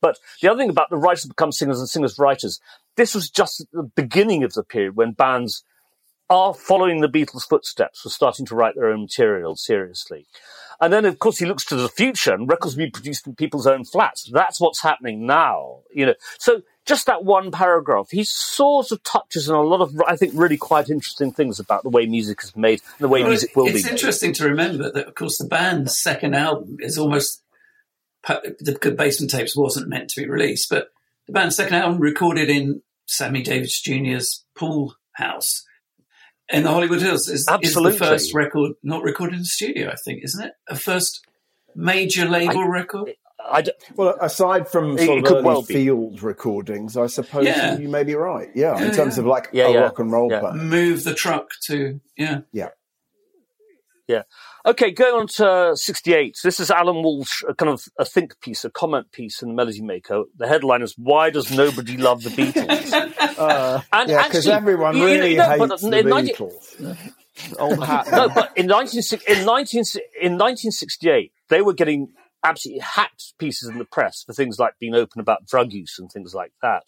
But 0.00 0.18
the 0.40 0.48
other 0.48 0.58
thing 0.58 0.70
about 0.70 0.90
the 0.90 0.96
writers 0.96 1.24
become 1.24 1.52
singers 1.52 1.80
and 1.80 1.88
singers 1.88 2.18
writers, 2.18 2.60
this 2.96 3.14
was 3.14 3.30
just 3.30 3.66
the 3.72 3.82
beginning 3.82 4.44
of 4.44 4.52
the 4.52 4.62
period 4.62 4.96
when 4.96 5.12
bands 5.12 5.64
are 6.28 6.54
following 6.54 7.00
the 7.00 7.08
Beatles' 7.08 7.48
footsteps, 7.48 8.04
were 8.04 8.10
starting 8.10 8.46
to 8.46 8.54
write 8.54 8.74
their 8.74 8.88
own 8.88 9.02
material 9.02 9.56
seriously. 9.56 10.26
And 10.80 10.92
then, 10.92 11.04
of 11.06 11.18
course, 11.18 11.38
he 11.38 11.46
looks 11.46 11.64
to 11.66 11.76
the 11.76 11.88
future 11.88 12.34
and 12.34 12.48
records 12.48 12.76
will 12.76 12.84
be 12.84 12.90
produced 12.90 13.26
in 13.26 13.34
people's 13.34 13.66
own 13.66 13.84
flats. 13.84 14.28
That's 14.30 14.60
what's 14.60 14.82
happening 14.82 15.26
now, 15.26 15.80
you 15.90 16.04
know. 16.04 16.14
So 16.38 16.62
just 16.84 17.06
that 17.06 17.24
one 17.24 17.50
paragraph, 17.50 18.08
he 18.10 18.24
sort 18.24 18.90
of 18.92 19.02
touches 19.02 19.48
on 19.48 19.56
a 19.56 19.66
lot 19.66 19.80
of, 19.80 19.98
I 20.06 20.16
think, 20.16 20.32
really 20.34 20.58
quite 20.58 20.90
interesting 20.90 21.32
things 21.32 21.58
about 21.58 21.82
the 21.82 21.88
way 21.88 22.06
music 22.06 22.40
is 22.42 22.54
made 22.54 22.82
and 22.98 23.04
the 23.04 23.08
way 23.08 23.20
Well, 23.20 23.30
music 23.30 23.56
will 23.56 23.64
it's 23.66 23.72
be 23.72 23.78
made. 23.78 23.84
It's 23.84 23.88
interesting 23.90 24.32
to 24.34 24.48
remember 24.48 24.90
that, 24.92 25.08
of 25.08 25.14
course, 25.14 25.38
the 25.38 25.48
band's 25.48 25.98
second 25.98 26.34
album 26.34 26.76
is 26.80 26.98
almost 26.98 27.42
the 28.26 28.94
Basement 28.98 29.30
Tapes 29.30 29.56
wasn't 29.56 29.88
meant 29.88 30.10
to 30.10 30.20
be 30.20 30.28
released, 30.28 30.68
but 30.68 30.88
the 31.26 31.32
band's 31.32 31.56
second 31.56 31.76
album 31.76 32.00
recorded 32.00 32.50
in 32.50 32.82
Sammy 33.06 33.42
Davis 33.42 33.80
Jr.'s 33.80 34.44
pool 34.56 34.96
house 35.12 35.64
in 36.52 36.62
the 36.62 36.70
Hollywood 36.70 37.00
Hills 37.02 37.28
is, 37.28 37.46
is 37.62 37.74
the 37.74 37.92
first 37.92 38.34
record 38.34 38.72
not 38.82 39.02
recorded 39.02 39.34
in 39.34 39.40
the 39.40 39.44
studio. 39.46 39.90
I 39.90 39.96
think, 40.04 40.20
isn't 40.24 40.44
it? 40.44 40.52
A 40.68 40.76
first 40.76 41.24
major 41.74 42.26
label 42.28 42.66
record. 42.68 43.12
I 43.48 43.62
d- 43.62 43.72
Well, 43.94 44.16
aside 44.20 44.66
from 44.68 44.98
sort 44.98 45.18
it 45.18 45.26
of 45.26 45.32
early 45.32 45.42
well 45.44 45.62
field 45.62 46.22
recordings, 46.22 46.96
I 46.96 47.06
suppose 47.06 47.44
Yeah. 47.46 47.78
you 47.78 47.88
may 47.88 48.02
be 48.02 48.14
right. 48.14 48.48
Yeah, 48.56 48.76
in 48.82 48.92
terms 48.92 49.16
yeah. 49.16 49.20
of 49.20 49.26
like 49.26 49.48
Yeah, 49.52 49.66
a 49.68 49.72
yeah. 49.72 49.78
rock 49.80 49.98
and 50.00 50.10
roll 50.10 50.30
Yeah. 50.30 50.40
band. 50.40 50.68
Move 50.68 51.04
the 51.04 51.14
truck 51.14 51.48
to 51.66 52.00
yeah. 52.16 52.40
Yeah. 52.52 52.70
Yeah. 54.08 54.22
Okay, 54.64 54.92
going 54.92 55.14
on 55.14 55.26
to 55.36 55.76
68. 55.76 56.36
This 56.44 56.60
is 56.60 56.70
Alan 56.70 57.02
Walsh, 57.02 57.42
a 57.48 57.54
kind 57.54 57.70
of 57.72 57.82
a 57.98 58.04
think 58.04 58.40
piece, 58.40 58.64
a 58.64 58.70
comment 58.70 59.10
piece 59.10 59.42
in 59.42 59.54
Melody 59.56 59.82
Maker. 59.82 60.22
The 60.36 60.46
headline 60.46 60.82
is 60.82 60.94
Why 60.96 61.30
Does 61.30 61.50
Nobody 61.50 61.96
Love 61.96 62.22
the 62.22 62.30
Beatles? 62.30 63.12
Uh, 63.38 63.80
And 63.92 64.08
yeah, 64.08 64.22
because 64.28 64.46
everyone 64.48 64.96
you- 64.96 65.02
you 65.02 65.08
really 65.08 65.34
know, 65.36 65.56
but 65.58 65.70
hates 65.70 65.82
in 65.82 65.90
the 65.90 66.02
90 66.04 66.32
Beatles. 66.32 67.12
Old 67.58 67.84
hat. 67.84 68.06
no, 68.10 68.28
but 68.30 68.50
in 68.56 68.66
19, 68.66 69.02
in 69.28 69.44
19, 69.44 69.82
in 70.22 70.32
1968, 70.38 71.32
they 71.50 71.60
were 71.60 71.74
getting 71.74 72.08
absolutely 72.46 72.80
hacked 72.80 73.34
pieces 73.38 73.68
in 73.68 73.78
the 73.78 73.84
press 73.84 74.22
for 74.22 74.32
things 74.32 74.58
like 74.58 74.78
being 74.78 74.94
open 74.94 75.20
about 75.20 75.46
drug 75.46 75.72
use 75.72 75.98
and 75.98 76.10
things 76.10 76.34
like 76.34 76.52
that. 76.62 76.84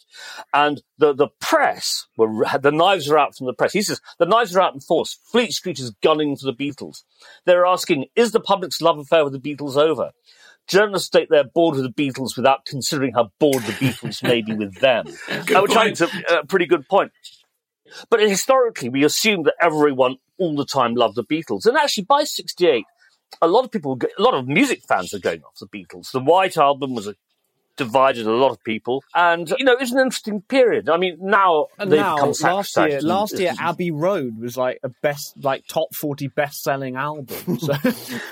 And 0.53 0.81
the, 0.97 1.13
the 1.13 1.27
press 1.39 2.07
were, 2.17 2.45
the 2.59 2.71
knives 2.71 3.09
are 3.09 3.17
out 3.17 3.35
from 3.35 3.47
the 3.47 3.53
press. 3.53 3.73
He 3.73 3.81
says, 3.81 4.01
the 4.17 4.25
knives 4.25 4.55
are 4.55 4.61
out 4.61 4.73
in 4.73 4.79
force. 4.79 5.19
Fleet 5.31 5.51
Street 5.51 5.79
is 5.79 5.91
gunning 6.01 6.35
for 6.35 6.45
the 6.45 6.53
Beatles. 6.53 7.03
They're 7.45 7.65
asking, 7.65 8.05
is 8.15 8.31
the 8.31 8.39
public's 8.39 8.81
love 8.81 8.97
affair 8.97 9.23
with 9.23 9.33
the 9.33 9.39
Beatles 9.39 9.75
over? 9.75 10.11
Journalists 10.67 11.07
state 11.07 11.29
they're 11.31 11.43
bored 11.43 11.75
with 11.75 11.83
the 11.83 11.91
Beatles 11.91 12.37
without 12.37 12.63
considering 12.65 13.13
how 13.13 13.31
bored 13.39 13.63
the 13.63 13.73
Beatles 13.73 14.21
may 14.23 14.41
be 14.41 14.53
with 14.53 14.75
them. 14.75 15.05
Good 15.45 15.61
Which 15.63 15.75
I 15.75 15.85
think 15.85 15.93
is 15.93 16.01
a, 16.01 16.39
a 16.39 16.45
pretty 16.45 16.67
good 16.67 16.87
point. 16.87 17.11
But 18.11 18.19
historically, 18.21 18.87
we 18.87 19.03
assume 19.03 19.43
that 19.43 19.55
everyone 19.59 20.17
all 20.37 20.55
the 20.55 20.65
time 20.65 20.93
loved 20.93 21.15
the 21.15 21.23
Beatles. 21.23 21.65
And 21.65 21.75
actually, 21.75 22.03
by 22.05 22.23
68, 22.23 22.85
a 23.41 23.47
lot 23.47 23.63
of 23.65 23.71
people, 23.71 23.97
a 24.17 24.21
lot 24.21 24.33
of 24.33 24.47
music 24.47 24.81
fans 24.87 25.13
are 25.13 25.19
going 25.19 25.43
off 25.43 25.55
the 25.59 25.67
Beatles. 25.67 26.11
The 26.11 26.19
White 26.19 26.57
Album 26.57 26.95
was 26.95 27.07
a, 27.07 27.15
divided 27.77 28.27
a 28.27 28.31
lot 28.31 28.51
of 28.51 28.61
people. 28.63 29.03
And, 29.15 29.49
you 29.57 29.63
know, 29.63 29.75
it's 29.79 29.91
an 29.91 29.99
interesting 29.99 30.41
period. 30.41 30.89
I 30.89 30.97
mean, 30.97 31.17
now 31.21 31.67
And 31.77 31.91
they've 31.91 31.99
now, 31.99 32.15
become 32.15 32.33
last 32.41 32.75
year, 32.77 32.97
and- 32.97 33.03
last 33.03 33.39
year, 33.39 33.53
Abbey 33.59 33.91
Road 33.91 34.37
was 34.39 34.57
like 34.57 34.79
a 34.83 34.89
best, 35.01 35.35
like 35.41 35.65
top 35.67 35.93
forty 35.95 36.27
best-selling 36.27 36.95
album. 36.95 37.57
So 37.59 37.73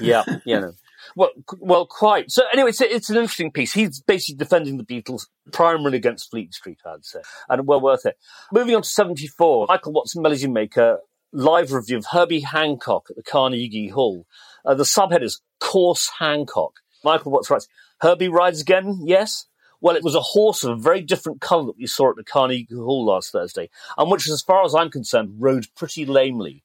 yeah, 0.01 0.23
yeah. 0.45 0.59
No. 0.59 0.73
Well, 1.15 1.29
well, 1.59 1.85
quite. 1.85 2.29
So 2.31 2.43
anyway, 2.51 2.69
it's, 2.69 2.81
it's 2.81 3.09
an 3.09 3.15
interesting 3.15 3.51
piece. 3.51 3.71
He's 3.71 4.01
basically 4.01 4.37
defending 4.37 4.77
the 4.77 4.83
Beatles 4.83 5.27
primarily 5.53 5.97
against 5.97 6.29
Fleet 6.29 6.53
Street, 6.53 6.79
I'd 6.85 7.05
say, 7.05 7.21
and 7.47 7.65
well 7.65 7.79
worth 7.79 8.05
it. 8.05 8.17
Moving 8.51 8.75
on 8.75 8.81
to 8.81 8.89
seventy-four, 8.89 9.67
Michael 9.69 9.93
Watson, 9.93 10.21
Melody 10.21 10.47
Maker, 10.47 10.99
live 11.31 11.71
review 11.71 11.97
of 11.97 12.07
Herbie 12.11 12.41
Hancock 12.41 13.05
at 13.09 13.15
the 13.15 13.23
Carnegie 13.23 13.87
Hall. 13.89 14.25
Uh, 14.67 14.75
the 14.75 14.83
subhead 14.83 15.23
is 15.23 15.41
"Course 15.61 16.11
Hancock." 16.19 16.73
Michael 17.03 17.31
Watts 17.31 17.49
writes, 17.49 17.67
"Herbie 18.01 18.27
rides 18.27 18.61
again, 18.61 19.01
yes." 19.05 19.45
Well, 19.79 19.95
it 19.95 20.03
was 20.03 20.15
a 20.15 20.21
horse 20.21 20.63
of 20.63 20.71
a 20.71 20.81
very 20.81 21.01
different 21.01 21.39
colour 21.39 21.67
that 21.67 21.77
we 21.77 21.87
saw 21.87 22.09
at 22.09 22.17
the 22.17 22.23
Carnegie 22.23 22.67
Hall 22.75 23.05
last 23.05 23.31
Thursday, 23.31 23.69
and 23.97 24.11
which, 24.11 24.27
as 24.27 24.41
far 24.41 24.65
as 24.65 24.75
I'm 24.75 24.89
concerned, 24.89 25.35
rode 25.39 25.67
pretty 25.75 26.05
lamely. 26.05 26.63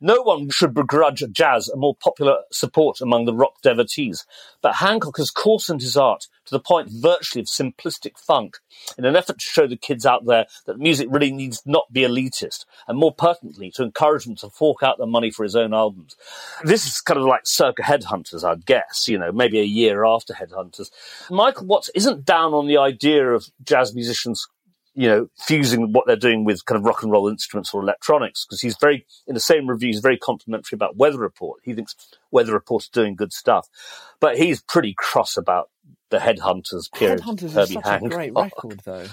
No 0.00 0.22
one 0.22 0.48
should 0.50 0.74
begrudge 0.74 1.24
jazz 1.32 1.68
a 1.68 1.76
more 1.76 1.94
popular 1.94 2.38
support 2.52 3.00
among 3.00 3.24
the 3.24 3.34
rock 3.34 3.60
devotees, 3.62 4.24
but 4.62 4.76
Hancock 4.76 5.16
has 5.16 5.30
coarsened 5.30 5.80
his 5.80 5.96
art 5.96 6.26
to 6.46 6.54
the 6.54 6.60
point 6.60 6.88
virtually 6.90 7.40
of 7.40 7.46
simplistic 7.46 8.16
funk 8.16 8.58
in 8.96 9.04
an 9.04 9.16
effort 9.16 9.38
to 9.38 9.44
show 9.44 9.66
the 9.66 9.76
kids 9.76 10.06
out 10.06 10.24
there 10.24 10.46
that 10.66 10.78
music 10.78 11.08
really 11.10 11.32
needs 11.32 11.62
not 11.66 11.92
be 11.92 12.02
elitist, 12.02 12.64
and 12.86 12.98
more 12.98 13.12
pertinently, 13.12 13.70
to 13.72 13.82
encourage 13.82 14.24
them 14.24 14.36
to 14.36 14.48
fork 14.48 14.82
out 14.82 14.98
the 14.98 15.06
money 15.06 15.30
for 15.30 15.42
his 15.42 15.56
own 15.56 15.74
albums. 15.74 16.16
This 16.62 16.86
is 16.86 17.00
kind 17.00 17.18
of 17.18 17.26
like 17.26 17.42
circa 17.44 17.82
Headhunters, 17.82 18.44
I'd 18.44 18.66
guess, 18.66 19.08
you 19.08 19.18
know, 19.18 19.32
maybe 19.32 19.58
a 19.58 19.64
year 19.64 20.04
after 20.04 20.32
Headhunters. 20.32 20.90
Michael 21.28 21.66
Watts 21.66 21.90
isn't 21.94 22.24
down 22.24 22.54
on 22.54 22.66
the 22.66 22.78
idea 22.78 23.32
of 23.32 23.46
jazz 23.64 23.94
musicians 23.94 24.46
you 24.98 25.08
know, 25.08 25.28
fusing 25.46 25.92
what 25.92 26.08
they're 26.08 26.16
doing 26.16 26.44
with 26.44 26.64
kind 26.64 26.76
of 26.76 26.84
rock 26.84 27.04
and 27.04 27.12
roll 27.12 27.28
instruments 27.28 27.72
or 27.72 27.80
electronics. 27.80 28.44
Because 28.44 28.60
he's 28.60 28.76
very, 28.80 29.06
in 29.28 29.34
the 29.34 29.40
same 29.40 29.68
review, 29.68 29.90
he's 29.90 30.00
very 30.00 30.18
complimentary 30.18 30.74
about 30.74 30.96
Weather 30.96 31.18
Report. 31.20 31.60
He 31.62 31.72
thinks 31.72 31.94
Weather 32.32 32.52
Report's 32.52 32.88
doing 32.88 33.14
good 33.14 33.32
stuff. 33.32 33.68
But 34.18 34.36
he's 34.38 34.60
pretty 34.60 34.94
cross 34.98 35.36
about 35.36 35.70
the 36.10 36.18
Headhunters 36.18 36.92
period. 36.92 37.20
Headhunters 37.20 37.42
is 37.44 37.52
Herbie 37.54 37.74
such 37.74 38.02
a 38.02 38.08
great 38.08 38.32
record, 38.34 38.80
though. 38.84 39.06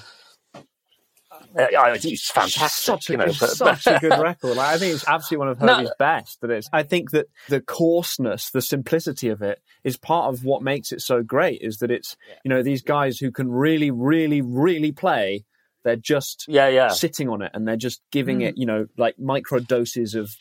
Uh, 1.57 1.67
I 1.77 1.97
think 1.97 2.13
it's 2.15 2.29
fantastic. 2.31 2.69
Such 2.83 3.09
a, 3.09 3.13
you 3.13 3.17
know, 3.17 3.25
it's 3.25 3.37
but- 3.39 3.49
such 3.49 3.87
a 3.87 3.99
good 3.99 4.19
record. 4.21 4.55
Like, 4.57 4.75
I 4.75 4.77
think 4.77 4.93
it's 4.95 5.07
absolutely 5.07 5.45
one 5.45 5.49
of 5.49 5.61
No. 5.61 5.75
Herbie's 5.75 5.91
best. 5.99 6.41
That 6.41 6.49
it's. 6.49 6.69
I 6.73 6.83
think 6.83 7.11
that 7.11 7.27
the 7.47 7.61
coarseness, 7.61 8.49
the 8.49 8.61
simplicity 8.61 9.29
of 9.29 9.41
it, 9.41 9.59
is 9.83 9.97
part 9.97 10.33
of 10.33 10.43
what 10.43 10.63
makes 10.63 10.91
it 10.91 11.01
so 11.01 11.21
great. 11.21 11.61
Is 11.61 11.77
that 11.77 11.91
it's 11.91 12.17
you 12.43 12.49
know 12.49 12.63
these 12.63 12.81
guys 12.81 13.19
who 13.19 13.31
can 13.31 13.51
really, 13.51 13.91
really, 13.91 14.41
really 14.41 14.91
play. 14.91 15.45
They're 15.85 15.95
just 15.95 16.45
yeah, 16.47 16.67
yeah. 16.67 16.87
sitting 16.87 17.29
on 17.29 17.43
it 17.43 17.51
and 17.53 17.67
they're 17.67 17.77
just 17.77 18.01
giving 18.11 18.41
it, 18.41 18.55
mm. 18.55 18.57
you 18.59 18.65
know, 18.65 18.87
like 18.97 19.19
micro 19.19 19.59
doses 19.59 20.15
of, 20.15 20.35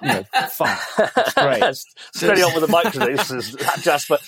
you 0.00 0.08
know, 0.08 0.22
fun. 0.52 0.78
It's 0.96 1.34
great. 1.34 1.74
Steady 2.14 2.42
on 2.42 2.54
with 2.54 2.70
the 2.70 2.72
microdoses, 2.72 3.82
Jasper. 3.82 4.18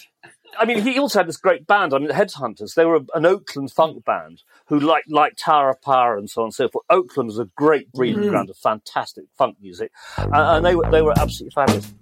I 0.59 0.64
mean, 0.64 0.82
he 0.82 0.99
also 0.99 1.20
had 1.20 1.28
this 1.28 1.36
great 1.36 1.64
band. 1.68 1.95
I 1.95 1.99
mean, 1.99 2.09
the 2.09 2.14
Headhunters. 2.14 2.74
They 2.74 2.84
were 2.84 3.03
an 3.14 3.24
Oakland 3.24 3.70
funk 3.70 4.05
band 4.05 4.43
who 4.66 4.80
liked 4.80 5.09
like 5.09 5.36
Tower 5.36 5.70
of 5.70 5.80
Power 5.80 6.18
and 6.18 6.28
so 6.28 6.43
on 6.43 6.47
and 6.47 6.55
so 6.55 6.68
forth. 6.68 6.84
Oakland 6.90 7.28
was 7.28 7.38
a 7.38 7.49
great 7.57 7.93
breeding 7.93 8.24
mm. 8.24 8.30
ground 8.30 8.51
of 8.51 8.57
fantastic 8.57 9.26
funk 9.38 9.59
music, 9.62 9.93
and, 10.18 10.34
and 10.34 10.66
they 10.66 10.74
were 10.74 10.90
they 10.90 11.03
were 11.03 11.14
absolutely 11.16 11.55
fabulous. 11.55 11.95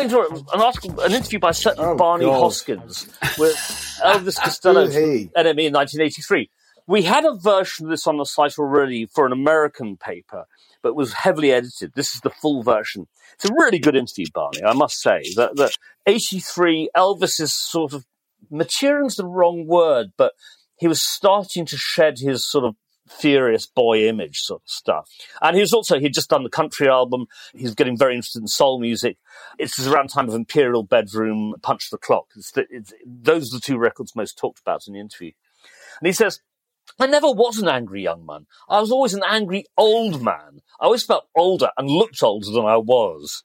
An 0.00 0.60
article, 0.60 1.00
an 1.00 1.12
interview 1.12 1.38
by 1.38 1.50
certain 1.52 1.84
Oh, 1.84 1.96
Barney 1.96 2.24
God. 2.24 2.42
Hoskyns 2.42 3.06
with 3.38 3.54
Elvis 4.04 4.36
Costello 4.36 4.86
Who's? 4.86 5.26
NME 5.26 5.66
in 5.66 5.72
1983. 5.74 6.48
We 6.86 7.02
had 7.02 7.24
a 7.24 7.34
version 7.34 7.86
of 7.86 7.90
this 7.90 8.06
on 8.06 8.16
the 8.16 8.24
site 8.24 8.58
already 8.58 9.06
for 9.06 9.26
an 9.26 9.32
American 9.32 9.96
paper, 9.96 10.46
but 10.82 10.96
was 10.96 11.12
heavily 11.12 11.52
edited. 11.52 11.92
This 11.94 12.14
is 12.14 12.20
the 12.22 12.30
full 12.30 12.62
version. 12.62 13.06
It's 13.34 13.44
a 13.44 13.52
really 13.54 13.78
good 13.78 13.94
interview, 13.94 14.26
Barney, 14.34 14.64
I 14.64 14.72
must 14.72 15.00
say. 15.00 15.22
That, 15.36 15.56
that 15.56 15.72
83, 16.06 16.90
Elvis 16.96 17.40
is 17.40 17.52
sort 17.52 17.92
of, 17.92 18.06
maturing's 18.50 19.16
the 19.16 19.26
wrong 19.26 19.66
word, 19.66 20.08
but 20.16 20.32
he 20.76 20.88
was 20.88 21.02
starting 21.02 21.64
to 21.66 21.76
shed 21.76 22.18
his 22.18 22.44
sort 22.44 22.64
of 22.64 22.74
furious 23.10 23.66
boy 23.66 24.08
image 24.08 24.38
sort 24.38 24.62
of 24.62 24.68
stuff. 24.68 25.10
And 25.42 25.56
he 25.56 25.60
was 25.60 25.72
also, 25.72 25.98
he'd 25.98 26.14
just 26.14 26.30
done 26.30 26.44
the 26.44 26.50
country 26.50 26.88
album. 26.88 27.26
He's 27.54 27.74
getting 27.74 27.96
very 27.96 28.14
interested 28.14 28.40
in 28.40 28.46
soul 28.46 28.80
music. 28.80 29.18
It's 29.58 29.86
around 29.86 30.08
time 30.08 30.28
of 30.28 30.34
Imperial 30.34 30.82
Bedroom, 30.82 31.54
Punch 31.62 31.90
the 31.90 31.98
Clock. 31.98 32.26
It's 32.36 32.52
the, 32.52 32.66
it's, 32.70 32.92
those 33.04 33.52
are 33.52 33.56
the 33.56 33.62
two 33.62 33.78
records 33.78 34.14
most 34.14 34.38
talked 34.38 34.60
about 34.60 34.86
in 34.86 34.94
the 34.94 35.00
interview. 35.00 35.32
And 36.00 36.06
he 36.06 36.12
says, 36.12 36.40
I 36.98 37.06
never 37.06 37.30
was 37.30 37.58
an 37.58 37.68
angry 37.68 38.02
young 38.02 38.26
man. 38.26 38.46
I 38.68 38.80
was 38.80 38.90
always 38.90 39.14
an 39.14 39.22
angry 39.26 39.66
old 39.76 40.22
man. 40.22 40.60
I 40.80 40.86
always 40.86 41.04
felt 41.04 41.28
older 41.36 41.70
and 41.76 41.88
looked 41.88 42.22
older 42.22 42.50
than 42.50 42.64
I 42.64 42.76
was, 42.76 43.44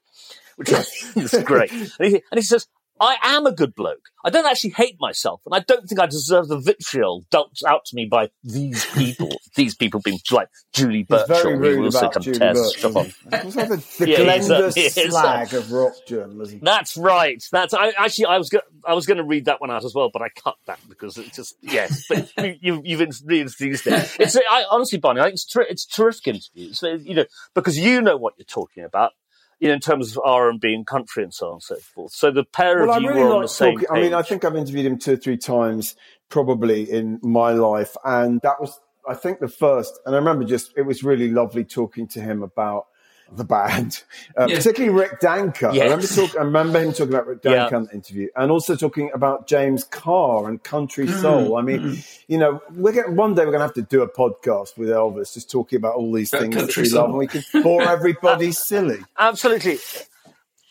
which 0.55 0.71
is 0.71 1.43
great. 1.43 1.71
And 1.99 2.07
he, 2.07 2.21
and 2.31 2.37
he 2.37 2.41
says, 2.41 2.67
I 2.99 3.17
am 3.23 3.45
a 3.45 3.51
good 3.51 3.75
bloke. 3.75 4.09
I 4.23 4.29
don't 4.29 4.45
actually 4.45 4.71
hate 4.71 4.95
myself, 4.99 5.41
and 5.45 5.53
I 5.53 5.59
don't 5.59 5.85
think 5.87 5.99
I 5.99 6.05
deserve 6.05 6.47
the 6.47 6.57
vitriol 6.57 7.25
dealt 7.29 7.59
out 7.67 7.85
to 7.85 7.95
me 7.95 8.05
by 8.05 8.29
these 8.43 8.85
people. 8.93 9.29
these 9.55 9.75
people 9.75 9.99
being 10.03 10.17
like 10.31 10.47
Julie 10.73 11.03
Burchill, 11.03 11.57
who 11.57 11.83
also 11.83 11.99
about 11.99 12.13
can 12.13 12.21
Julie 12.23 12.39
tear 12.39 12.53
Birch. 12.53 12.77
stuff 12.77 12.95
on. 12.95 13.03
The, 13.25 13.83
the 13.99 14.07
Yeah, 14.09 14.35
he's 14.35 14.49
a- 14.49 14.53
Glenda 14.53 15.05
a- 15.05 15.11
slag 15.11 15.53
of 15.53 15.71
rock 15.71 15.93
journalism. 16.07 16.59
That's 16.63 16.95
right. 16.97 17.43
That's 17.51 17.73
I 17.73 17.89
actually 17.97 18.25
I 18.25 18.37
was 18.37 18.49
go- 18.49 18.61
I 18.85 18.93
was 18.93 19.05
going 19.05 19.17
to 19.17 19.23
read 19.23 19.45
that 19.45 19.61
one 19.61 19.69
out 19.71 19.83
as 19.83 19.93
well, 19.93 20.09
but 20.11 20.21
I 20.21 20.29
cut 20.29 20.55
that 20.67 20.79
because 20.87 21.17
it's 21.17 21.35
just 21.35 21.55
yes. 21.61 22.05
But 22.07 22.31
you, 22.37 22.55
you, 22.61 22.81
you've 22.83 23.01
in- 23.01 23.11
reintroduced 23.25 23.87
it. 23.87 24.15
It's 24.19 24.35
I 24.37 24.65
honestly, 24.71 24.97
Barney, 24.99 25.19
I 25.21 25.25
think 25.25 25.33
it's 25.35 25.45
ter- 25.45 25.61
it's 25.63 25.85
a 25.85 25.89
terrific 25.89 26.27
interview. 26.27 26.69
It's, 26.69 26.81
you 26.81 27.15
know 27.15 27.25
because 27.53 27.77
you 27.77 28.01
know 28.01 28.17
what 28.17 28.33
you're 28.37 28.45
talking 28.45 28.83
about. 28.83 29.11
You 29.59 29.69
know, 29.69 29.75
in 29.75 29.79
terms 29.79 30.11
of 30.11 30.21
R 30.25 30.49
and 30.49 30.59
B 30.59 30.73
and 30.73 30.85
country 30.85 31.23
and 31.23 31.33
so 31.33 31.47
on 31.47 31.53
and 31.53 31.63
so 31.63 31.75
forth. 31.77 32.11
So 32.11 32.29
the 32.29 32.43
pair 32.43 32.79
Well, 32.79 32.91
of 32.91 32.97
I 32.97 32.99
you 32.99 33.09
really 33.09 33.23
were 33.23 33.35
on 33.35 33.41
the 33.43 33.47
same 33.47 33.79
talking. 33.79 33.97
I 33.97 34.01
mean, 34.01 34.13
I 34.13 34.21
think 34.21 34.43
I've 34.43 34.55
interviewed 34.55 34.85
him 34.85 34.97
two 34.97 35.13
or 35.13 35.17
three 35.17 35.37
times, 35.37 35.95
probably 36.29 36.89
in 36.91 37.19
my 37.23 37.51
life, 37.51 37.95
and 38.03 38.41
that 38.43 38.59
was, 38.59 38.79
I 39.07 39.13
think, 39.13 39.39
the 39.39 39.47
first. 39.47 39.97
And 40.05 40.13
I 40.13 40.17
remember 40.17 40.43
just 40.43 40.73
it 40.75 40.81
was 40.81 41.03
really 41.03 41.29
lovely 41.29 41.63
talking 41.63 42.07
to 42.09 42.21
him 42.21 42.43
about 42.43 42.87
the 43.31 43.43
band, 43.43 44.03
uh, 44.39 44.45
Yeah. 44.47 44.57
particularly 44.57 44.93
Rick 44.97 45.19
Danko. 45.19 45.69
I 45.69 45.73
Yes. 45.73 45.83
remember 45.85 46.07
talk, 46.07 46.35
I 46.39 46.43
remember 46.43 46.79
him 46.79 46.91
talking 46.93 47.13
about 47.13 47.27
Rick 47.27 47.41
Danko 47.41 47.57
Yeah. 47.71 47.77
in 47.77 47.83
the 47.85 47.91
interview, 47.93 48.27
and 48.35 48.51
also 48.51 48.75
talking 48.75 49.09
about 49.13 49.47
James 49.47 49.83
Carr 49.83 50.47
and 50.47 50.61
country 50.63 51.07
Mm, 51.07 51.21
soul. 51.21 51.57
I 51.57 51.61
mean, 51.61 51.97
you 52.27 52.37
know, 52.37 52.61
we're 52.75 52.91
getting, 52.93 53.15
one 53.15 53.33
day 53.33 53.41
we're 53.45 53.51
going 53.51 53.59
to 53.61 53.65
have 53.65 53.73
to 53.73 53.81
do 53.81 54.01
a 54.03 54.07
podcast 54.07 54.77
with 54.77 54.89
Elvis, 54.89 55.33
just 55.33 55.49
talking 55.51 55.77
about 55.77 55.95
all 55.95 56.11
these 56.11 56.31
About 56.31 56.41
things 56.43 56.55
that 56.55 56.61
country 56.61 56.83
we 56.83 56.89
soul. 56.89 57.01
love, 57.01 57.09
and 57.09 57.17
we 57.19 57.27
can 57.27 57.43
bore 57.63 57.81
everybody 57.81 58.51
silly. 58.69 58.99
Absolutely. 59.17 59.79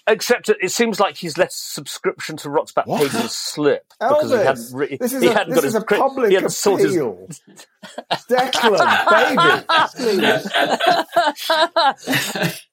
Except 0.06 0.50
it, 0.50 0.70
seems 0.70 1.00
like 1.00 1.16
he's 1.16 1.38
let 1.38 1.50
subscription 1.50 2.36
to 2.38 2.50
Rock's 2.50 2.72
back 2.72 2.86
What? 2.86 3.10
pages 3.10 3.32
slip 3.32 3.84
because 3.98 4.30
he 4.30 4.36
hadn't 4.36 4.72
re- 4.74 4.96
this 5.00 5.14
is 5.14 5.22
he 5.22 5.28
a, 5.28 5.32
hadn't 5.32 5.54
got 5.54 5.64
is 5.64 5.72
his 5.72 5.74
a 5.76 5.80
public 5.80 6.30
he 6.30 6.48
sorted 6.50 6.86
his- 6.86 6.96
appeal. 6.96 7.28
Declan, 8.28 9.64
baby. 12.36 12.50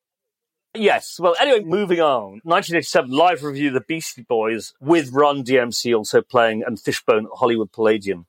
Yes. 0.73 1.19
Well, 1.19 1.35
anyway, 1.39 1.63
moving 1.65 1.99
on. 1.99 2.39
1987 2.43 3.09
live 3.11 3.43
review 3.43 3.67
of 3.69 3.73
the 3.73 3.81
Beastie 3.81 4.21
Boys 4.21 4.73
with 4.79 5.11
Run 5.11 5.43
DMC 5.43 5.93
also 5.93 6.21
playing 6.21 6.63
and 6.65 6.79
Fishbone 6.79 7.25
at 7.25 7.31
Hollywood 7.37 7.73
Palladium 7.73 8.25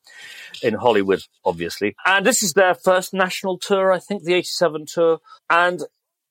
in 0.60 0.74
Hollywood, 0.74 1.22
obviously. 1.44 1.94
And 2.04 2.26
this 2.26 2.42
is 2.42 2.54
their 2.54 2.74
first 2.74 3.14
national 3.14 3.58
tour, 3.58 3.92
I 3.92 4.00
think, 4.00 4.24
the 4.24 4.34
87 4.34 4.86
tour. 4.92 5.20
And 5.50 5.82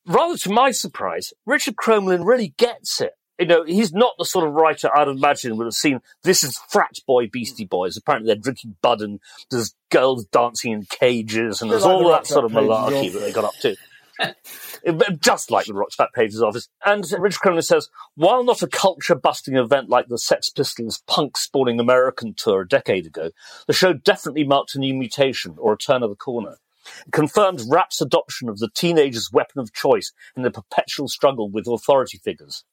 rather 0.06 0.38
to 0.38 0.50
my 0.50 0.72
surprise, 0.72 1.34
Richard 1.46 1.76
Cromelin 1.76 2.26
really 2.26 2.54
gets 2.58 3.02
it. 3.02 3.14
You 3.40 3.48
know, 3.48 3.64
he's 3.64 3.92
not 3.92 4.14
the 4.20 4.26
sort 4.26 4.48
of 4.48 4.54
writer 4.54 4.96
I'd 4.96 5.08
imagine 5.08 5.58
would 5.58 5.66
have 5.66 5.74
seen 5.74 6.02
this 6.24 6.44
is 6.44 6.60
frat 6.70 7.00
boy 7.08 7.28
Beastie 7.28 7.66
Boys. 7.66 7.98
Apparently 7.98 8.28
they're 8.28 8.42
drinking 8.42 8.76
bud 8.84 9.02
and 9.02 9.20
there's 9.50 9.74
girls 9.90 10.26
dancing 10.26 10.74
in 10.74 10.84
cages 10.84 11.62
and 11.62 11.72
there's 11.72 11.84
like 11.84 11.92
all 11.92 12.04
the 12.04 12.12
that 12.12 12.28
sort 12.28 12.46
of 12.46 12.52
malarkey 12.52 13.12
that 13.12 13.20
they 13.20 13.32
got 13.32 13.46
up 13.46 13.56
to. 13.62 13.76
Just 15.20 15.50
like 15.50 15.66
the 15.66 15.74
Rock's 15.74 15.96
Back 15.96 16.14
Pages 16.14 16.44
office. 16.44 16.70
And 16.86 17.04
Richard 17.18 17.40
Cromelin 17.40 17.64
says, 17.64 17.90
while 18.16 18.44
not 18.44 18.62
a 18.62 18.68
culture 18.68 19.16
busting 19.16 19.56
event 19.56 19.90
like 19.90 20.08
the 20.08 20.20
Sex 20.20 20.50
Pistols 20.50 21.02
punk 21.08 21.38
spawning 21.38 21.80
American 21.80 22.36
tour 22.36 22.62
a 22.62 22.68
decade 22.68 23.08
ago, 23.08 23.32
the 23.66 23.74
show 23.74 23.94
definitely 23.94 24.44
marked 24.44 24.76
a 24.76 24.80
new 24.80 24.94
mutation 24.94 25.56
or 25.58 25.74
a 25.74 25.78
turn 25.78 26.04
of 26.04 26.10
the 26.10 26.16
corner. 26.16 26.58
It 27.06 27.12
confirmed 27.12 27.62
rap's 27.70 28.02
adoption 28.02 28.50
of 28.50 28.60
the 28.60 28.70
teenager's 28.74 29.32
weapon 29.32 29.60
of 29.62 29.74
choice 29.74 30.12
in 30.36 30.44
the 30.44 30.52
perpetual 30.52 31.08
struggle 31.08 31.50
with 31.50 31.68
authority 31.68 32.18
figures. 32.18 32.64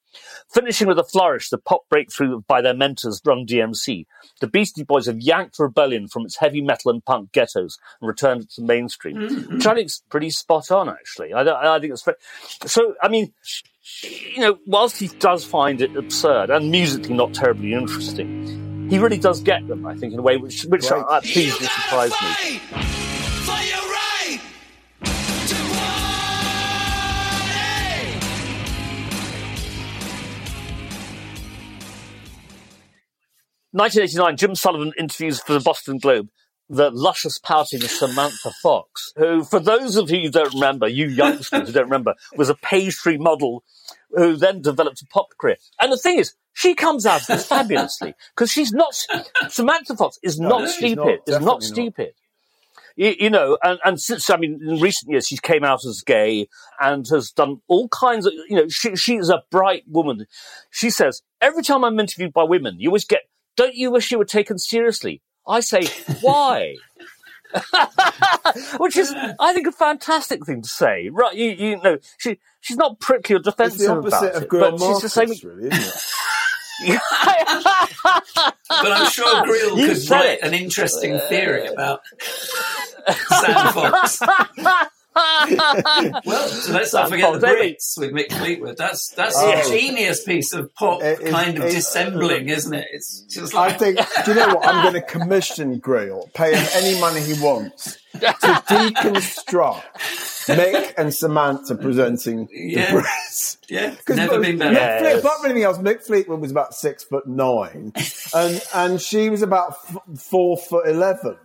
Finishing 0.52 0.88
with 0.88 0.98
a 0.98 1.04
flourish, 1.04 1.50
the 1.50 1.58
pop 1.58 1.82
breakthrough 1.90 2.40
by 2.48 2.62
their 2.62 2.72
mentors, 2.74 3.20
Run 3.26 3.44
DMC, 3.46 4.06
the 4.40 4.46
Beastie 4.46 4.82
Boys 4.82 5.04
have 5.06 5.20
yanked 5.20 5.58
rebellion 5.58 6.08
from 6.08 6.24
its 6.24 6.36
heavy 6.38 6.62
metal 6.62 6.90
and 6.90 7.04
punk 7.04 7.30
ghettos 7.32 7.78
and 8.00 8.08
returned 8.08 8.42
it 8.42 8.50
to 8.52 8.62
the 8.62 8.66
mainstream, 8.66 9.20
which 9.50 9.66
I 9.66 9.74
think 9.74 9.86
is 9.86 10.02
pretty 10.08 10.30
spot 10.30 10.70
on, 10.70 10.88
actually. 10.88 11.34
I, 11.34 11.42
I 11.76 11.78
think 11.78 11.92
it's 11.92 12.02
very, 12.02 12.16
so. 12.64 12.94
I 13.02 13.08
mean, 13.08 13.34
you 14.02 14.40
know, 14.40 14.58
whilst 14.66 14.96
he 14.98 15.08
does 15.08 15.44
find 15.44 15.82
it 15.82 15.94
absurd 15.94 16.48
and 16.50 16.70
musically 16.70 17.14
not 17.14 17.34
terribly 17.34 17.74
interesting, 17.74 18.86
he 18.90 18.98
really 18.98 19.18
does 19.18 19.40
get 19.42 19.68
them. 19.68 19.86
I 19.86 19.94
think 19.94 20.14
in 20.14 20.18
a 20.18 20.22
way 20.22 20.38
which 20.38 20.64
which 20.64 20.90
Right. 20.90 21.04
uh, 21.06 21.20
pleased 21.20 21.60
and 21.60 21.68
surprised 21.68 22.14
me. 22.22 22.87
1989, 33.72 34.36
Jim 34.36 34.54
Sullivan 34.54 34.92
interviews 34.98 35.40
for 35.40 35.52
the 35.52 35.60
Boston 35.60 35.98
Globe 35.98 36.28
the 36.68 36.90
luscious 36.90 37.38
pouting 37.38 37.80
Samantha 37.80 38.52
Fox, 38.62 39.12
who, 39.16 39.42
for 39.42 39.58
those 39.58 39.96
of 39.96 40.10
you 40.10 40.22
who 40.22 40.30
don't 40.30 40.52
remember, 40.54 40.86
you 40.86 41.08
youngsters 41.08 41.68
who 41.68 41.72
don't 41.72 41.84
remember, 41.84 42.14
was 42.36 42.50
a 42.50 42.54
page 42.54 42.96
three 42.96 43.16
model 43.16 43.64
who 44.10 44.36
then 44.36 44.60
developed 44.60 45.00
a 45.02 45.06
pop 45.06 45.28
career. 45.40 45.56
And 45.80 45.92
the 45.92 45.96
thing 45.96 46.18
is, 46.18 46.34
she 46.52 46.74
comes 46.74 47.06
out 47.06 47.22
of 47.22 47.26
this 47.26 47.46
fabulously 47.46 48.14
because 48.34 48.50
she's 48.50 48.72
not, 48.72 48.94
Samantha 49.48 49.96
Fox 49.96 50.18
is 50.22 50.38
not 50.38 50.68
she's 50.68 50.92
stupid, 50.92 50.96
not, 50.96 51.28
is 51.28 51.34
not 51.34 51.44
not. 51.44 51.62
stupid. 51.62 52.12
You, 52.96 53.14
you 53.18 53.30
know, 53.30 53.56
and, 53.62 53.78
and 53.84 54.00
since, 54.00 54.28
I 54.28 54.36
mean, 54.36 54.60
in 54.60 54.80
recent 54.80 55.10
years, 55.10 55.28
she's 55.28 55.40
came 55.40 55.62
out 55.62 55.84
as 55.86 56.02
gay 56.04 56.48
and 56.80 57.06
has 57.10 57.30
done 57.30 57.62
all 57.68 57.88
kinds 57.88 58.26
of, 58.26 58.32
you 58.48 58.56
know, 58.56 58.68
she, 58.68 58.96
she 58.96 59.16
is 59.16 59.30
a 59.30 59.44
bright 59.50 59.84
woman. 59.86 60.26
She 60.70 60.90
says, 60.90 61.22
every 61.40 61.62
time 61.62 61.84
I'm 61.84 61.98
interviewed 62.00 62.32
by 62.32 62.42
women, 62.42 62.80
you 62.80 62.88
always 62.90 63.04
get, 63.04 63.20
don't 63.58 63.74
you 63.74 63.90
wish 63.90 64.12
you 64.12 64.18
were 64.18 64.24
taken 64.24 64.56
seriously? 64.56 65.20
I 65.46 65.58
say, 65.60 65.82
why? 66.20 66.76
Which 68.78 68.96
is, 68.96 69.12
I 69.40 69.52
think, 69.52 69.66
a 69.66 69.72
fantastic 69.72 70.46
thing 70.46 70.62
to 70.62 70.68
say. 70.68 71.08
Right? 71.10 71.34
You, 71.34 71.50
you 71.50 71.82
know, 71.82 71.98
she 72.18 72.38
she's 72.60 72.76
not 72.76 73.00
prickly 73.00 73.34
or 73.34 73.38
It's 73.38 73.46
defensive 73.46 73.80
the 73.80 73.92
opposite 73.92 74.18
about 74.18 74.34
of 74.36 74.42
it, 74.44 74.48
Girl 74.48 74.70
but 74.70 74.80
she's 74.80 75.00
just 75.00 75.14
saying. 75.14 75.28
Marcus, 75.28 75.44
really, 75.44 75.68
isn't 75.68 75.82
it? 75.82 77.00
But 78.70 78.92
I'm 78.92 79.10
sure 79.10 79.26
Greil 79.44 79.76
You 79.76 79.88
could 79.88 80.10
write 80.10 80.26
it. 80.26 80.42
an 80.42 80.54
interesting 80.54 81.18
theory 81.28 81.66
about 81.66 82.00
Sam 83.28 83.72
Fox. 83.72 84.20
well, 86.24 86.48
so 86.48 86.72
let's 86.72 86.92
not 86.92 87.08
forget 87.08 87.30
Fox, 87.30 87.40
the 87.40 87.46
maybe. 87.46 87.74
Brits 87.74 87.98
with 87.98 88.12
Mick 88.12 88.32
Fleetwood. 88.38 88.76
That's 88.76 89.08
that's 89.10 89.34
Oh. 89.38 89.50
a 89.52 89.62
genius 89.70 90.22
piece 90.24 90.52
of 90.52 90.74
pop 90.74 91.02
It 91.02 91.20
is- 91.20 91.30
kind 91.30 91.58
of 91.58 91.64
it- 91.64 91.72
dissembling, 91.72 92.48
isn't 92.48 92.72
it? 92.74 92.86
It's 92.92 93.20
just 93.22 93.54
I 93.54 93.72
think, 93.72 93.98
do 94.24 94.32
you 94.32 94.36
know 94.36 94.54
what? 94.56 94.66
I'm 94.66 94.82
going 94.82 94.94
to 94.94 95.02
commission 95.02 95.80
Greil, 95.80 96.32
pay 96.34 96.54
him 96.56 96.66
any 96.74 97.00
money 97.00 97.20
he 97.20 97.34
wants 97.42 97.98
to 98.14 98.18
deconstruct 98.20 99.82
Mick 100.48 100.94
and 100.96 101.12
Samantha 101.14 101.74
presenting 101.74 102.48
Yeah. 102.52 102.92
the 102.94 103.00
Brits. 103.00 103.56
yeah, 103.68 103.94
'Cause 104.04 104.16
never 104.16 104.40
been 104.40 104.58
better. 104.58 104.72
Yeah. 104.74 104.98
Fleet- 105.00 105.18
apart 105.18 105.36
from 105.40 105.46
anything 105.50 105.64
else, 105.64 105.78
Mick 105.78 106.02
Fleetwood 106.04 106.40
was 106.40 106.50
about 106.50 106.74
six 106.74 107.04
foot 107.04 107.26
nine, 107.26 107.92
and 108.34 108.62
and 108.74 109.00
she 109.00 109.28
was 109.30 109.42
about 109.42 109.76
f- 109.88 109.98
four 110.18 110.56
foot 110.56 110.86
eleven. 110.88 111.36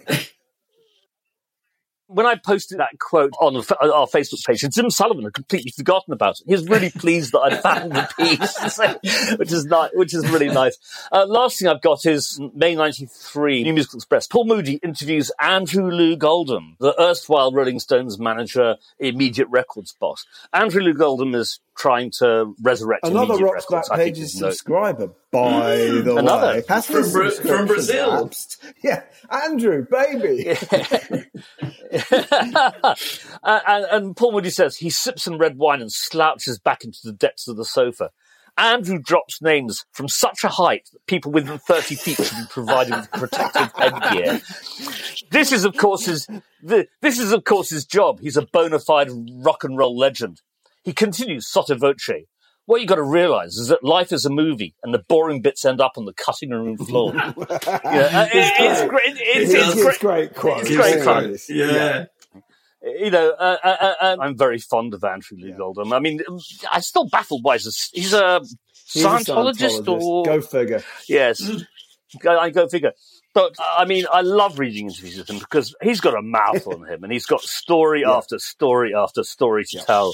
When 2.14 2.26
I 2.26 2.36
posted 2.36 2.80
that 2.80 2.98
quote 3.00 3.34
on 3.40 3.56
our 3.58 4.08
Facebook 4.08 4.46
page, 4.46 4.62
Jim 4.74 4.90
Sullivan 4.90 5.24
had 5.24 5.34
completely 5.34 5.72
forgotten 5.72 6.14
about 6.14 6.36
it. 6.40 6.44
He 6.46 6.54
was 6.54 6.68
really 6.68 6.90
pleased 6.92 7.32
that 7.34 7.40
I'd 7.40 7.62
found 7.62 7.92
the 7.92 8.08
piece, 8.18 8.74
so- 8.76 9.36
which 9.38 9.52
is 9.52 9.66
nice, 9.66 9.90
which 9.94 10.14
is 10.14 10.30
really 10.30 10.50
nice. 10.50 10.78
Uh, 11.12 11.26
last 11.28 11.60
thing 11.60 11.68
I've 11.68 11.82
got 11.82 12.06
is 12.06 12.40
May 12.54 12.76
'93, 12.76 13.64
New 13.64 13.74
Musical 13.74 13.98
Express. 13.98 14.28
Paul 14.28 14.46
Moody 14.46 14.76
interviews 14.84 15.32
Andrew 15.40 15.90
Loog 15.90 16.24
Oldham, 16.24 16.76
the 16.80 17.00
erstwhile 17.02 17.52
Rolling 17.52 17.80
Stones 17.80 18.20
manager, 18.20 18.76
immediate 19.00 19.48
records 19.50 19.94
boss. 20.00 20.26
Andrew 20.54 20.82
Loog 20.82 21.02
Oldham 21.02 21.34
is 21.36 21.60
trying 21.76 22.12
to 22.20 22.56
resurrect 22.62 23.06
Another 23.06 23.34
immediate 23.34 23.46
Rock's 23.54 23.66
records. 23.70 23.90
Back 23.90 23.98
Pages 24.00 24.36
is 24.36 24.42
no- 24.42 24.50
subscriber, 24.50 25.10
by 25.32 25.78
mm. 25.78 26.04
the 26.04 26.16
Another. 26.18 26.48
way. 26.48 26.64
Has 26.70 26.86
From 26.86 27.12
Bra- 27.12 27.30
from 27.32 27.66
Brazil. 27.68 28.10
lapsed? 28.10 28.64
Yeah, 28.84 29.04
Andrew, 29.30 29.86
baby. 29.90 30.50
and, 33.44 33.62
and, 33.68 33.86
and 33.92 34.16
Paul 34.18 34.34
Moody 34.34 34.50
says 34.50 34.78
he 34.78 34.90
sips 34.90 35.24
some 35.24 35.38
red 35.38 35.58
wine 35.58 35.82
and 35.82 35.92
slouches 35.92 36.60
back 36.60 36.84
into 36.84 37.00
the 37.04 37.14
depths 37.14 37.48
of 37.48 37.58
the 37.58 37.66
sofa. 37.66 38.10
Andrew 38.58 39.00
drops 39.00 39.42
names 39.42 39.84
from 39.94 40.08
such 40.08 40.44
a 40.44 40.48
height 40.48 40.88
that 40.94 41.06
people 41.08 41.32
within 41.32 41.58
30 41.58 41.96
feet 41.96 42.18
should 42.18 42.38
be 42.38 42.46
provided 42.50 42.96
with 42.96 43.12
protective 43.12 43.72
headgear. 43.76 44.42
This 45.32 45.52
is, 45.52 45.66
of 45.66 45.76
course, 45.76 46.06
his, 46.06 46.28
the, 46.62 46.88
this 47.02 47.18
is, 47.18 47.32
of 47.32 47.46
course, 47.46 47.72
his 47.72 47.84
job. 47.86 48.20
He's 48.20 48.38
a 48.38 48.46
bona 48.46 48.78
fide 48.78 49.10
rock 49.44 49.64
and 49.64 49.76
roll 49.76 49.98
legend. 49.98 50.42
He 50.84 50.94
continues 50.94 51.48
sotto 51.50 51.76
voce. 51.76 52.10
What 52.66 52.80
you 52.80 52.88
got 52.88 52.96
to 52.96 53.04
realize 53.04 53.56
is 53.56 53.68
that 53.68 53.84
life 53.84 54.14
is 54.14 54.26
a 54.26 54.30
movie, 54.30 54.74
and 54.84 54.94
the 54.94 55.00
boring 55.10 55.42
bits 55.42 55.66
end 55.66 55.82
up 55.82 55.94
on 55.98 56.06
the 56.06 56.14
cutting 56.14 56.50
room 56.52 56.78
floor. 56.78 57.14
yeah, 57.16 57.26
uh, 57.34 58.28
it- 58.34 58.54
it's 58.58 58.90
great. 58.90 59.04
It's, 59.18 59.52
It's, 59.52 59.54
it's 59.54 59.74
it's 59.76 59.84
great. 59.84 60.00
great 60.00 60.36
quote. 60.36 60.62
It's 60.62 60.76
great 60.76 61.04
fun. 61.04 61.26
always. 61.26 61.50
Yeah. 61.50 62.06
you 62.82 63.12
know, 63.12 63.32
uh, 63.32 63.58
uh, 63.64 63.68
uh, 63.82 63.94
uh, 64.02 64.18
I'm 64.22 64.38
very 64.38 64.60
fond 64.60 64.94
of 64.94 65.04
Andrew 65.04 65.38
Loog 65.38 65.60
Oldham. 65.60 65.92
I 65.92 66.00
mean, 66.00 66.22
I'm 66.72 66.82
still 66.82 67.08
baffled 67.10 67.44
by 67.44 67.56
his. 67.56 67.90
He's 67.94 68.14
a 68.14 68.42
He's 68.94 69.04
a 69.04 69.08
Scientologist, 69.08 69.88
or 69.88 70.24
Go 70.24 70.40
figure. 70.42 70.84
yes, 71.10 71.42
go, 72.20 72.38
I 72.40 72.50
go 72.52 72.68
figure. 72.70 72.94
But 73.34 73.56
uh, 73.60 73.64
I 73.80 73.86
mean, 73.86 74.06
I 74.12 74.22
love 74.22 74.60
reading 74.60 74.88
interviews 74.88 75.18
with 75.18 75.30
him 75.30 75.40
because 75.40 75.74
he's 75.82 76.00
got 76.02 76.16
a 76.16 76.22
mouth 76.22 76.68
on 76.68 76.88
him, 76.88 77.04
and 77.04 77.12
he's 77.12 77.26
got 77.26 77.42
story 77.42 78.06
after 78.08 78.38
story 78.40 78.94
after 78.96 79.24
story 79.24 79.66
to 79.72 79.80
tell, 79.80 80.14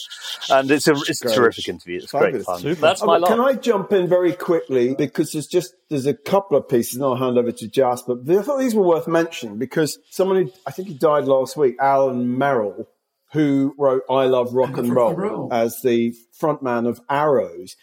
and 0.49 0.71
it's 0.71 0.87
a 0.87 0.93
it's 0.93 1.21
a 1.21 1.25
Great. 1.25 1.35
terrific 1.35 1.67
interview. 1.67 1.97
It's 2.01 2.11
great 2.11 2.41
fun. 2.43 2.61
Super. 2.61 2.79
That's 2.81 3.01
Oh, 3.03 3.07
my 3.07 3.19
but 3.19 3.27
can. 3.27 3.39
I 3.41 3.53
jump 3.53 3.91
in 3.91 4.07
very 4.07 4.33
quickly 4.33 4.95
because 4.95 5.33
there's 5.33 5.47
just 5.47 5.73
there's 5.89 6.05
a 6.05 6.13
couple 6.13 6.57
of 6.57 6.69
pieces, 6.69 6.95
and 6.95 7.03
I'll 7.03 7.15
hand 7.15 7.37
over 7.37 7.51
to 7.51 7.67
Jasper. 7.67 8.15
But 8.15 8.37
I 8.37 8.41
thought 8.41 8.59
these 8.59 8.75
were 8.75 8.85
worth 8.87 9.07
mentioning 9.07 9.57
because 9.57 9.99
someone 10.09 10.43
who 10.43 10.51
I 10.65 10.71
think 10.71 10.87
he 10.87 10.93
died 10.93 11.25
last 11.25 11.57
week, 11.57 11.75
Alan 11.79 12.37
Merrill, 12.37 12.87
who 13.33 13.75
wrote 13.77 14.03
"I 14.09 14.25
Love 14.27 14.53
Rock 14.53 14.77
and 14.77 14.95
Roll" 14.95 15.13
Roll. 15.13 15.49
as 15.53 15.81
the 15.83 16.15
frontman 16.41 16.87
of 16.87 17.01
Arrows. 17.09 17.75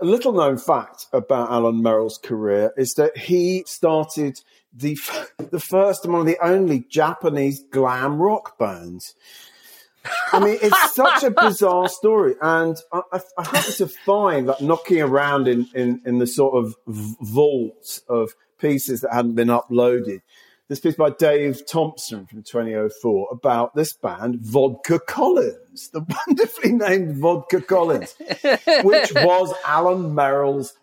A 0.00 0.04
little 0.04 0.32
known 0.32 0.58
fact 0.58 1.06
about 1.12 1.50
Alan 1.50 1.82
Merrill's 1.82 2.18
career 2.18 2.72
is 2.76 2.94
that 2.94 3.18
he 3.18 3.64
started 3.66 4.38
the 4.72 4.92
f- 4.92 5.32
the 5.50 5.60
first 5.60 6.04
and 6.04 6.12
one 6.12 6.20
of 6.20 6.26
the 6.26 6.38
only 6.44 6.84
Japanese 6.88 7.62
glam 7.70 8.18
rock 8.18 8.58
bands. 8.58 9.14
I 10.32 10.38
mean, 10.38 10.58
it's 10.62 10.94
such 10.94 11.22
a 11.22 11.30
bizarre 11.30 11.88
story, 11.88 12.34
and 12.40 12.76
I, 12.92 13.02
I, 13.12 13.20
I 13.38 13.44
happened 13.44 13.74
to 13.76 13.88
find 13.88 14.46
like 14.46 14.60
knocking 14.60 15.02
around 15.02 15.48
in, 15.48 15.68
in, 15.74 16.00
in 16.06 16.18
the 16.18 16.26
sort 16.26 16.54
of 16.54 16.74
v- 16.86 17.16
vaults 17.20 18.02
of 18.08 18.34
pieces 18.58 19.02
that 19.02 19.12
hadn't 19.12 19.34
been 19.34 19.48
uploaded 19.48 20.20
this 20.68 20.80
piece 20.80 20.96
by 20.96 21.08
Dave 21.10 21.66
Thompson 21.66 22.26
from 22.26 22.42
2004 22.42 23.28
about 23.32 23.74
this 23.74 23.94
band, 23.94 24.40
Vodka 24.40 25.00
Collins, 25.00 25.88
the 25.92 26.04
wonderfully 26.26 26.72
named 26.72 27.16
Vodka 27.16 27.62
Collins, 27.62 28.14
which 28.84 29.12
was 29.14 29.54
Alan 29.64 30.14
Merrill's 30.14 30.74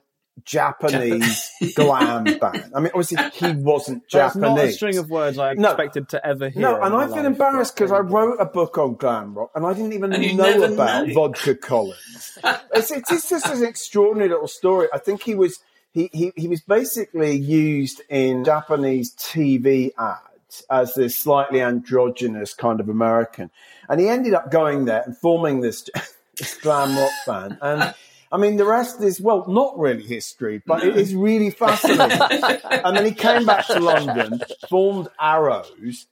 Japanese 0.43 1.49
glam 1.75 2.25
band. 2.39 2.71
I 2.75 2.79
mean, 2.79 2.91
obviously 2.93 3.17
he 3.33 3.51
wasn't 3.53 4.07
Japanese. 4.07 4.33
That's 4.41 4.57
not 4.57 4.59
a 4.59 4.71
string 4.71 4.97
of 4.97 5.09
words 5.09 5.37
I 5.37 5.53
No. 5.53 5.69
expected 5.69 6.09
to 6.09 6.25
ever 6.25 6.49
hear. 6.49 6.61
No, 6.61 6.81
and 6.81 6.93
I 6.93 7.07
feel 7.07 7.25
embarrassed 7.25 7.75
because 7.75 7.91
I 7.91 7.99
wrote 7.99 8.37
a 8.39 8.45
book 8.45 8.77
on 8.77 8.95
glam 8.95 9.33
rock 9.33 9.51
and 9.55 9.65
I 9.65 9.73
didn't 9.73 9.93
even 9.93 10.35
know 10.35 10.63
about 10.63 11.07
know. 11.07 11.13
Vodka 11.13 11.55
Collins. 11.55 12.37
it's, 12.73 12.91
it's, 12.91 13.11
it's 13.11 13.29
just 13.29 13.47
an 13.47 13.63
extraordinary 13.63 14.29
little 14.29 14.47
story. 14.47 14.87
I 14.93 14.97
think 14.97 15.23
he 15.23 15.35
was 15.35 15.59
he, 15.91 16.09
he, 16.11 16.33
he 16.35 16.47
was 16.49 16.59
basically 16.59 17.37
used 17.37 18.01
in 18.09 18.43
Japanese 18.43 19.15
TV 19.15 19.91
ads 19.97 20.65
as 20.69 20.93
this 20.93 21.17
slightly 21.17 21.61
androgynous 21.61 22.53
kind 22.53 22.81
of 22.81 22.89
American, 22.89 23.49
and 23.87 24.01
he 24.01 24.09
ended 24.09 24.33
up 24.33 24.51
going 24.51 24.85
there 24.85 25.03
and 25.05 25.15
forming 25.17 25.61
this, 25.61 25.89
this 26.37 26.57
glam 26.61 26.97
rock 26.97 27.11
band 27.25 27.57
and. 27.61 27.95
I 28.31 28.37
mean, 28.37 28.57
the 28.57 28.65
rest 28.65 29.01
is, 29.01 29.21
well, 29.21 29.45
not 29.47 29.77
really 29.77 30.03
history, 30.03 30.61
but 30.65 30.83
it 30.83 30.97
is 30.97 31.15
really 31.15 31.51
fascinating. 31.51 32.19
and 32.71 32.97
then 32.97 33.05
he 33.05 33.11
came 33.11 33.45
back 33.45 33.67
to 33.67 33.79
London, 33.79 34.41
formed 34.69 35.07
Arrows, 35.21 36.07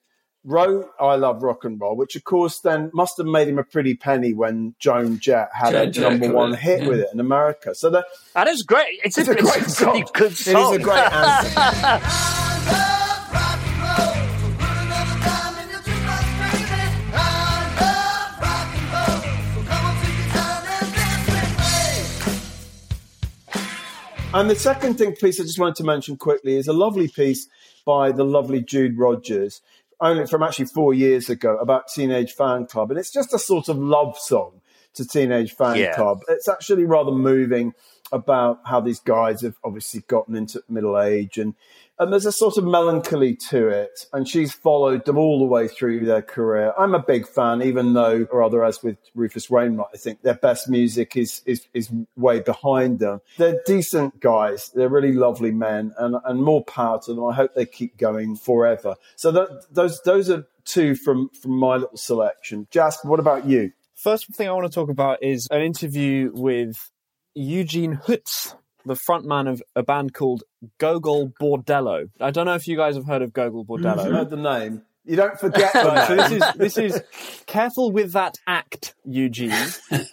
wrote 0.46 0.90
I 1.00 1.16
Love 1.16 1.42
Rock 1.42 1.64
and 1.66 1.80
Roll, 1.80 1.96
which 1.96 2.16
of 2.16 2.24
course 2.24 2.60
then 2.60 2.92
must 2.94 3.18
have 3.18 3.26
made 3.26 3.48
him 3.48 3.58
a 3.60 3.64
pretty 3.64 3.96
penny 3.96 4.34
when 4.34 4.76
Joan 4.78 5.18
Jett 5.20 5.50
had 5.54 5.72
Joan 5.72 5.88
a 5.88 5.92
Jett, 5.92 6.12
number 6.20 6.32
one 6.34 6.50
correct. 6.52 6.64
hit 6.64 6.82
Yeah. 6.84 6.88
with 6.90 7.00
it 7.00 7.08
in 7.14 7.20
America. 7.20 7.74
So 7.74 7.90
that 7.92 8.06
That 8.34 8.48
is 8.48 8.62
great. 8.64 9.00
It's, 9.04 9.18
it's 9.18 9.28
a, 9.30 9.32
a 9.32 9.36
great 9.36 9.58
it's 9.64 9.68
a 9.82 9.84
song. 9.86 10.06
good 10.14 10.36
song. 10.36 10.74
is 10.76 10.80
a 10.80 10.84
great 10.84 10.98
anthem. 11.14 12.53
And 24.34 24.50
the 24.50 24.56
second 24.56 24.98
thing 24.98 25.16
piece 25.16 25.40
I 25.40 25.44
just 25.44 25.60
wanted 25.60 25.76
to 25.76 25.84
mention 25.84 26.18
quickly 26.18 26.56
is 26.56 26.68
a 26.68 26.74
lovely 26.74 27.08
piece 27.08 27.48
by 27.86 28.12
the 28.12 28.24
lovely 28.24 28.62
Jude 28.64 28.98
Rogers, 28.98 29.62
only 30.02 30.26
from 30.26 30.42
actually 30.42 30.66
four 30.66 30.92
years 30.94 31.30
ago 31.30 31.56
about 31.58 31.88
Teenage 31.88 32.36
Fanclub. 32.36 32.90
And 32.90 32.98
it's 32.98 33.12
just 33.12 33.32
a 33.34 33.40
sort 33.40 33.70
of 33.70 33.78
love 33.78 34.18
song 34.18 34.62
to 34.96 35.08
Teenage 35.08 35.54
Fan 35.54 35.76
Yeah. 35.76 35.96
Club. 35.96 36.22
It's 36.30 36.48
actually 36.48 36.86
rather 36.86 37.12
moving 37.12 37.74
about 38.12 38.62
how 38.66 38.80
these 38.82 39.00
guys 39.00 39.42
have 39.42 39.56
obviously 39.64 40.04
gotten 40.08 40.36
into 40.36 40.64
middle 40.68 41.00
age 41.00 41.38
and 41.38 41.54
and 42.00 42.12
there's 42.12 42.26
a 42.26 42.32
sort 42.32 42.58
of 42.58 42.64
melancholy 42.64 43.36
to 43.50 43.68
it. 43.68 44.08
And 44.14 44.28
she's 44.28 44.54
followed 44.54 45.06
them 45.06 45.18
all 45.18 45.40
the 45.40 45.46
way 45.46 45.68
through 45.68 46.06
their 46.06 46.22
career. 46.22 46.74
I'm 46.78 46.96
a 46.96 47.02
big 47.02 47.28
fan 47.28 47.62
even 47.62 47.94
though 47.94 48.28
or 48.32 48.40
rather 48.40 48.64
as 48.64 48.82
with 48.84 48.98
rufus 49.16 49.50
wainwright 49.50 49.88
i 49.94 49.98
think 49.98 50.22
their 50.22 50.34
best 50.34 50.70
music 50.70 51.16
is 51.16 51.42
is, 51.46 51.68
is 51.74 51.92
way 52.16 52.40
behind 52.40 53.00
them. 53.00 53.22
They're 53.38 53.62
decent 53.66 54.20
guys. 54.20 54.72
They're 54.74 54.90
really 54.90 55.14
lovely 55.14 55.52
men 55.52 55.94
and, 55.98 56.16
and 56.26 56.44
more 56.44 56.64
power 56.64 57.00
to 57.06 57.14
them. 57.14 57.26
I 57.26 57.34
hope 57.34 57.54
they 57.54 57.66
keep 57.66 57.98
going 57.98 58.36
forever. 58.36 58.96
So 59.16 59.32
that, 59.32 59.66
those 59.72 60.02
those 60.02 60.30
are 60.30 60.46
two 60.66 60.96
from 60.96 61.30
from 61.30 61.52
my 61.52 61.76
little 61.76 61.98
selection. 61.98 62.68
Jasper 62.72 63.08
what 63.08 63.20
about 63.20 63.46
you? 63.46 63.72
First 63.96 64.34
thing 64.36 64.50
I 64.50 64.52
want 64.52 64.66
to 64.72 64.74
talk 64.74 64.90
about 64.90 65.24
is 65.24 65.48
an 65.52 65.62
interview 65.62 66.32
with 66.34 66.92
Eugene 67.36 67.96
Hutz, 67.96 68.56
the 68.86 68.96
frontman 68.96 69.50
of 69.50 69.64
a 69.76 69.84
band 69.84 70.14
called 70.14 70.44
Gogol 70.78 71.32
Bordello. 71.42 72.10
I 72.20 72.32
don't 72.32 72.46
know 72.46 72.56
if 72.56 72.68
you 72.68 72.78
guys 72.78 72.96
have 72.96 73.06
heard 73.06 73.22
of 73.22 73.34
Gogol 73.34 73.66
Bordello. 73.66 74.06
you 74.06 74.12
know 74.12 74.24
the 74.24 74.38
name 74.38 74.84
you 75.06 75.16
don't 75.16 75.40
forget 75.40 75.74
the 75.74 75.80
Right, 75.80 76.08
so 76.08 76.16
this 76.16 76.32
is 76.32 76.44
this 76.56 76.78
is 76.78 77.02
careful 77.46 77.92
with 77.92 78.14
that 78.14 78.38
act, 78.48 78.96
Eugene. 79.06 79.52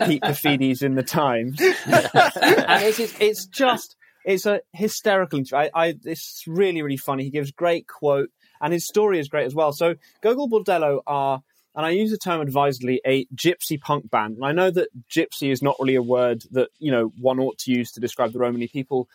Pete 0.05 0.23
Paphides 0.23 0.83
in 0.83 0.95
the 0.95 1.03
Times, 1.03 1.61
and 1.87 2.83
it's, 2.85 2.99
it's 2.99 3.14
it's 3.21 3.47
just 3.47 3.97
it's 4.25 4.47
a 4.47 4.61
hysterical. 4.73 5.39
interview. 5.39 5.59
I, 5.59 5.71
I 5.75 5.95
it's 6.05 6.45
really 6.47 6.83
really 6.83 6.97
funny. 6.97 7.25
He 7.25 7.31
gives 7.31 7.53
great 7.53 7.87
quote, 7.87 8.31
and 8.61 8.73
his 8.73 8.87
story 8.87 9.18
is 9.21 9.29
great 9.29 9.47
as 9.47 9.55
well. 9.55 9.73
So 9.73 9.95
Gogol 10.23 10.49
Bordello 10.49 11.01
are. 11.07 11.43
And 11.81 11.87
I 11.87 11.93
use 11.93 12.11
the 12.11 12.18
term 12.18 12.43
advisedly, 12.43 13.01
a 13.07 13.24
gypsy 13.35 13.81
punk 13.81 14.11
band. 14.11 14.37
And 14.37 14.45
I 14.45 14.53
know 14.53 14.70
that 14.70 14.89
gypsy 15.11 15.51
is 15.51 15.62
not 15.62 15.76
really 15.81 15.95
a 15.95 16.03
word 16.03 16.45
that, 16.51 16.68
you 16.78 16.93
know, 16.93 17.11
one 17.18 17.41
ought 17.41 17.57
to 17.61 17.72
use 17.72 17.91
to 17.93 18.01
describe 18.01 18.35
the 18.35 18.39
Romany 18.39 18.68
people. 18.68 19.09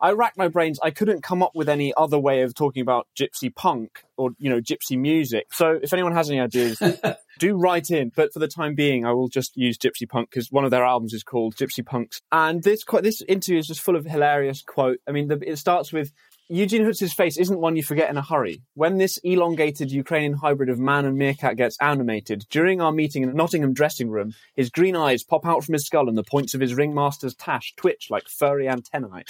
I 0.00 0.12
racked 0.12 0.38
my 0.38 0.46
brains. 0.46 0.78
I 0.80 0.92
couldn't 0.92 1.22
come 1.22 1.42
up 1.42 1.56
with 1.56 1.68
any 1.68 1.92
other 1.96 2.20
way 2.20 2.42
of 2.42 2.54
talking 2.54 2.80
about 2.80 3.08
gypsy 3.18 3.52
punk 3.52 4.04
or 4.16 4.30
you 4.38 4.50
know 4.50 4.60
gypsy 4.60 4.96
music. 4.96 5.46
So 5.50 5.80
if 5.82 5.92
anyone 5.92 6.12
has 6.12 6.30
any 6.30 6.38
ideas, 6.38 6.80
do 7.40 7.56
write 7.56 7.90
in. 7.90 8.12
But 8.14 8.32
for 8.32 8.38
the 8.38 8.46
time 8.46 8.76
being, 8.76 9.04
I 9.04 9.10
will 9.12 9.28
just 9.28 9.56
use 9.56 9.76
gypsy 9.76 10.08
punk 10.08 10.30
because 10.30 10.52
one 10.52 10.64
of 10.64 10.70
their 10.70 10.84
albums 10.84 11.12
is 11.12 11.24
called 11.24 11.56
Gypsy 11.56 11.84
Punks. 11.84 12.20
And 12.30 12.62
this 12.62 12.84
this 13.00 13.22
interview 13.22 13.58
is 13.58 13.66
just 13.66 13.80
full 13.80 13.96
of 13.96 14.04
hilarious 14.04 14.62
quote. 14.62 14.98
I 15.08 15.12
mean, 15.12 15.26
the, 15.26 15.40
it 15.44 15.56
starts 15.56 15.92
with. 15.92 16.12
Eugene 16.48 16.84
Hutz's 16.84 17.14
face 17.14 17.38
isn't 17.38 17.60
one 17.60 17.76
you 17.76 17.82
forget 17.82 18.10
in 18.10 18.16
a 18.16 18.22
hurry. 18.22 18.62
When 18.74 18.98
this 18.98 19.18
elongated 19.18 19.90
Ukrainian 19.90 20.34
hybrid 20.34 20.68
of 20.68 20.78
man 20.78 21.04
and 21.04 21.16
meerkat 21.16 21.56
gets 21.56 21.76
animated, 21.80 22.44
during 22.50 22.80
our 22.80 22.92
meeting 22.92 23.22
in 23.22 23.28
the 23.28 23.34
Nottingham 23.34 23.72
dressing 23.72 24.10
room, 24.10 24.34
his 24.54 24.68
green 24.68 24.96
eyes 24.96 25.22
pop 25.22 25.46
out 25.46 25.64
from 25.64 25.74
his 25.74 25.86
skull 25.86 26.08
and 26.08 26.18
the 26.18 26.24
points 26.24 26.52
of 26.52 26.60
his 26.60 26.74
ringmaster's 26.74 27.34
tash 27.34 27.72
twitch 27.76 28.08
like 28.10 28.28
furry 28.28 28.68
antennae. 28.68 29.24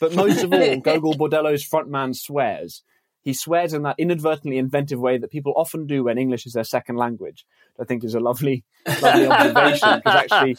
But 0.00 0.14
most 0.14 0.42
of 0.44 0.52
all, 0.52 0.76
Gogol 0.80 1.14
Bordello's 1.14 1.68
frontman 1.68 2.14
swears. 2.14 2.82
He 3.22 3.34
swears 3.34 3.72
in 3.72 3.82
that 3.82 3.96
inadvertently 3.98 4.58
inventive 4.58 5.00
way 5.00 5.18
that 5.18 5.30
people 5.30 5.52
often 5.56 5.86
do 5.86 6.04
when 6.04 6.18
English 6.18 6.46
is 6.46 6.52
their 6.52 6.64
second 6.64 6.96
language. 6.96 7.46
I 7.80 7.84
think 7.84 8.04
is 8.04 8.14
a 8.14 8.20
lovely, 8.20 8.64
lovely 8.86 9.26
observation 9.26 9.96
because 9.96 10.14
actually, 10.30 10.56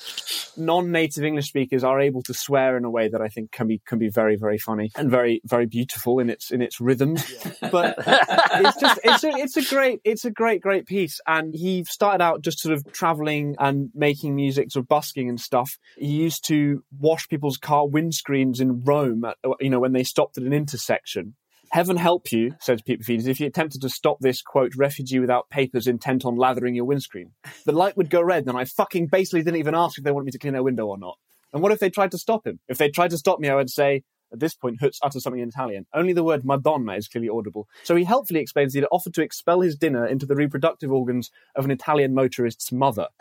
non-native 0.57 1.24
English 1.24 1.47
speakers 1.47 1.84
are 1.84 1.99
able 1.99 2.24
to 2.24 2.34
swear 2.34 2.76
in 2.76 2.86
a 2.86 2.89
way 2.89 3.07
that 3.07 3.22
I 3.22 3.28
think 3.28 3.51
can 3.51 3.68
be 3.68 3.82
can 3.86 3.99
be 3.99 4.09
very, 4.09 4.36
very 4.36 4.57
funny 4.57 4.91
and 4.95 5.11
very, 5.11 5.41
very 5.45 5.66
beautiful 5.66 6.20
in 6.20 6.30
its 6.30 6.51
in 6.51 6.61
its 6.61 6.82
rhythms. 6.82 7.24
But 7.72 7.95
it's 8.07 8.80
just 8.80 8.99
it's 9.03 9.24
a, 9.24 9.30
it's 9.30 9.57
a 9.57 9.64
great 9.64 10.01
it's 10.03 10.26
a 10.26 10.32
great 10.32 10.61
great 10.61 10.86
piece. 10.86 11.20
And 11.28 11.53
he 11.53 11.84
started 11.84 12.24
out 12.24 12.41
just 12.41 12.59
sort 12.59 12.74
of 12.74 12.91
traveling 12.91 13.55
and 13.59 13.89
making 13.93 14.36
music, 14.36 14.72
sort 14.72 14.84
of 14.84 14.88
busking 14.88 15.30
and 15.30 15.39
stuff. 15.39 15.78
He 15.97 16.07
used 16.07 16.45
to 16.47 16.84
wash 16.99 17.28
people's 17.28 17.57
car 17.57 17.86
windscreens 17.86 18.59
in 18.59 18.84
Rome, 18.84 19.26
at, 19.26 19.38
you 19.59 19.70
know, 19.70 19.80
when 19.80 19.93
they 19.93 20.03
stopped 20.03 20.38
at 20.38 20.43
an 20.43 20.53
intersection. 20.53 21.36
Heaven 21.74 21.98
help 21.98 22.32
you, 22.32 22.54
says 22.60 22.84
Pete 22.84 23.02
Paphides, 23.02 23.28
if 23.28 23.40
you 23.40 23.48
attempted 23.48 23.82
to 23.82 23.90
stop 23.90 24.20
this, 24.20 24.44
quote, 24.44 24.74
refugee 24.78 25.18
without 25.18 25.50
papers 25.50 25.88
intent 25.88 26.24
on 26.24 26.36
lathering 26.36 26.76
your 26.76 26.86
windscreen. 26.86 27.32
The 27.66 27.72
light 27.72 27.98
would 27.98 28.12
go 28.12 28.22
red, 28.22 28.46
and 28.46 28.56
I 28.56 28.66
fucking 28.66 29.08
basically 29.08 29.42
didn't 29.42 29.58
even 29.58 29.74
ask 29.74 29.98
if 29.98 30.04
they 30.04 30.12
wanted 30.12 30.26
me 30.26 30.32
to 30.34 30.38
clean 30.38 30.54
their 30.54 30.62
window 30.62 30.86
or 30.86 31.00
not. 31.00 31.18
And 31.52 31.64
what 31.64 31.72
if 31.72 31.80
they 31.80 31.90
tried 31.90 32.12
to 32.12 32.20
stop 32.20 32.46
him? 32.46 32.60
If 32.68 32.78
they 32.78 32.90
tried 32.90 33.10
to 33.10 33.18
stop 33.18 33.40
me, 33.40 33.50
I 33.50 33.56
would 33.56 33.72
say, 33.72 34.04
at 34.32 34.40
this 34.40 34.54
point, 34.54 34.82
Hutz 34.82 35.00
utters 35.02 35.24
something 35.24 35.42
in 35.42 35.50
Italian. 35.50 35.88
Only 35.96 36.14
the 36.14 36.24
word 36.24 36.46
Madonna 36.46 36.94
is 36.94 37.08
clearly 37.08 37.30
audible. 37.30 37.68
So 37.82 37.96
he 37.96 38.04
helpfully 38.04 38.40
explains 38.40 38.74
that 38.74 38.82
he'd 38.82 38.88
offered 38.92 39.16
to 39.16 39.24
expel 39.24 39.62
his 39.62 39.76
dinner 39.76 40.06
into 40.06 40.28
the 40.28 40.36
reproductive 40.36 40.92
organs 40.92 41.32
of 41.56 41.66
an 41.66 41.72
Italian 41.72 42.14
motorist's 42.14 42.72
mother. 42.72 43.08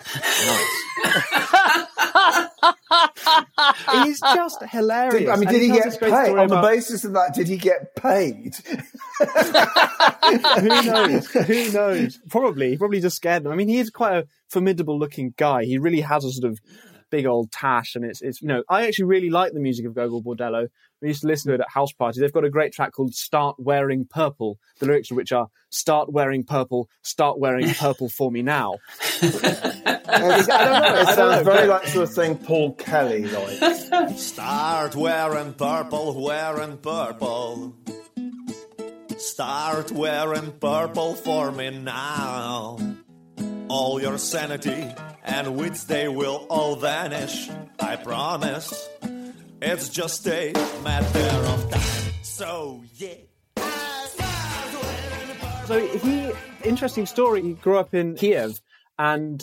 Nice. 1.05 1.87
He's 4.05 4.21
just 4.35 4.63
hilarious. 4.65 5.15
Did, 5.21 5.29
I 5.29 5.37
mean, 5.37 5.49
And 5.49 5.57
did 5.57 5.63
he 5.63 5.69
tells 5.69 5.97
get 5.97 6.01
paid? 6.01 6.27
story 6.27 6.41
On 6.41 6.49
the 6.49 6.61
basis 6.61 7.05
of 7.05 7.13
that, 7.13 7.35
did 7.35 7.49
he 7.49 7.57
get 7.57 7.95
paid? 7.97 8.55
Who 10.61 10.69
knows? 10.69 11.27
Who 11.31 11.73
knows? 11.73 12.19
Probably. 12.29 12.71
He 12.71 12.77
probably 12.77 13.01
just 13.01 13.17
scared 13.17 13.45
them. 13.45 13.53
I 13.53 13.57
mean, 13.57 13.69
he 13.69 13.79
is 13.79 13.91
quite 13.91 14.17
a 14.17 14.27
formidable 14.49 14.99
looking 14.99 15.35
guy. 15.37 15.65
He 15.65 15.79
really 15.79 16.01
has 16.01 16.25
a 16.25 16.33
sort 16.33 16.51
of 16.53 16.61
big 17.13 17.27
old 17.27 17.53
tash, 17.53 17.95
and 17.95 18.05
it's 18.05 18.21
it's 18.23 18.43
you 18.43 18.49
know 18.49 18.65
I 18.69 18.89
actually 18.89 19.05
really 19.05 19.31
like 19.31 19.53
the 19.53 19.61
music 19.61 19.87
of 19.87 19.95
Gogol 19.95 20.23
Bordello. 20.23 20.67
We 21.01 21.09
used 21.09 21.21
to 21.21 21.29
listen 21.29 21.51
to 21.51 21.55
it 21.55 21.61
at 21.61 21.69
house 21.69 21.93
parties. 21.93 22.21
They've 22.21 22.33
got 22.33 22.45
a 22.45 22.51
great 22.51 22.73
track 22.73 22.93
called 22.93 23.15
"Start 23.15 23.57
Wearing 23.59 24.07
Purple." 24.07 24.59
The 24.81 24.87
lyrics 24.87 25.13
of 25.13 25.17
which 25.17 25.31
are 25.31 25.47
"Start 25.71 26.11
wearing 26.11 26.43
purple, 26.43 26.89
start 27.03 27.39
wearing 27.39 27.73
purple 27.79 28.09
for 28.09 28.33
me 28.33 28.43
now." 28.43 28.79
I 29.23 30.43
don't 30.43 30.49
know. 30.49 31.01
It 31.01 31.15
sounds 31.15 31.45
very 31.45 31.69
like 31.69 31.87
sort 31.87 32.09
of 32.09 32.15
thing 32.15 32.39
Paul 32.39 32.73
Kelly 32.75 33.25
like. 33.25 34.17
Start 34.17 34.97
wearing 34.97 35.53
purple, 35.55 36.21
wearing 36.23 36.79
purple. 36.79 37.77
Start 39.19 39.93
wearing 39.93 40.53
purple 40.53 41.15
for 41.15 41.53
me 41.53 41.71
now. 41.71 42.79
All 43.73 44.03
your 44.03 44.19
sanity 44.19 44.87
and 45.25 45.57
wits, 45.57 45.85
they 45.85 46.07
will 46.07 46.47
all 46.51 46.77
vanish. 46.77 47.49
I 47.81 47.97
promise. 47.97 48.91
It's 49.63 49.89
just 49.89 50.29
a 50.29 50.53
matter 50.85 51.47
of 51.49 51.71
time. 51.71 52.13
So, 52.23 52.85
yeah. 52.97 53.15
So 55.65 55.87
he, 55.87 56.33
interesting 56.69 57.07
story. 57.07 57.41
He 57.41 57.55
grew 57.55 57.79
up 57.79 57.95
in 57.95 58.15
Kiev, 58.15 58.61
and 58.99 59.43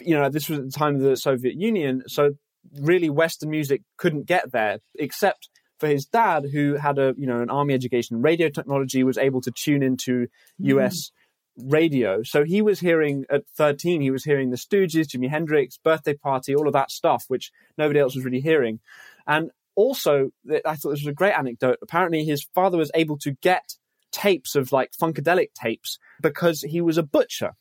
you 0.00 0.14
know 0.14 0.30
this 0.30 0.48
was 0.48 0.60
at 0.60 0.64
the 0.64 0.70
time 0.70 0.94
of 0.94 1.02
the 1.02 1.18
Soviet 1.18 1.54
Union. 1.54 2.04
So 2.06 2.36
really, 2.80 3.10
Western 3.10 3.50
music 3.50 3.82
couldn't 3.98 4.24
get 4.24 4.50
there, 4.50 4.78
except 4.98 5.50
for 5.78 5.88
his 5.88 6.06
dad, 6.06 6.46
who 6.50 6.76
had 6.76 6.98
a 6.98 7.12
you 7.18 7.26
know 7.26 7.42
an 7.42 7.50
army 7.50 7.74
education 7.74 8.22
radio 8.22 8.48
technology, 8.48 9.04
was 9.04 9.18
able 9.18 9.42
to 9.42 9.50
tune 9.50 9.82
into 9.82 10.28
U.S. 10.56 11.10
radio. 11.58 12.22
So 12.22 12.44
he 12.44 12.62
was 12.62 12.80
hearing 12.80 13.24
at 13.30 13.42
13, 13.56 14.00
he 14.00 14.10
was 14.10 14.24
hearing 14.24 14.50
the 14.50 14.56
Stooges, 14.56 15.08
Jimi 15.08 15.28
Hendrix, 15.28 15.76
Birthday 15.76 16.14
Party, 16.14 16.54
all 16.54 16.66
of 16.66 16.72
that 16.72 16.90
stuff, 16.90 17.24
which 17.28 17.50
nobody 17.76 18.00
else 18.00 18.14
was 18.14 18.24
really 18.24 18.40
hearing. 18.40 18.80
And 19.26 19.50
also, 19.74 20.30
I 20.50 20.74
thought 20.74 20.90
this 20.90 21.02
was 21.02 21.06
a 21.06 21.12
great 21.12 21.34
anecdote. 21.34 21.78
Apparently, 21.82 22.24
his 22.24 22.46
father 22.54 22.78
was 22.78 22.90
able 22.94 23.18
to 23.18 23.32
get 23.42 23.74
tapes 24.10 24.54
of 24.54 24.72
like 24.72 24.90
funkadelic 25.00 25.52
tapes 25.54 25.98
because 26.20 26.62
he 26.62 26.80
was 26.80 26.98
a 26.98 27.02
butcher. 27.02 27.52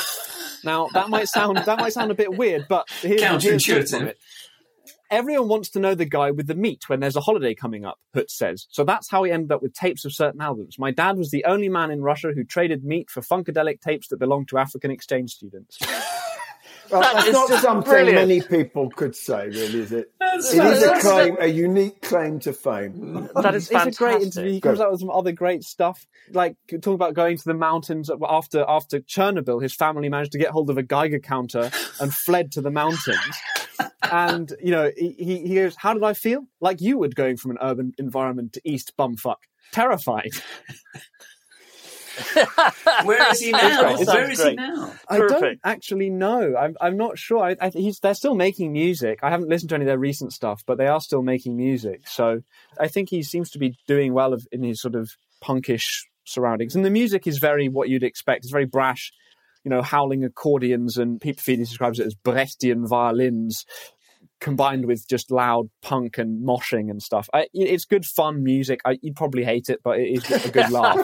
now 0.64 0.88
that 0.94 1.08
might 1.08 1.28
sound 1.28 1.58
that 1.58 1.78
might 1.78 1.92
sound 1.92 2.10
a 2.10 2.14
bit 2.14 2.36
weird, 2.36 2.66
but 2.68 2.88
here's, 3.00 3.20
here's 3.22 3.64
Counterintuitive. 3.64 4.02
it. 4.08 4.18
Everyone 5.10 5.48
wants 5.48 5.70
to 5.70 5.80
know 5.80 5.94
the 5.96 6.04
guy 6.04 6.30
with 6.30 6.46
the 6.46 6.54
meat 6.54 6.88
when 6.88 7.00
there's 7.00 7.16
a 7.16 7.20
holiday 7.20 7.54
coming 7.54 7.84
up, 7.84 7.98
Hutz 8.14 8.30
says. 8.30 8.66
So 8.70 8.84
that's 8.84 9.10
how 9.10 9.24
he 9.24 9.32
ended 9.32 9.50
up 9.50 9.60
with 9.60 9.74
tapes 9.74 10.04
of 10.04 10.12
certain 10.14 10.40
albums. 10.40 10.78
My 10.78 10.92
dad 10.92 11.16
was 11.16 11.30
the 11.30 11.44
only 11.46 11.68
man 11.68 11.90
in 11.90 12.00
Russia 12.00 12.30
who 12.34 12.44
traded 12.44 12.84
meat 12.84 13.10
for 13.10 13.20
funkadelic 13.20 13.80
tapes 13.80 14.08
that 14.08 14.18
belonged 14.18 14.48
to 14.48 14.58
African 14.58 14.90
exchange 14.90 15.32
students. 15.32 15.78
Well, 16.90 17.02
That 17.02 17.14
that's 17.24 17.30
not 17.32 17.48
something 17.60 17.88
brilliant. 17.88 18.16
many 18.28 18.40
people 18.40 18.90
could 18.90 19.14
say, 19.14 19.46
really, 19.46 19.78
is 19.80 19.92
it? 19.92 20.12
That's- 20.18 20.52
It 20.52 20.64
is 20.64 20.82
a 20.82 20.98
claim, 21.00 21.36
a 21.38 21.46
unique 21.46 22.02
claim 22.02 22.40
to 22.40 22.52
fame. 22.52 23.28
That 23.36 23.54
is 23.54 23.68
fantastic. 23.68 23.88
it's 23.92 23.96
a 23.96 24.04
great 24.04 24.22
interview. 24.22 24.50
He 24.54 24.58
Go. 24.60 24.70
comes 24.70 24.80
out 24.80 24.90
with 24.90 24.98
some 25.00 25.10
other 25.10 25.30
great 25.30 25.62
stuff, 25.62 26.04
like 26.32 26.56
talking 26.68 26.94
about 26.94 27.14
going 27.14 27.36
to 27.36 27.44
the 27.44 27.54
mountains 27.54 28.10
after 28.28 28.64
after 28.68 28.98
Chernobyl. 28.98 29.62
His 29.62 29.72
family 29.72 30.08
managed 30.08 30.32
to 30.32 30.38
get 30.38 30.50
hold 30.50 30.68
of 30.68 30.78
a 30.78 30.82
Geiger 30.82 31.20
counter 31.20 31.70
and 32.00 32.12
fled 32.12 32.50
to 32.52 32.60
the 32.60 32.72
mountains. 32.72 33.36
And 34.02 34.52
you 34.62 34.72
know, 34.72 34.90
he, 34.96 35.14
he 35.18 35.48
he 35.48 35.54
goes, 35.54 35.76
"How 35.76 35.94
did 35.94 36.02
I 36.02 36.14
feel? 36.14 36.42
Like 36.60 36.80
you 36.80 36.98
would 36.98 37.14
going 37.14 37.36
from 37.36 37.52
an 37.52 37.58
urban 37.60 37.92
environment 37.98 38.54
to 38.54 38.60
East 38.64 38.92
bumfuck, 38.98 39.36
terrified." 39.72 40.30
Where 43.04 43.30
is 43.30 43.40
he 43.40 43.52
now? 43.52 43.80
great. 43.80 43.96
Where 43.98 44.04
sounds 44.04 44.38
is 44.38 44.44
he 44.44 44.54
now? 44.54 44.92
I 45.08 45.18
don't 45.18 45.58
actually 45.64 46.10
know. 46.10 46.54
I'm 46.56 46.76
I'm 46.80 46.96
not 46.96 47.18
sure. 47.18 47.38
I, 47.38 47.56
I, 47.60 47.70
he's 47.70 47.98
they're 48.00 48.14
still 48.14 48.34
making 48.34 48.72
music. 48.72 49.20
I 49.22 49.30
haven't 49.30 49.48
listened 49.48 49.70
to 49.70 49.74
any 49.76 49.84
of 49.84 49.88
their 49.88 49.98
recent 49.98 50.32
stuff, 50.32 50.62
but 50.66 50.78
they 50.78 50.86
are 50.86 51.00
still 51.00 51.22
making 51.22 51.56
music. 51.56 52.08
So 52.08 52.40
I 52.78 52.88
think 52.88 53.10
he 53.10 53.22
seems 53.22 53.50
to 53.50 53.58
be 53.58 53.76
doing 53.86 54.12
well 54.12 54.32
of, 54.32 54.46
in 54.52 54.62
his 54.62 54.80
sort 54.80 54.94
of 54.94 55.10
punkish 55.42 56.04
surroundings. 56.24 56.74
And 56.74 56.84
the 56.84 56.90
music 56.90 57.26
is 57.26 57.38
very 57.38 57.68
what 57.68 57.88
you'd 57.88 58.02
expect. 58.02 58.44
It's 58.44 58.52
very 58.52 58.66
brash, 58.66 59.12
you 59.64 59.70
know, 59.70 59.82
howling 59.82 60.24
accordions, 60.24 60.96
and 60.96 61.20
Pete 61.20 61.36
Paphides 61.38 61.68
describes 61.68 61.98
it 62.00 62.06
as 62.06 62.14
Brechtian 62.14 62.88
violins. 62.88 63.64
Combined 64.40 64.86
with 64.86 65.06
just 65.06 65.30
loud 65.30 65.68
punk 65.82 66.16
and 66.16 66.42
moshing 66.42 66.88
and 66.90 67.02
stuff, 67.02 67.28
I, 67.34 67.48
it's 67.52 67.84
good 67.84 68.06
fun 68.06 68.42
music. 68.42 68.80
I, 68.86 68.96
you'd 69.02 69.14
probably 69.14 69.44
hate 69.44 69.68
it, 69.68 69.80
but 69.84 69.98
it 69.98 70.24
is 70.24 70.46
a 70.46 70.50
good 70.50 70.70
laugh. 70.70 70.96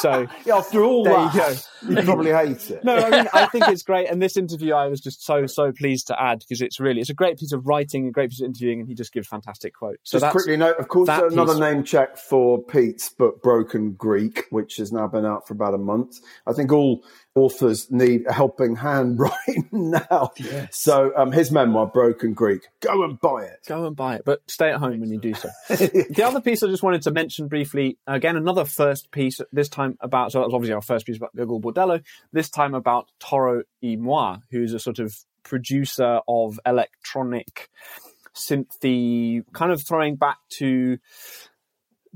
So 0.00 0.26
Yeah, 0.46 0.56
after 0.56 0.82
all 0.82 1.04
There 1.04 1.12
you 1.12 1.30
that, 1.32 1.68
you 1.86 2.02
probably 2.02 2.30
hate 2.32 2.70
it. 2.70 2.82
no, 2.82 2.96
I 2.96 3.10
mean, 3.10 3.28
I 3.34 3.44
think 3.46 3.68
it's 3.68 3.82
great. 3.82 4.08
And 4.08 4.22
this 4.22 4.34
interview, 4.38 4.72
I 4.72 4.86
was 4.86 5.02
just 5.02 5.22
so, 5.22 5.44
so 5.44 5.72
pleased 5.72 6.06
to 6.06 6.18
add 6.18 6.38
because 6.38 6.62
it's 6.62 6.80
really, 6.80 7.02
it's 7.02 7.10
a 7.10 7.14
great 7.14 7.38
piece 7.38 7.52
of 7.52 7.66
writing, 7.66 8.08
a 8.08 8.12
great 8.12 8.30
piece 8.30 8.40
of 8.40 8.46
interviewing, 8.46 8.80
and 8.80 8.88
he 8.88 8.94
just 8.94 9.12
gives 9.12 9.28
fantastic 9.28 9.74
quotes. 9.74 9.98
So 10.04 10.14
Just 10.16 10.22
that's, 10.22 10.32
quickly 10.32 10.56
note, 10.56 10.78
of 10.78 10.88
course, 10.88 11.06
that 11.08 11.24
another 11.24 11.52
piece. 11.52 11.60
name 11.60 11.84
check 11.84 12.16
for 12.16 12.62
Pete's 12.62 13.10
book, 13.10 13.42
Broken 13.42 13.92
Greek, 13.92 14.44
which 14.48 14.78
has 14.78 14.90
now 14.90 15.06
been 15.06 15.26
out 15.26 15.46
for 15.46 15.52
about 15.52 15.74
a 15.74 15.78
month. 15.78 16.16
I 16.46 16.54
think 16.54 16.72
all 16.72 17.04
authors 17.34 17.90
need 17.90 18.26
a 18.26 18.32
helping 18.32 18.76
hand 18.76 19.18
right 19.18 19.72
now. 19.72 20.30
So 20.70 21.12
um, 21.16 21.32
his 21.32 21.50
memoir, 21.50 21.86
Broken 21.86 22.32
Greek, 22.32 22.62
go 22.80 23.04
and 23.04 23.20
buy 23.20 23.44
it. 23.44 23.58
Go 23.66 23.86
and 23.86 23.96
buy 23.96 24.16
it, 24.16 24.22
but 24.24 24.40
stay 24.48 24.70
at 24.70 24.78
home 24.78 25.00
when 25.00 25.10
you 25.10 25.20
do 25.20 25.34
so. 25.34 25.48
the 25.68 26.22
other 26.24 26.40
piece 26.40 26.62
I 26.62 26.66
just 26.66 26.82
wanted 26.82 27.02
to 27.02 27.10
mention 27.10 27.48
briefly, 27.48 27.98
again, 28.06 28.36
another 28.36 28.64
first 28.64 29.10
piece, 29.10 29.40
this 29.52 29.68
time 29.68 29.96
about, 30.00 30.32
so 30.32 30.40
that 30.40 30.46
was 30.46 30.54
obviously 30.54 30.74
our 30.74 30.82
first 30.82 31.06
piece 31.06 31.16
about 31.16 31.34
Gogol 31.36 31.60
Bordello, 31.60 32.02
this 32.32 32.50
time 32.50 32.74
about 32.74 33.10
Toro 33.20 33.62
y 33.82 33.96
Moi, 33.96 34.38
who's 34.50 34.72
a 34.72 34.78
sort 34.78 34.98
of 34.98 35.14
producer 35.42 36.20
of 36.28 36.60
electronic 36.66 37.70
synthy, 38.34 39.42
kind 39.52 39.72
of 39.72 39.82
throwing 39.86 40.16
back 40.16 40.38
to 40.48 40.98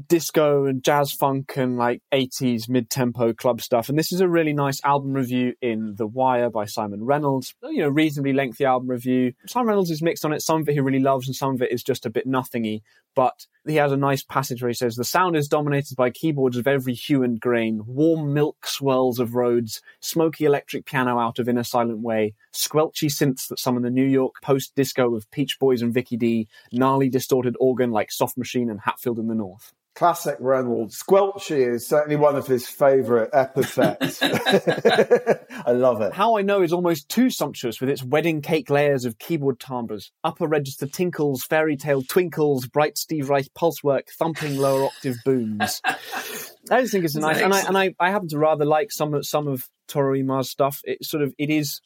disco 0.09 0.65
and 0.65 0.83
jazz 0.83 1.13
funk 1.13 1.53
and 1.57 1.77
like 1.77 2.03
80s 2.13 2.69
mid-tempo 2.69 3.33
club 3.33 3.61
stuff. 3.61 3.89
And 3.89 3.99
this 3.99 4.13
is 4.13 4.21
a 4.21 4.29
really 4.29 4.53
nice 4.53 4.81
album 4.85 5.13
review 5.13 5.55
in 5.61 5.95
the 5.97 6.07
wire 6.07 6.51
by 6.51 6.65
simon 6.65 7.05
reynolds. 7.05 7.55
Oh, 7.63 7.71
you 7.71 7.83
know 7.83 7.89
reasonably 7.89 8.33
lengthy 8.33 8.65
album 8.65 8.91
review. 8.91 9.35
Simon 9.47 9.69
reynolds 9.69 9.91
is 9.91 10.03
mixed 10.03 10.25
on 10.25 10.33
it. 10.33 10.43
Some 10.43 10.61
of 10.61 10.69
it 10.69 10.73
he 10.73 10.81
really 10.81 10.99
loves 10.99 11.29
and 11.29 11.37
some 11.37 11.55
of 11.55 11.63
it 11.63 11.73
is 11.73 11.83
just 11.83 12.07
a 12.07 12.11
bit 12.11 12.27
nothingy. 12.27 12.83
But 13.15 13.47
he 13.67 13.77
has 13.77 13.93
a 13.93 13.97
nice 13.97 14.25
passage 14.25 14.61
where 14.63 14.69
he 14.69 14.75
says 14.75 14.97
the 14.97 15.05
sound 15.05 15.37
is 15.37 15.47
dominated 15.47 15.97
by 15.97 16.11
keyboards 16.11 16.57
of 16.57 16.67
every 16.67 16.95
hue 16.95 17.23
and 17.23 17.41
grain 17.41 17.83
warm 17.87 18.35
milk 18.35 18.67
swirls 18.67 19.21
of 19.21 19.35
Rhodes 19.35 19.81
smoky 20.01 20.45
electric 20.45 20.87
piano 20.87 21.19
out 21.19 21.39
of 21.39 21.49
in 21.49 21.57
a 21.57 21.65
silent 21.65 22.01
way 22.01 22.35
squelchy 22.53 23.09
synths 23.09 23.49
that 23.49 23.59
summon 23.59 23.83
the 23.83 23.91
new 23.91 24.05
york 24.05 24.35
post-disco 24.43 25.15
of 25.15 25.31
Peech 25.31 25.59
Boys 25.59 25.83
and 25.83 25.95
vicky 25.95 26.17
d 26.17 26.49
gnarly 26.73 27.09
distorted 27.09 27.57
organ 27.61 27.91
like 27.91 28.11
soft 28.11 28.37
machine 28.37 28.69
and 28.69 28.81
Hatfield 28.81 29.19
and 29.19 29.31
the 29.31 29.35
North 29.35 29.73
Classic 29.95 30.37
Reynolds. 30.41 31.01
Squelchy 31.01 31.73
is 31.73 31.87
certainly 31.87 32.17
one 32.17 32.35
of 32.35 32.47
his 32.47 32.67
favourite 32.67 33.31
epithets. 33.33 34.19
I 34.23 35.71
love 35.71 36.01
it. 36.01 36.13
How 36.13 36.37
I 36.37 36.43
Know 36.43 36.63
is 36.63 36.73
almost 36.73 37.09
too 37.09 37.31
sumptuous 37.31 37.81
with 37.81 37.89
its 37.89 38.03
wedding 38.03 38.43
cake 38.43 38.71
layers 38.71 39.05
of 39.05 39.19
keyboard 39.19 39.61
timbres, 39.61 40.11
upper 40.25 40.49
register 40.49 40.87
tinkles, 40.87 41.45
fairy 41.45 41.77
tale 41.77 42.03
twinkles, 42.03 42.67
bright 42.67 42.99
Steve 42.99 43.31
Reich 43.31 43.47
pulse 43.55 43.85
work, 43.85 44.09
thumping 44.19 44.57
lower 44.57 44.85
octave 44.85 45.17
booms. 45.25 45.81
I 46.71 46.81
just 46.81 46.93
think 46.93 47.05
it's 47.05 47.15
a 47.15 47.21
nice, 47.21 47.41
and 47.41 47.55
I 47.55 47.61
and 47.61 47.79
I, 47.79 47.95
I 48.01 48.11
happen 48.11 48.29
to 48.29 48.39
rather 48.39 48.65
like 48.65 48.91
some 48.91 49.15
of 49.15 49.27
some 49.27 49.47
of 49.47 49.69
Toro 49.87 50.13
y 50.13 50.23
Moi's 50.23 50.51
stuff. 50.51 50.81
It 50.85 51.05
sort 51.05 51.23
of 51.23 51.35
it 51.39 51.51
is 51.51 51.81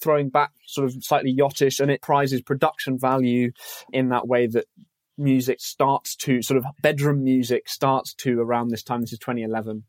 throwing 0.00 0.28
back 0.28 0.52
sort 0.66 0.86
of 0.86 0.94
slightly 1.02 1.34
yachtish, 1.34 1.80
and 1.80 1.90
it 1.90 2.02
prizes 2.02 2.42
production 2.42 2.98
value 2.98 3.50
in 3.92 4.10
that 4.10 4.28
way 4.28 4.46
that 4.46 4.66
music 5.18 5.60
starts 5.60 6.16
to 6.16 6.42
sort 6.42 6.58
of 6.58 6.64
bedroom 6.82 7.24
music 7.24 7.68
starts 7.68 8.14
to 8.14 8.40
around 8.40 8.68
this 8.68 8.82
time. 8.82 9.00
This 9.00 9.12
is 9.12 9.18
2011 9.18 9.84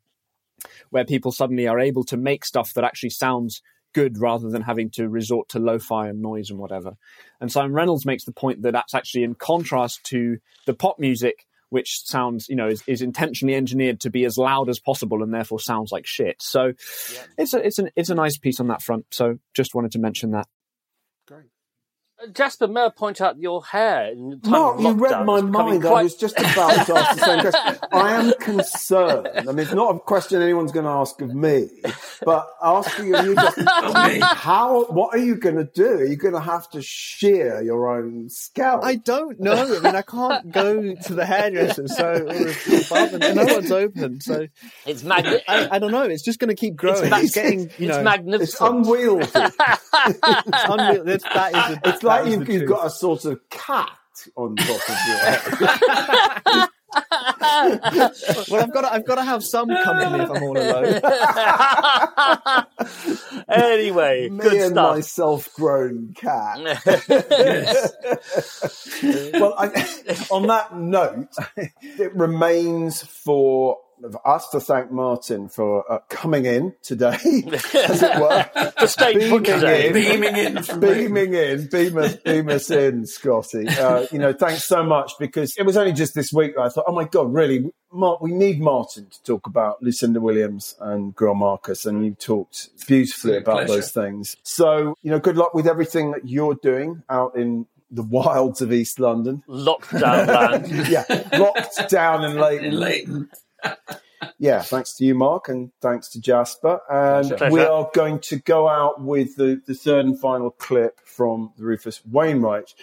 where 0.89 1.05
people 1.05 1.31
suddenly 1.31 1.67
are 1.67 1.79
able 1.79 2.03
to 2.03 2.17
make 2.17 2.45
stuff 2.45 2.73
that 2.73 2.83
actually 2.83 3.11
sounds 3.11 3.61
good 3.93 4.19
rather 4.19 4.49
than 4.49 4.61
having 4.61 4.89
to 4.91 5.09
resort 5.09 5.49
to 5.49 5.59
lo-fi 5.59 6.07
and 6.07 6.21
noise 6.21 6.49
and 6.49 6.59
whatever. 6.59 6.93
And 7.41 7.51
Simon 7.51 7.73
Reynolds 7.73 8.05
makes 8.05 8.23
the 8.23 8.31
point 8.31 8.61
that 8.61 8.73
that's 8.73 8.93
actually 8.93 9.23
in 9.23 9.35
contrast 9.35 10.03
to 10.05 10.37
the 10.65 10.73
pop 10.73 10.99
music, 10.99 11.45
which 11.69 12.01
sounds, 12.03 12.47
you 12.49 12.55
know, 12.55 12.67
is, 12.67 12.83
is 12.87 13.01
intentionally 13.01 13.55
engineered 13.55 13.99
to 14.01 14.09
be 14.09 14.25
as 14.25 14.37
loud 14.37 14.69
as 14.69 14.79
possible 14.79 15.23
and 15.23 15.33
therefore 15.33 15.59
sounds 15.59 15.91
like 15.91 16.05
shit. 16.05 16.41
So 16.41 16.73
it's 17.37 17.53
a 17.53 17.65
it's 17.65 17.79
an 17.79 17.89
it's 17.95 18.09
a 18.09 18.15
nice 18.15 18.37
piece 18.37 18.59
on 18.59 18.67
that 18.67 18.81
front. 18.81 19.05
So 19.11 19.39
just 19.53 19.73
wanted 19.73 19.91
to 19.93 19.99
mention 19.99 20.31
that. 20.31 20.47
Jasper, 22.33 22.67
may 22.67 22.85
I 22.85 22.89
point 22.89 23.21
out 23.21 23.39
your 23.39 23.63
hair 23.63 24.11
in 24.11 24.31
the 24.31 24.37
time 24.37 24.51
Mark, 24.51 24.79
you 24.79 24.93
read 24.93 25.25
my 25.25 25.37
is 25.37 25.43
becoming 25.43 25.81
mind. 25.81 25.85
I 25.85 26.03
was 26.03 26.15
just 26.15 26.37
about 26.37 26.85
to 26.85 26.97
ask 26.97 27.17
the 27.17 27.25
same 27.25 27.39
question. 27.41 27.79
I 27.93 28.13
am 28.13 28.33
concerned. 28.39 29.29
I 29.37 29.43
mean, 29.43 29.59
it's 29.59 29.73
not 29.73 29.95
a 29.95 29.99
question 29.99 30.41
anyone's 30.41 30.73
going 30.73 30.85
to 30.85 30.91
ask 30.91 31.21
of 31.21 31.33
me, 31.33 31.69
but 32.25 32.49
asking 32.61 33.15
of 33.15 33.25
you, 33.25 33.35
just, 33.35 33.59
how? 34.21 34.85
What 34.85 35.15
are 35.15 35.19
you 35.19 35.35
going 35.35 35.55
to 35.55 35.63
do? 35.63 35.87
Are 35.87 36.05
you 36.05 36.17
going 36.17 36.33
to 36.33 36.41
have 36.41 36.69
to 36.71 36.81
shear 36.81 37.61
your 37.61 37.87
own 37.97 38.29
scalp? 38.29 38.83
I 38.83 38.95
don't 38.95 39.39
know. 39.39 39.77
I 39.77 39.79
mean, 39.79 39.95
I 39.95 40.01
can't 40.01 40.51
go 40.51 40.95
to 40.95 41.13
the 41.13 41.25
hairdresser, 41.25 41.87
so 41.87 42.13
or 42.13 42.33
the 42.33 42.87
barber, 42.89 43.33
no 43.33 43.45
one's 43.45 43.71
open. 43.71 44.19
So 44.19 44.47
It's 44.85 45.03
magni- 45.03 45.41
I, 45.47 45.75
I 45.75 45.79
don't 45.79 45.91
know. 45.91 46.03
It's 46.03 46.23
just 46.23 46.39
going 46.39 46.49
to 46.49 46.55
keep 46.55 46.75
growing. 46.75 47.11
It's, 47.13 47.33
getting, 47.33 47.61
you 47.77 47.87
it's 47.87 47.97
know, 47.97 48.03
magnificent. 48.03 48.49
It's 48.49 48.61
unwieldy. 48.61 49.25
it's 49.33 50.65
unreal. 50.69 51.03
That's, 51.05 51.23
that 51.23 51.55
is 51.55 51.77
the, 51.77 51.89
It's 51.89 52.03
like 52.09 52.23
that 52.23 52.27
is 52.29 52.33
you've, 52.39 52.49
you've 52.49 52.59
truth. 52.61 52.69
got 52.69 52.85
a 52.87 52.89
sort 52.89 53.25
of 53.25 53.49
cat 53.49 53.89
on 54.35 54.55
top 54.55 54.89
of 54.89 54.97
your 55.07 55.17
head. 56.59 56.69
well, 58.49 58.63
I've 58.63 58.73
got 58.73 58.81
to, 58.81 58.91
I've 58.93 59.05
got 59.05 59.15
to 59.15 59.23
have 59.23 59.43
some 59.43 59.69
company 59.69 60.23
if 60.23 60.29
I'm 60.31 60.43
all 60.43 60.57
alone. 60.57 61.01
anyway, 63.49 64.27
Me 64.29 64.39
good 64.39 64.53
and 64.53 64.71
stuff. 64.71 64.95
my 64.95 65.01
self-grown 65.01 66.13
cat. 66.15 66.57
well, 69.39 69.53
I, 69.57 69.67
on 70.31 70.47
that 70.47 70.75
note, 70.75 71.27
it 71.81 72.15
remains 72.15 73.03
for 73.03 73.77
us 74.25 74.49
to 74.49 74.59
thank 74.59 74.91
Martin 74.91 75.49
for 75.49 75.89
uh, 75.91 75.99
coming 76.09 76.45
in 76.45 76.73
today, 76.81 77.15
as 77.23 78.03
it 78.03 78.19
were. 78.19 78.49
The 78.79 78.87
stage 78.87 79.29
book 79.29 79.43
today. 79.43 79.91
Beaming 79.91 80.35
in 80.35 80.79
beaming 80.79 81.33
in, 81.33 81.67
beam 81.67 81.97
us, 81.97 82.15
beam 82.17 82.49
us 82.49 82.69
in, 82.69 83.05
Scotty. 83.05 83.67
Uh, 83.67 84.07
you 84.11 84.19
know, 84.19 84.33
thanks 84.33 84.65
so 84.65 84.83
much 84.83 85.13
because 85.19 85.53
it 85.57 85.65
was 85.65 85.77
only 85.77 85.93
just 85.93 86.15
this 86.15 86.31
week 86.31 86.55
that 86.55 86.61
I 86.61 86.69
thought, 86.69 86.85
oh 86.87 86.93
my 86.93 87.05
god, 87.05 87.33
really, 87.33 87.71
Mark, 87.91 88.21
we 88.21 88.31
need 88.31 88.61
Martin 88.61 89.07
to 89.09 89.23
talk 89.23 89.47
about 89.47 89.81
Lucinda 89.81 90.21
Williams 90.21 90.75
and 90.79 91.15
Greil 91.15 91.35
Marcus, 91.35 91.85
and 91.85 92.05
you 92.05 92.15
talked 92.15 92.69
beautifully 92.87 93.37
about 93.37 93.65
pleasure. 93.65 93.73
those 93.73 93.91
things. 93.91 94.35
So, 94.43 94.95
you 95.01 95.11
know, 95.11 95.19
good 95.19 95.37
luck 95.37 95.53
with 95.53 95.67
everything 95.67 96.11
that 96.11 96.27
you're 96.27 96.55
doing 96.55 97.03
out 97.09 97.35
in 97.35 97.65
the 97.91 98.03
wilds 98.03 98.61
of 98.61 98.71
East 98.71 98.99
London. 98.99 99.43
Lockdown 99.47 100.27
land. 100.27 100.87
yeah, 100.89 101.27
locked 101.37 101.89
down 101.89 102.23
in 102.23 102.37
Leyton. 102.37 102.65
In 102.65 102.79
Leyton. 102.79 103.29
Yeah, 104.41 104.61
thanks 104.61 104.93
to 104.95 105.05
you, 105.05 105.15
Mark, 105.15 105.49
and 105.49 105.71
thanks 105.81 106.07
to 106.09 106.21
Jasper. 106.21 106.79
And 106.89 107.29
Pleasure. 107.29 107.53
we 107.53 107.61
are 107.61 107.89
going 107.93 108.19
to 108.19 108.37
go 108.37 108.69
out 108.69 109.01
with 109.01 109.35
the, 109.35 109.61
the 109.67 109.73
third 109.73 110.05
and 110.05 110.19
final 110.19 110.51
clip 110.51 111.01
from 111.03 111.51
the 111.57 111.65
Rufus 111.65 112.01
Wainwright 112.05 112.73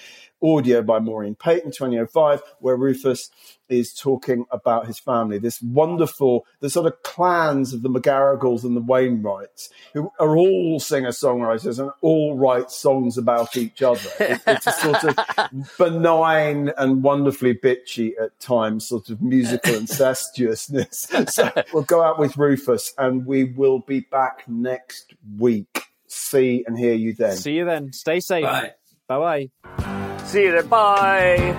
audio 0.46 0.82
by 0.82 0.98
Maureen 1.00 1.34
Paton, 1.34 1.72
2005, 1.72 2.40
where 2.60 2.76
Rufus 2.76 3.30
is 3.68 3.92
talking 3.92 4.46
about 4.52 4.86
his 4.86 4.98
family. 5.00 5.38
This 5.38 5.60
wonderful, 5.60 6.46
the 6.60 6.70
sort 6.70 6.86
of 6.86 7.02
clans 7.02 7.72
of 7.72 7.82
the 7.82 7.88
McGarrigles 7.90 8.62
and 8.62 8.76
the 8.76 8.80
Wainwrights, 8.80 9.70
who 9.92 10.12
are 10.20 10.36
all 10.36 10.78
singer 10.78 11.10
songwriters 11.10 11.80
and 11.80 11.90
all 12.00 12.36
write 12.38 12.70
songs 12.70 13.18
about 13.18 13.56
each 13.56 13.82
other. 13.82 14.08
It- 14.20 14.40
it's 14.46 14.66
a 14.68 14.72
sort 14.72 15.04
of 15.04 15.76
benign 15.78 16.70
and 16.78 17.02
wonderfully 17.02 17.54
bitchy 17.54 18.12
at 18.22 18.38
times, 18.38 18.86
sort 18.86 19.10
of 19.10 19.20
musical 19.20 19.72
incestuousness. 19.80 21.30
So 21.32 21.50
we'll 21.72 21.82
go 21.82 22.02
out 22.02 22.18
with 22.20 22.36
Rufus 22.36 22.94
and 22.98 23.26
we 23.26 23.44
will 23.44 23.80
be 23.80 24.00
back 24.00 24.44
next 24.46 25.14
week. 25.38 25.82
See 26.06 26.62
and 26.68 26.78
hear 26.78 26.94
you 26.94 27.14
then. 27.14 27.36
See 27.36 27.54
you 27.56 27.64
then. 27.64 27.92
Stay 27.92 28.20
safe. 28.20 28.44
Bye. 28.44 28.72
Bye 29.08 29.48
bye. 29.74 29.95
See 30.26 30.42
you 30.42 30.52
then. 30.52 30.66
Bye. 30.66 31.54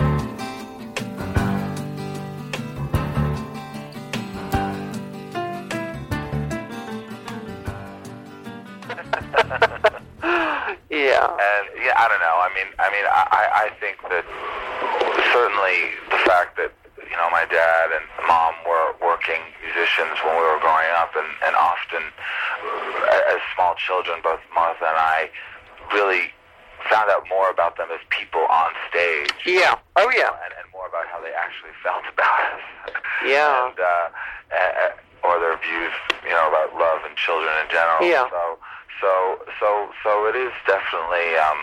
Yeah, 10.90 11.24
and 11.28 11.66
yeah, 11.84 11.94
I 12.00 12.08
don't 12.08 12.20
know. 12.24 12.38
I 12.42 12.50
mean, 12.56 12.68
I 12.80 12.88
mean, 12.90 13.06
I, 13.06 13.24
I 13.28 13.44
I 13.64 13.68
think 13.80 14.00
that 14.08 14.26
certainly 15.36 15.94
the 16.10 16.20
fact 16.24 16.56
that 16.58 16.72
you 16.98 17.16
know 17.16 17.30
my 17.30 17.46
dad 17.46 17.92
and 17.92 18.06
mom 18.28 18.56
were 18.66 18.96
working 19.04 19.40
musicians 19.62 20.16
when 20.24 20.36
we 20.36 20.44
were 20.48 20.60
growing 20.64 20.90
up, 20.96 21.12
and 21.16 21.28
and 21.46 21.56
often 21.56 22.04
uh, 22.08 23.34
as 23.36 23.40
small 23.56 23.76
children, 23.76 24.20
both 24.24 24.40
Martha 24.56 24.88
and 24.88 24.98
I 25.00 25.30
really 25.94 26.32
found 26.90 27.10
out 27.10 27.26
more 27.30 27.50
about 27.50 27.78
them 27.78 27.88
as 27.92 28.00
people 28.10 28.42
on 28.50 28.70
stage. 28.90 29.34
Yeah. 29.46 29.76
Oh, 29.96 30.10
yeah. 30.16 30.32
and, 30.46 30.54
and 30.56 30.66
more 30.72 30.88
about 30.88 31.08
how 31.08 31.20
they 31.22 31.34
actually 31.34 31.74
felt 31.84 32.04
about 32.14 32.40
us. 32.54 32.64
Yeah. 33.26 33.68
and, 33.68 33.78
uh, 33.80 34.08
or 35.28 35.40
their 35.40 35.58
views, 35.60 35.92
you 36.24 36.32
know, 36.32 36.48
about 36.48 36.72
love 36.78 37.02
and 37.04 37.18
children 37.18 37.52
in 37.66 37.68
general. 37.72 38.00
Yeah. 38.06 38.30
So, 38.30 38.58
so, 39.02 39.12
so, 39.60 39.90
so 40.04 40.12
it 40.30 40.36
is 40.38 40.54
definitely 40.66 41.36
um, 41.36 41.60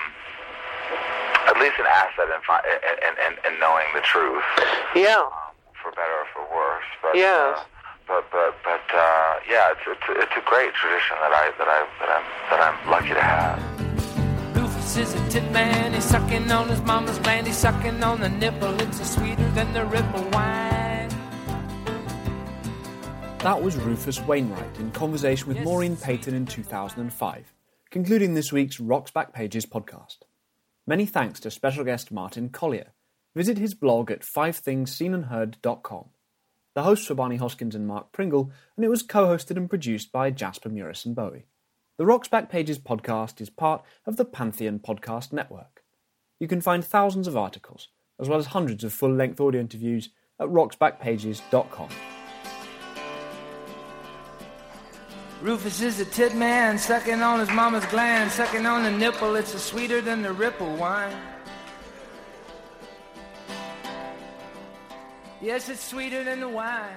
at 1.49 1.57
least 1.59 1.79
an 1.79 1.87
asset 1.89 2.29
in, 2.29 2.41
fi- 2.47 2.61
in, 2.67 2.97
in, 3.09 3.15
in, 3.25 3.33
in 3.55 3.61
knowing 3.61 3.87
the 3.95 4.01
truth, 4.03 4.45
Yeah. 4.95 5.17
um, 5.23 5.55
for 5.81 5.91
better 5.93 6.13
or 6.13 6.27
for 6.35 6.45
worse. 6.55 6.85
But, 7.03 7.15
Yes. 7.17 7.59
uh, 7.59 7.65
but 8.07 8.31
but 8.31 8.55
but 8.63 8.85
uh, 8.95 9.35
yeah, 9.49 9.73
it's, 9.73 9.81
it's 9.87 10.05
it's 10.29 10.33
a 10.37 10.45
great 10.45 10.75
tradition 10.75 11.17
that 11.23 11.33
I 11.33 11.51
that 11.57 11.69
I 11.69 11.87
that 12.01 12.11
I'm 12.13 12.25
that 12.51 12.61
I'm 12.61 12.91
lucky 12.91 13.15
to 13.15 13.23
have. 13.23 13.84
Rufus 14.85 15.15
is 15.15 15.15
a 15.15 15.29
tit 15.31 15.51
man, 15.51 15.95
he's 15.95 16.05
sucking 16.05 16.53
on 16.53 16.69
his 16.69 16.83
mama's 16.83 17.19
gland, 17.21 17.47
he's 17.47 17.57
sucking 17.57 18.03
on 18.03 18.21
the 18.21 18.29
nipple, 18.29 18.79
it's 18.83 19.01
a 19.01 19.05
sweeter 19.07 19.51
than 19.53 19.73
the 19.73 19.83
ripple 19.87 20.23
wine. 20.29 21.09
That 23.39 23.63
was 23.63 23.77
Rufus 23.77 24.21
Wainwright 24.21 24.79
in 24.79 24.91
conversation 24.91 25.49
with 25.49 25.61
Maureen 25.61 25.97
Paton 25.97 26.35
in 26.35 26.45
2005, 26.45 27.55
concluding 27.91 28.35
this 28.35 28.53
week's 28.53 28.79
Rock's 28.79 29.11
Backpages 29.11 29.67
podcast. 29.67 30.19
Many 30.87 31.07
thanks 31.07 31.41
to 31.41 31.51
special 31.51 31.85
guest 31.85 32.13
Martin 32.13 32.51
Colyer. 32.51 32.93
Visit 33.35 33.57
his 33.57 33.73
blog 33.73 34.11
at 34.11 34.21
fivethingseenandheard.com. 34.21 36.11
The 36.75 36.83
hosts 36.83 37.09
were 37.09 37.15
Barney 37.15 37.39
Hoskyns 37.39 37.75
and 37.75 37.87
Mark 37.87 38.13
Pringle, 38.13 38.53
and 38.77 38.85
it 38.85 38.91
was 38.91 39.03
co 39.03 39.29
hosted 39.29 39.57
and 39.57 39.71
produced 39.71 40.13
by 40.13 40.31
Jasper 40.31 40.69
Murison 40.69 41.15
Bowie. 41.15 41.47
The 41.97 42.07
Rock's 42.07 42.27
Backpages 42.27 42.81
podcast 42.81 43.41
is 43.41 43.51
part 43.51 43.85
of 44.05 44.17
the 44.17 44.25
Pantheon 44.25 44.81
Podcast 44.81 45.33
Network. 45.33 45.85
You 46.41 46.49
can 46.49 46.61
find 46.61 46.85
thousands 46.85 47.29
of 47.29 47.37
articles, 47.37 47.87
as 48.19 48.29
well 48.29 48.41
as 48.41 48.47
hundreds 48.47 48.83
of 48.83 48.93
full 48.93 49.15
length 49.15 49.41
audio 49.41 49.61
interviews, 49.61 50.11
at 50.41 50.49
rocksbackpages.com. 50.49 51.89
Rufus 55.41 55.83
is 55.83 56.01
a 56.01 56.05
tit 56.05 56.35
man, 56.35 56.79
sucking 56.79 57.23
on 57.23 57.39
his 57.39 57.51
mama's 57.51 57.87
gland, 57.87 58.33
sucking 58.33 58.67
on 58.67 58.83
the 58.83 58.91
nipple, 58.91 59.37
it's 59.37 59.55
a 59.55 59.59
sweeter 59.61 60.01
than 60.01 60.21
the 60.21 60.33
ripple 60.33 60.75
wine. 60.75 61.17
Yes, 65.41 65.69
it's 65.69 65.85
sweeter 65.85 66.25
than 66.25 66.41
the 66.41 66.49
wine. 66.49 66.97